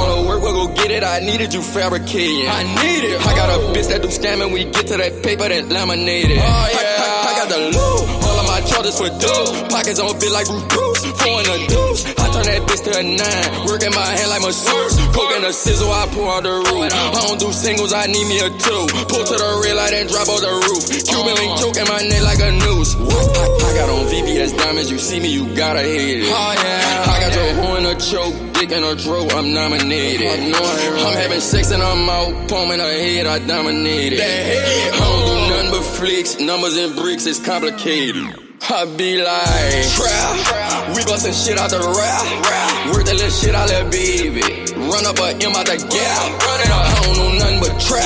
get 0.88 1.02
it. 1.02 1.06
I 1.06 1.20
needed 1.20 1.52
you 1.52 1.62
fabricating. 1.62 2.46
I 2.46 2.62
need 2.62 3.04
it. 3.10 3.18
I 3.20 3.34
got 3.34 3.48
a 3.50 3.58
bitch 3.74 3.88
that 3.88 4.02
do 4.02 4.08
scamming. 4.08 4.52
We 4.52 4.64
get 4.64 4.86
to 4.88 4.96
that 4.96 5.22
paper 5.22 5.48
that 5.48 5.68
laminated. 5.68 6.38
Oh 6.38 6.66
yeah. 6.70 7.02
I, 7.02 7.06
I, 7.06 7.28
I 7.28 7.32
got 7.42 7.48
the 7.50 7.60
loot. 7.74 8.02
All 8.22 8.38
of 8.38 8.46
my 8.46 8.60
charges 8.62 8.94
for 8.98 9.10
dudes. 9.10 9.50
Pockets 9.72 9.98
on 9.98 10.14
bit 10.18 10.30
like 10.30 10.46
Bruce 10.46 10.66
Bruce. 10.70 11.02
Four 11.18 11.42
in 11.42 11.46
a 11.50 11.58
deuce. 11.66 12.02
I 12.06 12.26
turn 12.30 12.46
that 12.46 12.62
bitch 12.66 12.82
to 12.86 12.92
a 12.98 13.02
nine. 13.02 13.46
Working 13.66 13.94
my 13.94 14.06
hand 14.06 14.30
like 14.30 14.42
masseuse. 14.42 14.94
Coke 15.10 15.32
and 15.34 15.44
a 15.44 15.52
sizzle, 15.52 15.90
I 15.90 16.06
pour 16.12 16.30
out 16.30 16.42
the 16.44 16.54
roof. 16.54 16.92
I 16.92 17.20
don't 17.26 17.40
do 17.40 17.50
singles, 17.52 17.92
I 17.92 18.06
need 18.06 18.26
me 18.28 18.38
a 18.38 18.50
two. 18.50 18.82
Pull 19.10 19.24
to 19.26 19.36
the 19.36 19.50
red 19.64 19.76
light 19.76 19.94
and 19.94 20.06
drop 20.08 20.28
on 20.28 20.40
the 20.44 20.54
roof. 20.70 20.82
Cuban 21.08 21.34
link 21.34 21.50
oh. 21.56 21.62
choking 21.66 21.88
my 21.88 22.00
neck 22.04 22.22
like 22.22 22.40
a 22.44 22.50
noose. 22.52 22.94
I 22.94 23.70
got 23.74 23.88
on 23.90 24.06
VVS 24.06 24.56
diamonds, 24.56 24.90
you 24.90 24.98
see 24.98 25.18
me, 25.20 25.32
you 25.32 25.50
gotta 25.56 25.80
hate 25.80 26.22
it. 26.22 26.30
Oh, 26.30 26.52
yeah. 26.54 27.10
I 27.10 27.16
got 27.20 27.32
your 27.34 27.50
hoe 27.58 27.76
in 27.76 27.86
a 27.86 27.94
choke, 27.96 28.36
dick 28.58 28.72
in 28.72 28.82
her 28.82 28.96
throat, 28.96 29.34
I'm 29.34 29.52
nominated. 29.52 30.26
I 30.26 30.48
know 30.48 30.60
I 30.62 31.10
am 31.10 31.16
having 31.16 31.40
sex 31.40 31.70
and 31.70 31.82
I'm 31.82 32.08
out, 32.08 32.48
palming 32.48 32.80
her 32.80 32.92
head, 32.92 33.26
I 33.26 33.38
dominated. 33.46 34.20
I 34.20 34.98
don't 34.98 35.26
do 35.26 35.34
nothing 35.50 35.70
but 35.70 35.82
flicks, 35.82 36.40
numbers 36.40 36.76
and 36.76 36.96
bricks, 36.96 37.26
it's 37.26 37.44
complicated. 37.44 38.24
I 38.68 38.84
be 38.96 39.22
like, 39.22 39.86
trap, 39.94 40.96
we 40.96 41.04
bustin' 41.04 41.32
shit 41.32 41.58
out 41.58 41.70
the 41.70 41.78
rap, 41.78 42.94
work 42.94 43.04
that 43.04 43.14
little 43.14 43.30
shit 43.30 43.54
out 43.54 43.68
that 43.68 43.92
baby, 43.92 44.42
run 44.90 45.06
up 45.06 45.18
a 45.20 45.36
M 45.36 45.54
out 45.54 45.66
the 45.66 45.76
gap, 45.76 46.42
run 46.42 46.60
it 46.60 46.70
up, 46.72 46.82
I 46.82 47.00
don't 47.04 47.16
know 47.16 47.35
nothing 47.56 47.74
but 47.74 47.80
trap, 47.80 48.04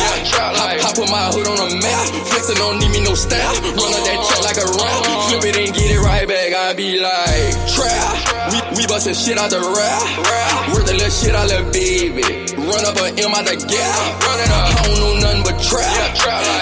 I, 0.56 0.78
I 0.82 0.92
put 0.94 1.10
my 1.10 1.30
hood 1.30 1.46
on 1.46 1.58
a 1.58 1.74
map, 1.80 2.06
flexin' 2.26 2.56
don't 2.56 2.78
need 2.78 2.90
me 2.90 3.02
no 3.02 3.14
staff, 3.14 3.60
run 3.62 3.92
up 3.92 4.04
that 4.04 4.18
check 4.28 4.40
like 4.44 4.58
a 4.58 4.66
rap, 4.78 5.28
flip 5.28 5.44
it 5.44 5.56
and 5.56 5.74
get 5.74 5.90
it 5.90 6.00
right 6.00 6.26
back, 6.26 6.52
I 6.54 6.74
be 6.74 6.98
like, 6.98 7.54
trap, 7.74 8.52
we, 8.52 8.82
we 8.82 8.86
bustin' 8.86 9.14
shit 9.14 9.38
out 9.38 9.50
the 9.50 9.60
rap, 9.60 10.74
work 10.74 10.86
that 10.86 10.94
little 10.94 11.10
shit 11.10 11.34
out 11.34 11.48
that 11.48 11.72
baby, 11.72 12.22
run 12.70 12.84
up 12.86 12.96
a 13.02 13.06
M 13.18 13.34
out 13.34 13.44
the 13.44 13.56
gap, 13.58 14.22
I 14.22 14.82
don't 14.86 14.98
know 15.02 15.14
nothing 15.20 15.42
but 15.44 15.58
trap, 15.62 16.14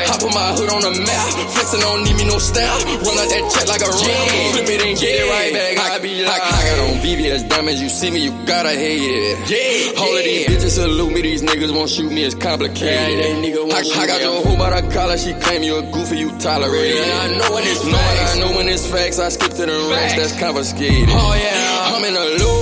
I 0.09 0.17
put 0.19 0.33
my 0.33 0.51
hood 0.57 0.71
on 0.73 0.83
the 0.83 0.93
map, 1.05 1.29
flexin' 1.53 1.81
don't 1.81 2.03
need 2.05 2.17
me 2.17 2.25
no 2.25 2.39
staff, 2.39 2.81
run 3.05 3.17
up 3.21 3.29
that 3.29 3.45
check 3.53 3.67
like 3.69 3.85
a 3.85 3.91
rap, 3.93 4.29
flip 4.57 4.69
it 4.69 4.81
and 4.83 4.97
get 4.99 5.13
it 5.21 5.27
right 5.29 5.53
back, 5.53 5.77
I 5.79 5.99
be 6.01 6.25
like, 6.25 6.41
I 6.41 6.61
got 6.65 6.79
on 6.89 6.97
VVS 7.05 7.49
diamonds, 7.49 7.81
you 7.83 7.89
see 7.89 8.11
me, 8.11 8.25
you 8.25 8.33
gotta 8.47 8.73
hate 8.73 9.05
it. 9.05 9.37
Yeah, 9.49 10.01
all 10.01 10.17
of 10.17 10.25
these 10.25 10.47
bitches 10.49 10.75
salute 10.81 11.13
me, 11.13 11.21
these 11.23 11.43
niggas 11.43 11.73
won't 11.75 11.91
shoot 11.91 12.11
me, 12.11 12.25
it's 12.25 12.35
complicated. 12.35 12.89
Yeah, 12.89 13.37
nigga 13.45 13.69
I, 13.69 13.85
I 14.03 14.07
got 14.07 14.21
your 14.21 14.43
hoe 14.43 14.57
by 14.57 14.81
the 14.81 14.89
collar, 14.93 15.19
she 15.19 15.35
claim 15.35 15.63
you 15.63 15.77
a 15.77 15.83
goofy, 15.83 16.19
you 16.19 16.31
tolerate 16.39 16.93
it. 16.93 17.07
Yeah, 17.07 17.19
I 17.19 17.27
know 17.39 17.51
when 17.55 17.65
it's 17.65 17.85
facts. 17.85 18.37
I 18.37 18.41
know 18.41 18.51
when 18.57 18.69
it's 18.69 18.87
facts, 18.87 19.19
I 19.19 19.29
skip 19.29 19.53
to 19.53 19.67
the 19.67 19.89
racks, 19.93 20.15
that's 20.17 20.39
confiscated. 20.41 21.09
Oh 21.11 21.35
yeah, 21.37 21.95
I'm 21.95 22.05
in 22.05 22.17
a 22.17 22.27
loop, 22.41 22.58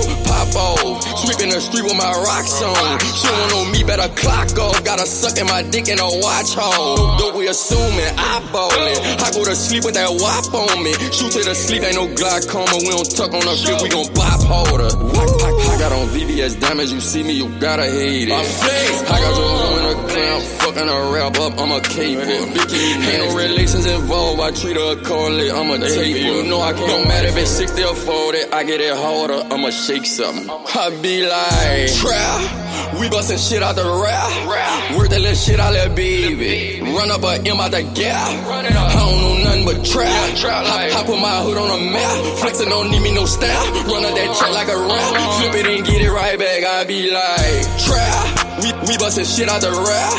off, 0.55 1.03
sweeping 1.19 1.49
the 1.49 1.59
street 1.59 1.83
with 1.83 1.97
my 1.97 2.11
rocks 2.23 2.61
on. 2.61 2.99
Showing 3.17 3.51
on 3.59 3.71
me, 3.71 3.83
better 3.83 4.07
clock 4.15 4.51
off, 4.57 4.83
got 4.83 4.99
her 4.99 5.05
sucking 5.05 5.47
my 5.47 5.63
dick 5.63 5.87
in 5.87 5.99
a 5.99 6.09
watch 6.21 6.53
hole. 6.55 7.17
Though 7.17 7.37
we 7.37 7.47
assuming 7.47 8.11
eyeballing, 8.15 8.97
I 9.23 9.31
go 9.31 9.43
to 9.45 9.55
sleep 9.55 9.83
with 9.85 9.95
that 9.95 10.09
wop 10.11 10.53
on 10.53 10.83
me. 10.83 10.93
Shoot 11.11 11.31
to 11.33 11.41
the 11.43 11.55
sleep, 11.55 11.83
ain't 11.83 11.95
no 11.95 12.07
glaucoma, 12.13 12.77
we 12.83 12.91
don't 12.91 13.09
tuck 13.09 13.33
on 13.33 13.43
her 13.43 13.57
grip, 13.65 13.81
we 13.81 13.89
gon' 13.89 14.11
bop 14.13 14.41
holder. 14.43 14.91
I, 14.91 15.79
got 15.79 15.91
on 15.91 16.07
VVS 16.09 16.59
diamonds, 16.59 16.91
you 16.91 16.99
see 16.99 17.23
me, 17.23 17.33
you 17.33 17.49
gotta 17.59 17.85
hate 17.85 18.29
it. 18.29 18.33
I 18.33 19.17
got 19.21 19.33
your 19.37 19.67
in 19.79 19.85
a 19.91 20.07
clown, 20.09 20.41
fucking 20.59 20.87
her 20.87 21.13
wrap 21.13 21.37
up, 21.39 21.57
I'm 21.57 21.71
a 21.71 21.81
caper. 21.81 22.21
Ain't 22.21 23.29
no 23.29 23.35
relations 23.35 23.85
involved, 23.85 24.41
I 24.41 24.51
treat 24.51 24.75
her 24.75 24.99
a 24.99 25.03
correlate, 25.03 25.51
I'm 25.51 25.69
a 25.71 25.79
taper. 25.79 26.17
You 26.17 26.43
know 26.43 26.61
I 26.61 26.73
can't, 26.73 26.87
no 26.87 27.05
matter 27.07 27.27
if 27.27 27.37
it's 27.37 27.51
60 27.51 27.83
or 27.83 27.95
40, 27.95 28.51
I 28.51 28.63
get 28.63 28.81
it 28.81 28.95
harder, 28.95 29.41
I'ma 29.53 29.69
shake 29.69 30.05
something. 30.05 30.36
I 30.45 30.99
be 31.01 31.25
like, 31.25 31.91
trap, 31.97 32.99
we 32.99 33.09
bustin' 33.09 33.37
shit 33.37 33.63
out 33.63 33.75
the 33.75 33.83
rap, 33.83 34.97
work 34.97 35.09
that 35.09 35.19
little 35.19 35.35
shit 35.35 35.59
out 35.59 35.73
that 35.73 35.95
baby, 35.95 36.81
run 36.81 37.09
up 37.09 37.23
a 37.23 37.41
M 37.41 37.59
out 37.59 37.71
the 37.71 37.81
gap, 37.81 38.45
I 38.47 38.93
don't 38.93 39.21
know 39.21 39.43
nothing 39.43 39.65
but 39.65 39.83
trap, 39.83 40.05
I, 40.45 40.91
I 40.93 41.03
put 41.05 41.19
my 41.19 41.41
hood 41.41 41.57
on 41.57 41.79
a 41.79 41.91
map, 41.91 42.37
flexin' 42.37 42.69
don't 42.69 42.91
need 42.91 43.01
me 43.01 43.13
no 43.15 43.25
staff, 43.25 43.65
run 43.87 44.05
up 44.05 44.13
that 44.13 44.37
check 44.39 44.51
like 44.53 44.69
a 44.69 44.77
rap, 44.77 45.39
flip 45.39 45.55
it 45.55 45.65
and 45.65 45.85
get 45.85 46.01
it 46.01 46.11
right 46.11 46.37
back, 46.37 46.63
I 46.63 46.83
be 46.85 47.11
like, 47.11 47.65
trap, 47.81 48.46
we, 48.61 48.73
we 48.87 48.97
bustin' 48.97 49.25
shit 49.25 49.49
out 49.49 49.61
the 49.61 49.69
rap, 49.69 50.13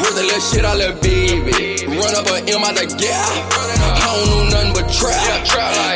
work 0.00 0.14
that 0.16 0.24
little 0.24 0.40
shit 0.40 0.64
out 0.64 0.78
that 0.78 1.00
baby, 1.02 1.84
run 1.96 2.14
up 2.16 2.26
a 2.26 2.40
M 2.48 2.64
out 2.64 2.74
the 2.76 2.86
gap, 2.96 3.28
I 3.52 4.04
don't 4.16 4.26
know 4.32 4.42
nothing 4.48 4.72
but 4.72 4.86
trap, 4.92 5.44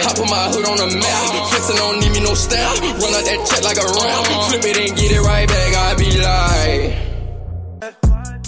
I 0.04 0.12
put 0.14 0.28
my 0.28 0.48
hood 0.52 0.66
on 0.68 0.78
a 0.80 0.88
map, 0.92 1.48
flexin' 1.48 1.76
don't 1.76 2.00
need 2.00 2.12
me 2.12 2.20
no 2.20 2.34
staff, 2.34 2.80
run 2.80 3.14
up 3.14 3.24
that 3.24 3.40
check 3.48 3.62
like 3.64 3.80
a 3.80 3.86
rap, 3.86 3.96
uh-huh. 3.96 4.50
flip 4.50 4.64
it 4.64 4.76
and 4.76 4.96
get 4.96 5.10
it 5.12 5.20
right 5.20 5.48
back, 5.48 5.72
I 5.76 5.94
be 5.96 6.10
like. 6.20 7.10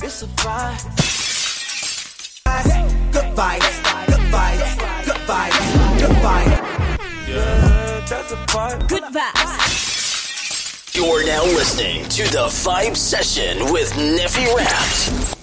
It's 0.03 0.23
a 0.23 0.27
vibe. 0.27 0.83
Good 3.13 3.31
vibes, 3.37 3.75
good 4.07 4.25
vibes, 4.33 4.73
good 5.07 5.23
vibes, 5.31 5.59
good 5.99 6.17
vibes. 6.21 6.59
Yeah, 7.29 8.07
that's 8.09 8.33
a 8.33 8.37
vibe. 8.37 8.89
Good 8.89 9.05
vibes. 9.05 10.02
You're 10.95 11.25
now 11.25 11.43
listening 11.45 12.07
to 12.11 12.23
the 12.25 12.49
Vibe 12.49 12.99
Session 12.99 13.73
with 13.73 13.91
Neffy 13.93 14.55
Raps. 14.55 15.42